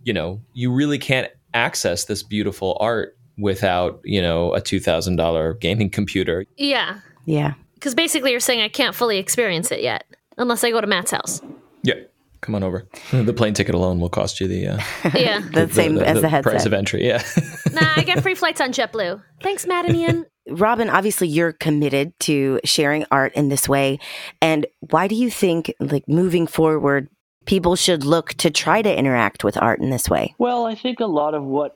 you 0.03 0.15
know, 0.15 0.41
you 0.55 0.73
really 0.73 0.99
can't 0.99 1.31
access 1.53 2.07
this 2.07 2.23
beautiful 2.23 2.77
art 2.81 3.18
without 3.39 4.01
you 4.05 4.21
know 4.21 4.53
a 4.55 4.61
two 4.61 4.81
thousand 4.81 5.17
dollar 5.17 5.55
gaming 5.55 5.91
computer. 5.91 6.45
Yeah. 6.57 7.01
Yeah. 7.25 7.55
Because 7.75 7.95
basically, 7.95 8.33
you're 8.33 8.41
saying 8.41 8.61
I 8.61 8.69
can't 8.69 8.95
fully 8.95 9.19
experience 9.19 9.71
it 9.71 9.83
yet 9.83 10.05
unless 10.37 10.65
I 10.65 10.71
go 10.71 10.81
to 10.81 10.87
Matt's 10.87 11.13
house. 11.13 11.41
Yeah. 11.83 11.95
Come 12.41 12.55
on 12.55 12.63
over. 12.63 12.87
The 13.13 13.33
plane 13.33 13.55
ticket 13.55 13.75
alone 13.75 14.01
will 14.01 14.09
cost 14.09 14.41
you 14.41 14.49
the 14.49 14.69
uh, 14.69 14.81
yeah 15.15 15.41
the, 15.41 15.67
the 15.67 15.75
same 15.75 15.95
the, 15.97 16.07
as 16.07 16.21
the, 16.21 16.29
headset 16.29 16.53
price 16.53 16.67
of 16.67 16.73
entry. 16.73 17.07
Yeah. 17.07 17.23
nah, 17.73 17.95
I 17.97 18.03
get 18.03 18.23
free 18.23 18.35
flights 18.35 18.61
on 18.61 18.73
JetBlue. 18.73 19.23
Thanks, 19.43 19.67
Matt 19.67 19.87
and 19.87 19.97
Ian. 19.97 20.27
Robin, 20.51 20.89
obviously 20.89 21.29
you're 21.29 21.53
committed 21.53 22.19
to 22.21 22.61
sharing 22.65 23.05
art 23.11 23.35
in 23.35 23.49
this 23.49 23.69
way. 23.69 23.99
And 24.41 24.67
why 24.81 25.09
do 25.09 25.15
you 25.15 25.31
think 25.31 25.73
like 25.81 26.09
moving 26.09 26.47
forward 26.47 27.09
people 27.49 27.77
should 27.77 28.05
look 28.05 28.35
to 28.35 28.51
try 28.51 28.83
to 28.83 28.99
interact 28.99 29.43
with 29.43 29.57
art 29.57 29.81
in 29.81 29.89
this 29.89 30.09
way? 30.09 30.35
Well, 30.39 30.67
I 30.67 30.75
think 30.75 31.01
a 31.01 31.07
lot 31.07 31.35
of 31.35 31.43
what 31.43 31.75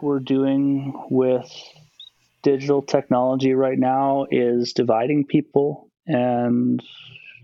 we're 0.00 0.20
doing 0.20 0.94
with 1.10 1.50
digital 2.42 2.80
technology 2.80 3.52
right 3.52 3.78
now 3.78 4.26
is 4.30 4.72
dividing 4.72 5.26
people 5.26 5.90
and 6.06 6.82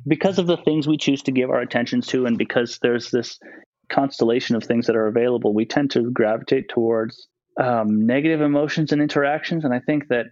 because 0.07 0.39
of 0.39 0.47
the 0.47 0.57
things 0.57 0.87
we 0.87 0.97
choose 0.97 1.23
to 1.23 1.33
give 1.33 1.51
our 1.51 1.61
attentions 1.61 2.07
to 2.07 2.25
and 2.25 2.39
because 2.39 2.79
there's 2.81 3.11
this 3.11 3.39
constellation 3.91 4.57
of 4.57 4.65
things 4.65 4.87
that 4.87 4.97
are 4.97 5.07
available 5.07 5.53
we 5.53 5.67
tend 5.67 5.91
to 5.91 6.11
gravitate 6.13 6.71
towards 6.71 7.29
um, 7.61 8.07
negative 8.07 8.41
emotions 8.41 8.91
and 8.91 9.03
interactions 9.03 9.67
and 9.67 9.75
i 9.75 9.81
think 9.81 10.09
that 10.09 10.25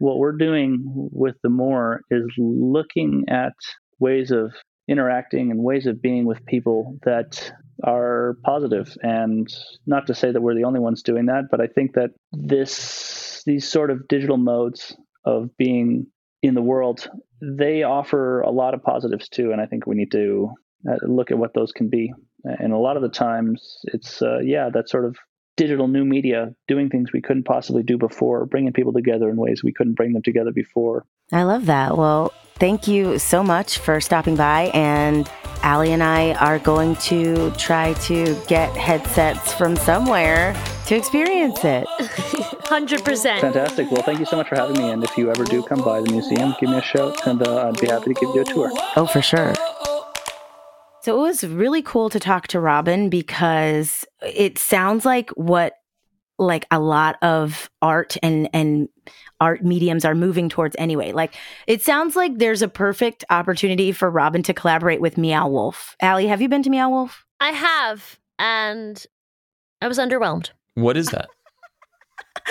what 0.00 0.18
we're 0.18 0.32
doing 0.32 0.82
with 1.12 1.36
the 1.42 1.50
MOR 1.50 2.00
is 2.10 2.24
looking 2.38 3.24
at 3.28 3.52
ways 3.98 4.30
of 4.30 4.50
interacting 4.90 5.50
and 5.50 5.62
ways 5.62 5.86
of 5.86 6.02
being 6.02 6.26
with 6.26 6.44
people 6.46 6.98
that 7.04 7.52
are 7.84 8.36
positive. 8.44 8.94
And 9.02 9.48
not 9.86 10.06
to 10.08 10.14
say 10.14 10.32
that 10.32 10.42
we're 10.42 10.56
the 10.56 10.64
only 10.64 10.80
ones 10.80 11.02
doing 11.02 11.26
that 11.26 11.44
but 11.50 11.60
i 11.60 11.66
think 11.66 11.94
that 11.94 12.10
this 12.32 13.42
these 13.46 13.66
sort 13.66 13.90
of 13.90 14.06
digital 14.08 14.36
modes 14.36 14.96
of 15.24 15.56
being 15.56 16.06
in 16.42 16.54
the 16.54 16.62
world 16.62 17.08
they 17.42 17.82
offer 17.82 18.40
a 18.42 18.50
lot 18.50 18.74
of 18.74 18.82
positives 18.82 19.28
too. 19.28 19.52
And 19.52 19.60
i 19.60 19.66
think 19.66 19.86
we 19.86 19.96
need 19.96 20.12
to 20.12 20.50
uh, 20.88 20.96
look 21.02 21.30
at 21.30 21.38
what 21.38 21.54
those 21.54 21.72
can 21.72 21.88
be. 21.88 22.12
And 22.44 22.72
a 22.72 22.78
lot 22.78 22.96
of 22.96 23.02
the 23.02 23.10
times 23.10 23.78
it's 23.84 24.22
uh, 24.22 24.38
yeah 24.38 24.70
that 24.72 24.88
sort 24.88 25.04
of 25.04 25.16
digital 25.56 25.88
new 25.88 26.04
media 26.04 26.54
doing 26.68 26.88
things 26.88 27.12
we 27.12 27.20
couldn't 27.20 27.44
possibly 27.44 27.82
do 27.82 27.98
before 27.98 28.46
bringing 28.46 28.72
people 28.72 28.92
together 28.92 29.28
in 29.28 29.36
ways 29.36 29.62
we 29.62 29.72
couldn't 29.72 29.94
bring 29.94 30.12
them 30.14 30.22
together 30.22 30.52
before 30.52 31.04
i 31.32 31.42
love 31.42 31.66
that 31.66 31.96
well 31.96 32.32
thank 32.56 32.86
you 32.86 33.18
so 33.18 33.42
much 33.42 33.78
for 33.78 34.00
stopping 34.00 34.36
by 34.36 34.70
and 34.74 35.30
Allie 35.62 35.92
and 35.92 36.02
I 36.02 36.32
are 36.34 36.58
going 36.58 36.96
to 36.96 37.50
try 37.52 37.92
to 37.92 38.34
get 38.48 38.74
headsets 38.76 39.52
from 39.52 39.76
somewhere 39.76 40.54
to 40.86 40.96
experience 40.96 41.64
it. 41.64 41.86
100%. 42.70 43.40
Fantastic. 43.40 43.90
Well, 43.90 44.02
thank 44.02 44.20
you 44.20 44.24
so 44.24 44.36
much 44.36 44.48
for 44.48 44.56
having 44.56 44.78
me. 44.78 44.90
And 44.90 45.04
if 45.04 45.18
you 45.18 45.30
ever 45.30 45.44
do 45.44 45.62
come 45.62 45.82
by 45.82 46.00
the 46.00 46.10
museum, 46.10 46.54
give 46.58 46.70
me 46.70 46.78
a 46.78 46.82
shout 46.82 47.26
and 47.26 47.46
uh, 47.46 47.68
I'd 47.68 47.78
be 47.78 47.88
happy 47.88 48.14
to 48.14 48.20
give 48.20 48.34
you 48.34 48.40
a 48.40 48.44
tour. 48.44 48.70
Oh, 48.96 49.06
for 49.06 49.20
sure. 49.20 49.52
So 51.02 51.16
it 51.16 51.20
was 51.20 51.44
really 51.44 51.82
cool 51.82 52.10
to 52.10 52.20
talk 52.20 52.48
to 52.48 52.60
Robin 52.60 53.08
because 53.10 54.04
it 54.22 54.58
sounds 54.58 55.04
like 55.04 55.30
what 55.30 55.74
like 56.38 56.66
a 56.70 56.80
lot 56.80 57.16
of 57.22 57.70
art 57.82 58.16
and 58.22 58.48
and 58.54 58.88
art 59.40 59.64
mediums 59.64 60.04
are 60.04 60.14
moving 60.14 60.48
towards 60.48 60.76
anyway. 60.78 61.12
Like 61.12 61.34
it 61.66 61.82
sounds 61.82 62.16
like 62.16 62.38
there's 62.38 62.62
a 62.62 62.68
perfect 62.68 63.24
opportunity 63.30 63.92
for 63.92 64.10
Robin 64.10 64.42
to 64.44 64.54
collaborate 64.54 65.00
with 65.00 65.18
Meow 65.18 65.48
Wolf. 65.48 65.96
Allie, 66.00 66.26
have 66.26 66.40
you 66.40 66.48
been 66.48 66.62
to 66.62 66.70
Meow 66.70 66.90
Wolf? 66.90 67.24
I 67.40 67.50
have, 67.50 68.18
and 68.38 69.04
I 69.80 69.88
was 69.88 69.98
underwhelmed. 69.98 70.50
What 70.74 70.96
is 70.96 71.08
that? 71.08 71.28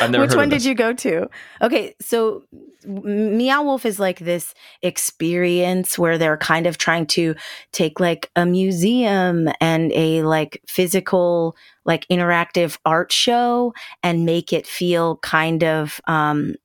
Which 0.02 0.36
one 0.36 0.50
did 0.50 0.64
you 0.64 0.76
go 0.76 0.94
to? 0.94 1.30
Okay, 1.62 1.96
so 2.00 2.44
Meow 2.86 3.64
Wolf 3.64 3.86
is 3.86 4.00
like 4.00 4.20
this 4.20 4.54
experience 4.82 5.98
where 6.00 6.18
they're 6.18 6.38
kind 6.38 6.68
of 6.68 6.78
trying 6.78 7.06
to 7.08 7.36
take 7.72 8.00
like 8.00 8.30
a 8.36 8.46
museum 8.46 9.50
and 9.60 9.92
a 9.94 10.24
like 10.24 10.62
physical 10.68 11.56
like 11.86 12.08
interactive 12.08 12.78
art 12.86 13.12
show 13.12 13.74
and 14.04 14.26
make 14.26 14.54
it 14.54 14.66
feel 14.66 15.18
kind 15.18 15.64
of 15.64 16.00
um 16.08 16.56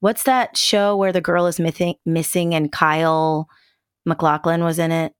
what's 0.00 0.24
that 0.24 0.56
show 0.56 0.96
where 0.96 1.12
the 1.12 1.20
girl 1.20 1.46
is 1.46 1.58
missing 1.60 1.94
missing 2.04 2.54
and 2.54 2.72
Kyle 2.72 3.48
MacLachlan 4.06 4.64
was 4.64 4.78
in 4.78 4.92
it? 4.92 5.14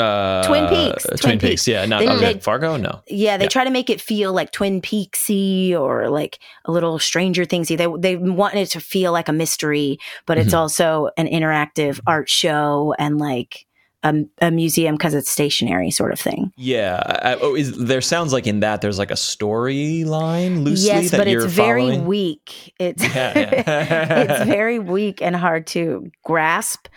Uh, 0.00 0.42
Twin 0.46 0.66
Peaks. 0.68 1.04
Twin, 1.04 1.18
Twin 1.18 1.38
Peaks. 1.38 1.50
Peaks. 1.50 1.68
Yeah, 1.68 1.84
not 1.84 2.00
they, 2.00 2.38
Fargo. 2.38 2.76
No. 2.76 3.02
Yeah, 3.06 3.36
they 3.36 3.44
yeah. 3.44 3.48
try 3.48 3.64
to 3.64 3.70
make 3.70 3.90
it 3.90 4.00
feel 4.00 4.32
like 4.32 4.50
Twin 4.50 4.80
Peaksy 4.80 5.78
or 5.78 6.08
like 6.08 6.38
a 6.64 6.72
little 6.72 6.98
Stranger 6.98 7.44
Thingsy. 7.44 7.76
They 7.76 7.86
they 7.98 8.16
want 8.16 8.54
it 8.54 8.70
to 8.70 8.80
feel 8.80 9.12
like 9.12 9.28
a 9.28 9.32
mystery, 9.32 9.98
but 10.26 10.38
it's 10.38 10.48
mm-hmm. 10.48 10.56
also 10.56 11.10
an 11.18 11.26
interactive 11.26 12.00
art 12.06 12.30
show 12.30 12.94
and 12.98 13.18
like 13.18 13.66
a, 14.02 14.24
a 14.40 14.50
museum 14.50 14.94
because 14.94 15.14
it's 15.14 15.30
stationary 15.30 15.90
sort 15.90 16.12
of 16.12 16.20
thing. 16.20 16.52
Yeah. 16.56 17.02
I, 17.22 17.34
oh, 17.34 17.54
is, 17.54 17.76
there 17.76 18.00
sounds 18.00 18.32
like 18.32 18.46
in 18.46 18.60
that 18.60 18.80
there's 18.80 18.98
like 18.98 19.10
a 19.10 19.14
storyline 19.14 20.64
loosely. 20.64 20.88
Yes, 20.88 21.10
but 21.10 21.28
it's 21.28 21.44
very 21.44 21.82
following. 21.82 22.06
weak. 22.06 22.74
It's 22.78 23.02
yeah, 23.02 23.38
yeah. 23.38 24.22
it's 24.22 24.44
very 24.50 24.78
weak 24.78 25.20
and 25.20 25.36
hard 25.36 25.66
to 25.68 26.10
grasp. 26.24 26.88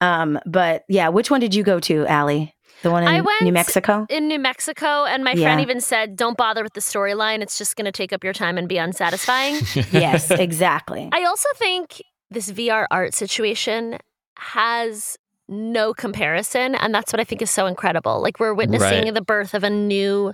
Um, 0.00 0.38
but 0.46 0.84
yeah, 0.88 1.08
which 1.08 1.30
one 1.30 1.40
did 1.40 1.54
you 1.54 1.62
go 1.62 1.80
to, 1.80 2.06
Allie? 2.06 2.54
The 2.82 2.90
one 2.90 3.02
I 3.02 3.18
in 3.18 3.24
went 3.24 3.42
New 3.42 3.52
Mexico? 3.52 4.06
in 4.10 4.28
New 4.28 4.38
Mexico, 4.38 5.04
and 5.06 5.24
my 5.24 5.34
friend 5.34 5.60
even 5.62 5.80
said, 5.80 6.16
"Don't 6.16 6.36
bother 6.36 6.62
with 6.62 6.74
the 6.74 6.82
storyline. 6.82 7.40
It's 7.40 7.56
just 7.56 7.76
going 7.76 7.86
to 7.86 7.92
take 7.92 8.12
up 8.12 8.22
your 8.22 8.34
time 8.34 8.58
and 8.58 8.68
be 8.68 8.76
unsatisfying." 8.76 9.54
yes, 9.90 10.30
exactly. 10.30 11.08
I 11.10 11.24
also 11.24 11.48
think 11.56 12.02
this 12.30 12.52
VR 12.52 12.86
art 12.90 13.14
situation 13.14 13.96
has 14.36 15.16
no 15.48 15.92
comparison, 15.94 16.74
and 16.74 16.94
that's 16.94 17.12
what 17.12 17.20
I 17.20 17.24
think 17.24 17.42
is 17.42 17.50
so 17.50 17.66
incredible. 17.66 18.20
Like 18.22 18.40
we're 18.40 18.54
witnessing 18.54 19.04
Right. 19.04 19.14
the 19.14 19.20
birth 19.22 19.54
of 19.54 19.64
a 19.64 19.70
new 19.70 20.32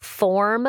form 0.00 0.68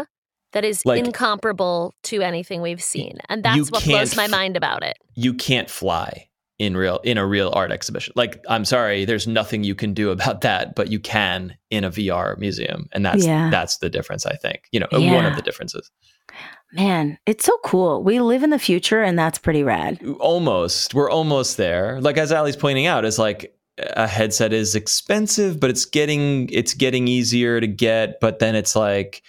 that 0.53 0.63
is 0.65 0.85
Like- 0.85 1.03
incomparable 1.05 1.93
to 2.03 2.21
anything 2.21 2.61
we've 2.61 2.81
seen, 2.81 3.17
and 3.29 3.43
that's 3.43 3.69
what 3.71 3.83
blows 3.83 4.15
my 4.15 4.27
mind 4.27 4.57
about 4.57 4.83
it. 4.83 4.97
you 5.15 5.33
can't 5.33 5.69
fly 5.69 6.27
in 6.59 6.75
real 6.75 6.99
in 7.03 7.19
a 7.19 7.25
real 7.25 7.51
art 7.53 7.71
exhibition. 7.71 8.13
Like 8.15 8.43
I'm 8.49 8.65
sorry, 8.65 9.05
there's 9.05 9.27
nothing 9.27 9.63
you 9.63 9.75
can 9.75 9.93
do 9.93 10.09
about 10.09 10.41
that, 10.41 10.73
but 10.75 10.89
you 10.89 10.99
can 10.99 11.55
in 11.69 11.83
a 11.83 11.91
VR 11.91 12.35
museum, 12.39 12.87
and 12.93 13.05
that's 13.05 13.25
Yeah. 13.25 13.49
that's 13.51 13.77
the 13.77 13.89
difference. 13.89 14.25
I 14.25 14.35
think 14.35 14.63
you 14.71 14.79
know 14.79 14.87
one 14.91 15.25
of 15.25 15.35
the 15.35 15.41
differences. 15.43 15.91
Man, 16.73 17.17
it's 17.25 17.45
so 17.45 17.57
cool. 17.63 18.03
We 18.03 18.19
live 18.19 18.43
in 18.43 18.49
the 18.49 18.59
future, 18.59 19.01
and 19.01 19.17
that's 19.17 19.37
pretty 19.39 19.63
rad. 19.63 19.99
Almost, 20.19 20.93
we're 20.93 21.09
almost 21.09 21.57
there. 21.57 22.01
Like 22.01 22.17
as 22.17 22.31
Allie's 22.31 22.57
pointing 22.57 22.85
out, 22.87 23.05
is 23.05 23.17
like 23.19 23.53
a 23.77 24.07
headset 24.07 24.53
is 24.53 24.75
expensive, 24.75 25.59
but 25.59 25.69
it's 25.69 25.85
getting 25.85 26.49
it's 26.51 26.73
getting 26.73 27.07
easier 27.07 27.59
to 27.61 27.67
get. 27.67 28.19
But 28.19 28.39
then 28.39 28.55
it's 28.55 28.75
like 28.75 29.21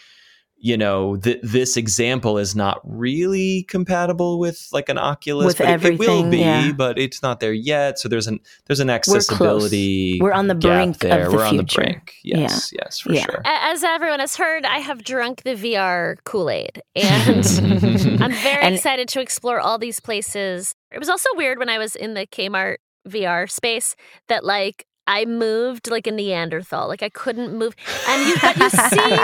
you 0.61 0.77
know 0.77 1.17
th- 1.17 1.39
this 1.45 1.77
example 1.77 2.37
is 2.37 2.57
not 2.57 2.81
really 2.83 3.63
compatible 3.69 4.41
with 4.41 4.67
like 4.73 4.89
an 4.89 4.99
Oculus, 4.99 5.47
With 5.47 5.59
but 5.59 5.69
it- 5.69 5.85
it, 5.85 5.99
will 5.99 6.11
everything, 6.11 6.31
be, 6.31 6.39
yeah. 6.39 6.73
but 6.73 6.99
it's 6.99 7.23
not 7.23 7.39
there 7.41 7.53
yet. 7.53 7.99
So 7.99 8.09
there's 8.09 8.27
an 8.27 8.41
there's 8.67 8.81
an 8.81 8.91
accessibility. 8.91 10.19
We're 10.21 10.33
on 10.33 10.49
the 10.49 10.55
gap 10.55 10.73
brink 10.73 10.95
of 10.97 11.01
there. 11.11 11.29
the 11.31 11.37
We're 11.37 11.45
on 11.47 11.57
the 11.59 11.63
brink. 11.65 12.15
Yes, 12.25 12.73
yes, 12.73 12.99
for 13.01 13.13
Yeah. 13.13 13.25
sure. 13.25 13.43
As 13.45 13.85
everyone 13.85 14.21
has 14.21 14.37
heard, 14.37 14.65
I 14.65 14.79
have 14.79 15.05
drunk 15.05 15.43
the 15.45 15.55
VR 15.55 16.17
Kool 16.25 16.51
Aid, 16.51 16.83
and 16.97 17.47
I'm 18.23 18.33
very 18.33 18.63
And- 18.65 18.75
excited 18.75 19.09
to 19.11 19.21
explore 19.21 19.61
all 19.61 19.79
these 19.79 20.01
places. 20.01 20.75
It 20.91 20.99
was 20.99 21.09
also 21.09 21.29
weird 21.37 21.59
when 21.59 21.69
I 21.69 21.79
was 21.79 21.95
in 21.95 22.15
the 22.15 22.27
Kmart 22.27 22.77
VR 23.07 23.51
space 23.51 23.97
that 24.29 24.45
like 24.45 24.87
I 25.07 25.25
moved 25.25 25.91
like 25.91 26.07
a 26.07 26.11
Neanderthal, 26.11 26.87
like 26.87 27.03
I 27.03 27.09
couldn't 27.09 27.55
move, 27.55 27.75
and 28.09 28.29
you 28.29 28.37
but 28.43 28.57
you 28.59 28.69
see. 28.71 29.17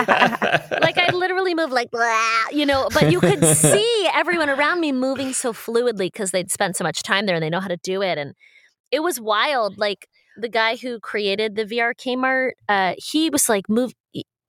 Like 0.80 0.96
I 0.96 1.10
literally 1.12 1.54
moved 1.54 1.72
like 1.72 1.90
blah, 1.90 2.44
you 2.50 2.64
know, 2.64 2.88
but 2.94 3.12
you 3.12 3.20
could 3.20 3.44
see 3.44 4.08
everyone 4.14 4.48
around 4.48 4.80
me 4.80 4.92
moving 4.92 5.34
so 5.34 5.52
fluidly 5.52 6.06
because 6.06 6.30
they'd 6.30 6.50
spent 6.50 6.76
so 6.76 6.84
much 6.84 7.02
time 7.02 7.26
there 7.26 7.34
and 7.34 7.42
they 7.42 7.50
know 7.50 7.60
how 7.60 7.68
to 7.68 7.76
do 7.76 8.00
it, 8.02 8.16
and 8.16 8.34
it 8.90 9.00
was 9.00 9.20
wild. 9.20 9.76
Like 9.76 10.08
the 10.38 10.48
guy 10.48 10.76
who 10.76 11.00
created 11.00 11.54
the 11.54 11.64
VR 11.64 11.94
Kmart, 11.94 12.52
uh, 12.68 12.94
he 12.96 13.28
was 13.28 13.48
like 13.48 13.68
move. 13.68 13.92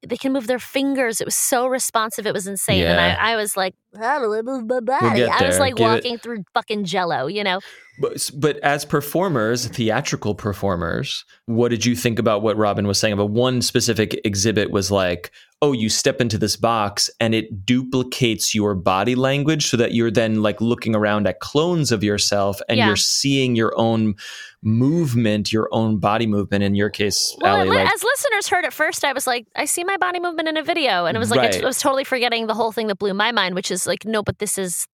They 0.07 0.17
can 0.17 0.33
move 0.33 0.47
their 0.47 0.59
fingers. 0.59 1.21
It 1.21 1.25
was 1.25 1.35
so 1.35 1.67
responsive. 1.67 2.25
It 2.25 2.33
was 2.33 2.47
insane. 2.47 2.83
And 2.85 2.99
I, 2.99 3.33
I 3.33 3.35
was 3.35 3.55
like, 3.57 3.75
how 3.97 4.19
do 4.19 4.33
I 4.33 4.41
move 4.41 4.67
my 4.67 4.79
body? 4.79 5.17
get 5.17 5.29
I 5.41 5.45
was 5.47 5.59
like 5.59 5.75
Give 5.75 5.87
it- 5.87 5.89
walking 5.95 6.17
through 6.17 6.43
fucking 6.53 6.85
jello, 6.85 7.27
you 7.27 7.43
know? 7.43 7.59
But, 7.97 8.29
but 8.35 8.57
as 8.57 8.83
performers, 8.83 9.67
theatrical 9.67 10.35
performers, 10.35 11.23
what 11.45 11.69
did 11.69 11.85
you 11.85 11.95
think 11.95 12.19
about 12.19 12.41
what 12.41 12.57
Robin 12.57 12.87
was 12.87 12.99
saying 12.99 13.13
about 13.13 13.29
one 13.29 13.61
specific 13.61 14.19
exhibit 14.25 14.69
was 14.69 14.91
like, 14.91 15.31
oh, 15.65 15.71
you 15.71 15.89
step 15.89 16.21
into 16.21 16.37
this 16.37 16.55
box 16.55 17.09
and 17.19 17.33
it 17.33 17.65
duplicates 17.65 18.53
your 18.53 18.75
body 18.75 19.15
language 19.15 19.65
so 19.67 19.77
that 19.77 19.93
you're 19.93 20.11
then 20.11 20.43
like 20.43 20.61
looking 20.61 20.95
around 20.95 21.25
at 21.27 21.39
clones 21.39 21.91
of 21.91 22.03
yourself 22.03 22.61
and 22.69 22.77
Yeah. 22.77 22.85
you're 22.87 22.95
seeing 22.95 23.55
your 23.55 23.73
own 23.77 24.13
movement, 24.61 25.51
your 25.51 25.67
own 25.71 25.97
body 25.97 26.27
movement. 26.27 26.63
In 26.63 26.75
your 26.75 26.89
case, 26.91 27.35
Well, 27.41 27.57
Allie, 27.57 27.69
li- 27.69 27.77
like, 27.77 27.91
as 27.93 28.03
listeners 28.03 28.47
heard 28.47 28.63
at 28.65 28.73
first, 28.73 29.03
I 29.03 29.13
was 29.13 29.25
like, 29.25 29.47
I 29.55 29.65
see 29.65 29.83
my 29.83 29.97
body 29.97 30.19
movement 30.19 30.47
in 30.47 30.57
a 30.57 30.63
video. 30.63 31.05
And 31.05 31.15
it 31.17 31.19
was 31.19 31.31
like, 31.31 31.39
I 31.39 31.47
t- 31.49 31.57
Right. 31.57 31.63
I 31.63 31.67
was 31.67 31.79
totally 31.79 32.03
forgetting 32.03 32.45
the 32.47 32.53
whole 32.53 32.71
thing 32.71 32.87
that 32.87 32.99
blew 32.99 33.13
my 33.15 33.31
mind, 33.31 33.55
which 33.55 33.71
is 33.71 33.87
like, 33.87 34.05
no, 34.05 34.21
but 34.23 34.37
this 34.39 34.57
is 34.59 34.87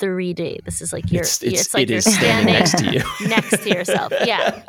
3D. 0.00 0.64
This 0.64 0.80
is 0.82 0.92
like 0.92 1.10
you're, 1.10 1.22
it's, 1.22 1.42
it's, 1.42 1.60
it's, 1.60 1.74
like 1.74 1.84
it 1.84 1.90
you're 1.90 2.00
standing 2.02 2.54
next 2.54 2.78
to 2.78 2.92
you. 2.92 3.02
next 3.28 3.62
to 3.62 3.68
yourself. 3.68 4.12
Yeah. 4.24 4.62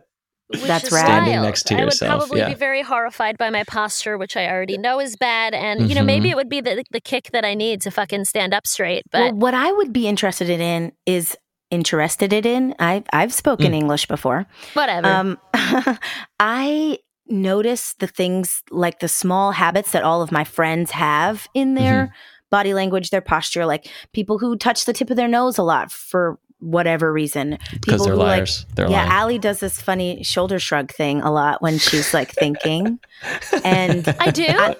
Which 0.48 0.62
That's 0.62 0.84
is 0.84 0.92
rad. 0.92 1.06
Standing 1.06 1.42
next 1.42 1.64
to 1.64 1.76
I 1.80 1.84
would 1.84 1.94
probably 1.98 2.38
yeah. 2.38 2.48
be 2.48 2.54
very 2.54 2.82
horrified 2.82 3.36
by 3.36 3.50
my 3.50 3.64
posture, 3.64 4.16
which 4.16 4.36
I 4.36 4.46
already 4.48 4.78
know 4.78 5.00
is 5.00 5.16
bad. 5.16 5.54
And, 5.54 5.88
you 5.88 5.94
know, 5.96 6.04
maybe 6.04 6.28
Mhm. 6.28 6.32
it 6.32 6.36
would 6.36 6.48
be 6.48 6.60
the, 6.60 6.84
the 6.92 7.00
kick 7.00 7.30
that 7.32 7.44
I 7.44 7.54
need 7.54 7.80
to 7.82 7.90
fucking 7.90 8.24
stand 8.26 8.54
up 8.54 8.64
straight. 8.66 9.02
But 9.10 9.20
well, 9.20 9.32
what 9.34 9.54
I 9.54 9.72
would 9.72 9.92
be 9.92 10.06
interested 10.06 10.48
in 10.48 10.92
is 11.04 11.36
interested 11.72 12.32
in. 12.32 12.74
I've 12.78 13.02
I've 13.12 13.34
spoken 13.34 13.72
Mm. 13.72 13.76
English 13.76 14.06
before. 14.06 14.46
whatever. 14.74 15.06
Um, 15.08 15.38
I 16.40 16.98
notice 17.28 17.94
the 17.98 18.06
things 18.06 18.62
like 18.70 19.00
the 19.00 19.08
small 19.08 19.52
habits 19.52 19.90
that 19.92 20.02
all 20.04 20.22
of 20.22 20.30
my 20.30 20.44
friends 20.44 20.92
have 20.92 21.48
in 21.54 21.74
their 21.74 22.04
Mm-hmm. 22.04 22.12
body 22.50 22.72
language, 22.72 23.10
their 23.10 23.20
posture, 23.20 23.66
like 23.66 23.88
people 24.12 24.38
who 24.38 24.56
touch 24.56 24.84
the 24.84 24.92
tip 24.92 25.10
of 25.10 25.16
their 25.16 25.26
nose 25.28 25.58
a 25.58 25.62
lot 25.64 25.90
for 25.90 26.38
whatever 26.60 27.12
reason. 27.12 27.58
Because 27.72 28.04
they're 28.04 28.14
who, 28.14 28.18
like, 28.20 28.36
liars. 28.38 28.66
they're 28.74 28.88
yeah, 28.90 29.00
lying. 29.02 29.10
Allie 29.12 29.38
does 29.38 29.60
this 29.60 29.80
funny 29.80 30.22
shoulder 30.22 30.58
shrug 30.58 30.90
thing 30.92 31.20
a 31.22 31.30
lot 31.32 31.62
when 31.62 31.78
she's 31.78 32.12
like 32.14 32.32
thinking, 32.32 32.98
and 33.64 34.08
I 34.20 34.30
do. 34.30 34.44
I- 34.48 34.76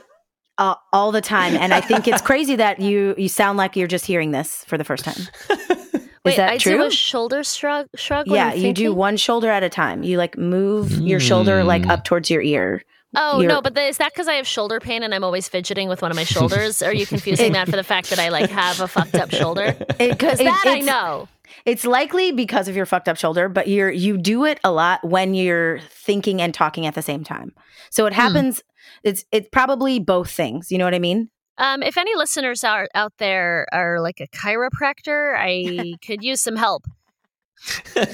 uh, 0.58 0.74
all 0.90 1.12
the 1.12 1.20
time. 1.20 1.54
And 1.54 1.74
I 1.74 1.82
think 1.82 2.08
it's 2.08 2.22
crazy 2.22 2.56
that 2.56 2.80
you 2.80 3.14
you 3.18 3.28
sound 3.28 3.58
like 3.58 3.76
you're 3.76 3.86
just 3.86 4.06
hearing 4.06 4.30
this 4.30 4.64
for 4.66 4.78
the 4.78 4.84
first 4.84 5.04
time. 5.04 5.16
Wait, 6.24 6.32
Is 6.32 6.36
that 6.38 6.48
I 6.50 6.56
true? 6.56 6.78
do 6.78 6.84
a 6.84 6.90
shoulder 6.90 7.44
shrug. 7.44 7.88
Shrug. 7.94 8.26
yeah, 8.26 8.48
I'm 8.52 8.58
you 8.58 8.72
do 8.72 8.94
one 8.94 9.18
shoulder 9.18 9.50
at 9.50 9.62
a 9.62 9.68
time. 9.68 10.02
You 10.02 10.16
like 10.16 10.38
move 10.38 10.92
your 10.92 11.20
shoulder 11.20 11.62
like 11.62 11.82
Mm. 11.82 11.90
up 11.90 12.04
towards 12.04 12.30
your 12.30 12.40
ear. 12.40 12.82
Oh 13.14 13.36
You're- 13.42 13.52
no, 13.52 13.60
but 13.60 13.74
the, 13.74 13.82
is 13.82 13.98
that 13.98 14.14
because 14.14 14.28
I 14.28 14.34
have 14.34 14.46
shoulder 14.46 14.80
pain 14.80 15.02
and 15.02 15.14
I'm 15.14 15.22
always 15.24 15.46
fidgeting 15.46 15.90
with 15.90 16.00
one 16.00 16.10
of 16.10 16.16
my 16.16 16.24
shoulders? 16.34 16.80
Are 16.82 16.94
you 16.94 17.04
confusing 17.04 17.52
that 17.52 17.68
for 17.68 17.76
the 17.76 17.84
fact 17.84 18.08
that 18.08 18.18
I 18.18 18.30
like 18.30 18.48
have 18.48 18.80
a 18.80 18.88
fucked 18.88 19.14
up 19.14 19.30
shoulder? 19.30 19.76
Because 19.98 20.38
That 20.38 20.64
I 20.66 20.80
know. 20.80 21.28
It's 21.64 21.84
likely 21.84 22.32
because 22.32 22.68
of 22.68 22.76
your 22.76 22.86
fucked 22.86 23.08
up 23.08 23.16
shoulder, 23.16 23.48
but 23.48 23.68
you're 23.68 23.90
you 23.90 24.16
do 24.18 24.44
it 24.44 24.58
a 24.64 24.70
lot 24.72 25.02
when 25.04 25.34
you're 25.34 25.80
thinking 25.90 26.40
and 26.42 26.52
talking 26.54 26.86
at 26.86 26.94
the 26.94 27.02
same 27.02 27.24
time. 27.24 27.52
So 27.90 28.06
it 28.06 28.12
Hmm. 28.12 28.20
happens. 28.20 28.62
It's 29.02 29.24
it's 29.32 29.48
probably 29.52 29.98
both 29.98 30.30
things. 30.30 30.70
You 30.70 30.78
know 30.78 30.84
what 30.84 30.94
I 30.94 30.98
mean? 30.98 31.30
Um, 31.58 31.82
if 31.82 31.96
any 31.96 32.14
listeners 32.14 32.64
are 32.64 32.86
out 32.94 33.14
there 33.18 33.66
are 33.72 34.00
like 34.00 34.20
a 34.20 34.26
chiropractor, 34.28 35.34
I 35.38 35.94
could 36.06 36.22
use 36.22 36.40
some 36.42 36.56
help. 36.56 36.84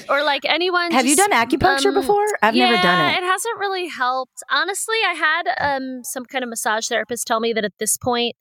or 0.09 0.22
like 0.22 0.45
anyone. 0.45 0.93
Have 0.93 1.07
you 1.07 1.16
done 1.16 1.33
acupuncture 1.33 1.87
um, 1.87 1.95
before? 1.95 2.24
I've 2.43 2.55
never 2.55 2.80
done 2.80 3.01
it. 3.14 3.18
It 3.18 3.24
hasn't 3.24 3.59
really 3.59 3.89
helped. 3.89 4.41
Honestly, 4.49 4.97
I 5.07 5.14
had 5.14 5.43
um 5.59 6.05
some 6.05 6.24
kind 6.24 6.45
of 6.45 6.49
massage 6.51 6.87
therapist 6.87 7.26
tell 7.26 7.41
me 7.41 7.53
that 7.53 7.64
at 7.64 7.72
this 7.78 7.97
point, 7.97 8.37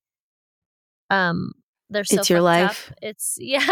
um, 1.09 1.53
they're 1.91 2.03
so 2.03 2.17
It's 2.19 2.29
your 2.29 2.41
life. 2.41 2.89
Up. 2.91 2.97
It's 3.03 3.35
yeah. 3.39 3.65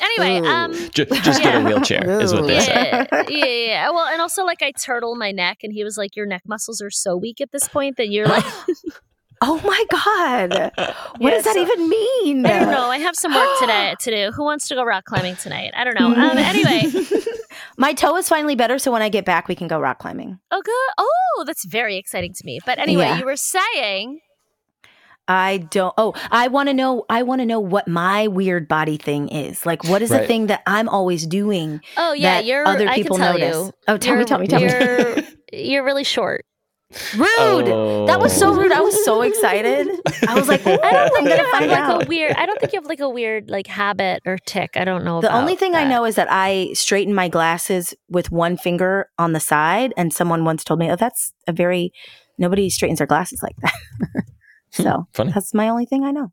anyway, 0.00 0.46
um, 0.48 0.72
Ju- 0.72 1.04
just 1.06 1.42
get 1.42 1.54
a 1.54 1.58
Yeah. 1.58 1.64
wheelchair, 1.64 2.20
is 2.20 2.32
what 2.32 2.46
they 2.46 2.60
say. 2.60 3.06
yeah, 3.12 3.24
yeah, 3.28 3.44
yeah. 3.46 3.90
Well, 3.90 4.06
and 4.06 4.20
also 4.22 4.44
like 4.44 4.62
I 4.62 4.70
turtle 4.72 5.16
my 5.16 5.32
neck, 5.32 5.58
and 5.62 5.72
he 5.72 5.84
was 5.84 5.98
like, 5.98 6.16
"Your 6.16 6.26
neck 6.26 6.42
muscles 6.46 6.80
are 6.80 6.90
so 6.90 7.16
weak 7.16 7.40
at 7.40 7.52
this 7.52 7.68
point 7.68 7.96
that 7.98 8.08
you're 8.08 8.26
like." 8.28 8.44
Oh 9.46 9.60
my 9.64 9.84
god! 9.90 10.70
What 11.18 11.20
Yeah, 11.20 11.30
does 11.30 11.44
that 11.44 11.54
so- 11.54 11.60
even 11.60 11.88
mean? 11.88 12.46
I 12.46 12.60
don't 12.60 12.70
know. 12.70 12.86
I 12.88 12.98
have 12.98 13.14
some 13.16 13.34
work 13.34 13.48
today 13.60 13.94
to 13.98 14.10
do. 14.10 14.32
Who 14.32 14.44
wants 14.44 14.68
to 14.68 14.74
go 14.74 14.84
rock 14.84 15.04
climbing 15.04 15.36
tonight? 15.36 15.72
I 15.76 15.84
don't 15.84 15.98
know. 15.98 16.06
Um, 16.06 16.38
anyway, 16.38 16.84
my 17.76 17.92
toe 17.92 18.16
is 18.16 18.28
finally 18.28 18.54
better, 18.54 18.78
so 18.78 18.90
when 18.92 19.02
I 19.02 19.10
get 19.10 19.24
back, 19.26 19.48
we 19.48 19.54
can 19.56 19.66
go 19.68 19.78
rock 19.80 19.98
climbing. 19.98 20.38
oh 20.50 20.62
good. 20.62 20.92
Oh, 20.98 21.44
that's 21.46 21.66
very 21.66 21.96
exciting 21.96 22.32
to 22.32 22.42
me. 22.46 22.60
But 22.64 22.78
anyway, 22.78 23.02
Yeah. 23.04 23.18
you 23.18 23.24
were 23.26 23.36
saying. 23.36 24.20
I 25.26 25.58
don't. 25.70 25.94
Oh, 25.96 26.12
I 26.30 26.48
want 26.48 26.68
to 26.68 26.74
know. 26.74 27.04
I 27.08 27.22
want 27.22 27.40
to 27.40 27.46
know 27.46 27.60
what 27.60 27.88
my 27.88 28.28
weird 28.28 28.68
body 28.68 28.96
thing 28.98 29.28
is. 29.28 29.64
Like, 29.64 29.84
what 29.84 30.02
is 30.02 30.10
the 30.10 30.26
thing 30.26 30.48
that 30.48 30.62
I'm 30.66 30.88
always 30.88 31.26
doing? 31.26 31.80
Oh 31.96 32.12
yeah, 32.12 32.34
that 32.36 32.44
you're. 32.44 32.66
other 32.66 32.88
I 32.88 32.94
people 32.94 33.16
can 33.16 33.24
tell 33.24 33.38
notice. 33.38 33.56
you. 33.68 33.72
Oh, 33.88 33.96
tell 33.96 34.14
me, 34.14 34.18
You're- 34.18 34.26
tell 34.26 34.38
me, 34.38 34.46
tell 34.46 34.60
me. 34.60 34.66
You're, 34.68 35.16
you're 35.52 35.84
really 35.84 36.04
short. 36.04 36.44
Rude. 37.16 37.66
That 38.08 38.20
was 38.20 38.32
so 38.36 38.50
Oh. 38.50 38.54
rude. 38.56 38.70
I 38.70 38.80
was 38.80 39.02
so 39.04 39.22
excited. 39.22 39.88
I 40.28 40.34
was 40.34 40.46
like, 40.46 40.64
I 40.64 40.76
don't 40.76 41.10
think 41.14 41.18
I'm 41.18 41.24
you 41.26 41.36
gonna 41.36 41.50
have 41.50 41.68
like 41.68 41.70
out. 41.78 42.04
a 42.04 42.08
weird. 42.08 42.36
I 42.36 42.46
don't 42.46 42.60
think 42.60 42.72
you 42.72 42.80
have 42.80 42.86
like 42.88 43.00
a 43.00 43.08
weird 43.08 43.50
like 43.50 43.66
habit 43.66 44.22
or 44.26 44.38
tick. 44.46 44.70
I 44.76 44.84
don't 44.84 45.04
know. 45.04 45.20
The 45.20 45.28
about 45.28 45.40
only 45.40 45.56
thing 45.56 45.74
I 45.74 45.82
know 45.84 46.04
is 46.04 46.14
that 46.16 46.28
I 46.30 46.70
straighten 46.74 47.12
my 47.14 47.28
glasses 47.28 47.94
with 48.10 48.30
one 48.30 48.56
finger 48.56 49.08
on 49.18 49.32
the 49.32 49.40
side, 49.40 49.92
and 49.96 50.12
someone 50.12 50.44
once 50.44 50.62
told 50.62 50.78
me, 50.78 50.88
"Oh, 50.90 50.96
that's 50.96 51.32
a 51.48 51.52
very 51.52 51.92
nobody 52.38 52.70
straightens 52.70 52.98
their 52.98 53.06
glasses 53.08 53.42
like 53.42 53.56
that." 53.62 53.74
Hmm, 54.74 54.82
so 54.82 55.08
Funny. 55.12 55.32
that's 55.32 55.54
my 55.54 55.68
only 55.68 55.86
thing 55.86 56.04
I 56.04 56.10
know. 56.10 56.32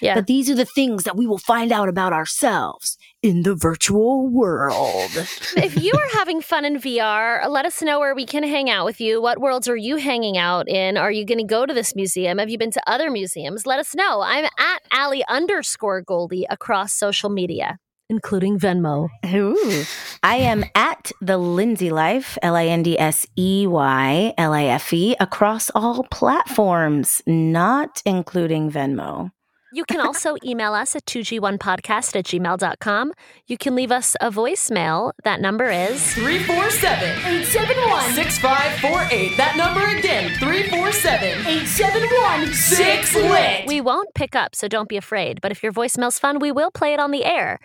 Yeah. 0.00 0.14
But 0.14 0.26
these 0.26 0.50
are 0.50 0.54
the 0.54 0.64
things 0.64 1.04
that 1.04 1.16
we 1.16 1.26
will 1.26 1.38
find 1.38 1.72
out 1.72 1.88
about 1.88 2.12
ourselves 2.12 2.98
in 3.22 3.42
the 3.42 3.54
virtual 3.54 4.28
world. 4.28 5.10
if 5.56 5.82
you 5.82 5.92
are 5.92 6.18
having 6.18 6.40
fun 6.40 6.64
in 6.64 6.76
VR, 6.76 7.48
let 7.48 7.64
us 7.64 7.82
know 7.82 7.98
where 7.98 8.14
we 8.14 8.26
can 8.26 8.42
hang 8.42 8.68
out 8.68 8.84
with 8.84 9.00
you. 9.00 9.20
What 9.20 9.40
worlds 9.40 9.68
are 9.68 9.76
you 9.76 9.96
hanging 9.96 10.36
out 10.36 10.68
in? 10.68 10.96
Are 10.96 11.10
you 11.10 11.24
going 11.24 11.38
to 11.38 11.44
go 11.44 11.66
to 11.66 11.74
this 11.74 11.96
museum? 11.96 12.38
Have 12.38 12.50
you 12.50 12.58
been 12.58 12.70
to 12.72 12.82
other 12.86 13.10
museums? 13.10 13.66
Let 13.66 13.78
us 13.78 13.94
know. 13.94 14.20
I'm 14.20 14.44
at 14.44 14.82
Ali 14.92 15.24
underscore 15.28 16.02
Goldie 16.02 16.46
across 16.50 16.92
social 16.92 17.30
media. 17.30 17.78
Including 18.08 18.58
Venmo. 18.58 19.08
Ooh. 19.34 19.84
I 20.22 20.36
am 20.36 20.64
at 20.74 21.12
the 21.20 21.38
Lindsey 21.38 21.90
Life, 21.90 22.38
L 22.42 22.56
I 22.56 22.66
N 22.66 22.82
D 22.82 22.98
S 22.98 23.26
E 23.36 23.66
Y 23.66 24.34
L 24.36 24.52
I 24.52 24.64
F 24.64 24.92
E, 24.92 25.16
across 25.20 25.70
all 25.74 26.04
platforms, 26.04 27.22
not 27.26 28.02
including 28.04 28.70
Venmo. 28.70 29.30
You 29.76 29.84
can 29.84 30.00
also 30.00 30.36
email 30.42 30.72
us 30.72 30.96
at 30.96 31.04
2G1podcast 31.04 32.16
at 32.16 32.24
gmail.com. 32.24 33.12
You 33.46 33.58
can 33.58 33.74
leave 33.74 33.92
us 33.92 34.16
a 34.22 34.30
voicemail. 34.30 35.12
That 35.22 35.42
number 35.42 35.66
is 35.66 36.14
347 36.14 37.10
871 37.10 38.14
6548. 38.14 39.36
That 39.36 39.54
number 39.58 39.84
again 39.98 40.30
347 40.38 41.28
871 41.46 42.54
6 42.54 43.14
lit. 43.16 43.66
We 43.66 43.82
won't 43.82 44.14
pick 44.14 44.34
up, 44.34 44.56
so 44.56 44.66
don't 44.66 44.88
be 44.88 44.96
afraid. 44.96 45.42
But 45.42 45.52
if 45.52 45.62
your 45.62 45.72
voicemail's 45.72 46.18
fun, 46.18 46.38
we 46.38 46.50
will 46.50 46.70
play 46.70 46.94
it 46.94 46.98
on 46.98 47.10
the 47.10 47.26
air. 47.26 47.60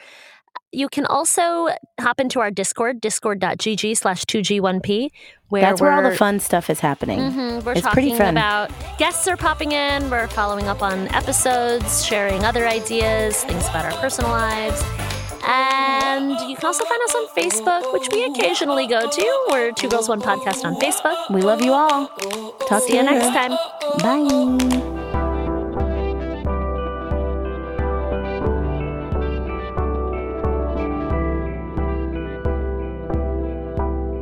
You 0.73 0.87
can 0.87 1.05
also 1.05 1.67
hop 1.99 2.19
into 2.21 2.39
our 2.39 2.49
Discord, 2.49 3.01
discord.gg 3.01 3.97
slash 3.97 4.23
2G1P, 4.23 5.09
where 5.49 5.61
That's 5.61 5.81
where 5.81 5.91
all 5.91 6.01
the 6.01 6.15
fun 6.15 6.39
stuff 6.39 6.69
is 6.69 6.79
happening. 6.79 7.19
Mhm, 7.19 7.63
We're 7.65 7.73
it's 7.73 7.81
talking 7.81 7.93
pretty 7.93 8.17
fun. 8.17 8.29
about 8.37 8.71
guests 8.97 9.27
are 9.27 9.35
popping 9.35 9.73
in. 9.73 10.09
We're 10.09 10.27
following 10.29 10.69
up 10.69 10.81
on 10.81 11.09
episodes, 11.09 12.05
sharing 12.05 12.45
other 12.45 12.65
ideas, 12.67 13.43
things 13.43 13.67
about 13.67 13.83
our 13.83 13.99
personal 13.99 14.31
lives. 14.31 14.81
And 15.45 16.31
you 16.49 16.55
can 16.55 16.65
also 16.65 16.85
find 16.85 17.01
us 17.03 17.15
on 17.15 17.27
Facebook, 17.35 17.91
which 17.91 18.07
we 18.13 18.23
occasionally 18.25 18.87
go 18.87 19.09
to. 19.09 19.47
We're 19.51 19.71
Two 19.73 19.89
Girls 19.89 20.07
One 20.07 20.21
Podcast 20.21 20.63
on 20.63 20.75
Facebook. 20.75 21.29
we 21.31 21.41
love 21.41 21.61
you 21.61 21.73
all. 21.73 22.07
Talk 22.69 22.83
See 22.83 22.91
to 22.91 22.97
you 22.97 23.03
next 23.03 23.25
time. 23.33 23.57
Bye. 23.99 25.00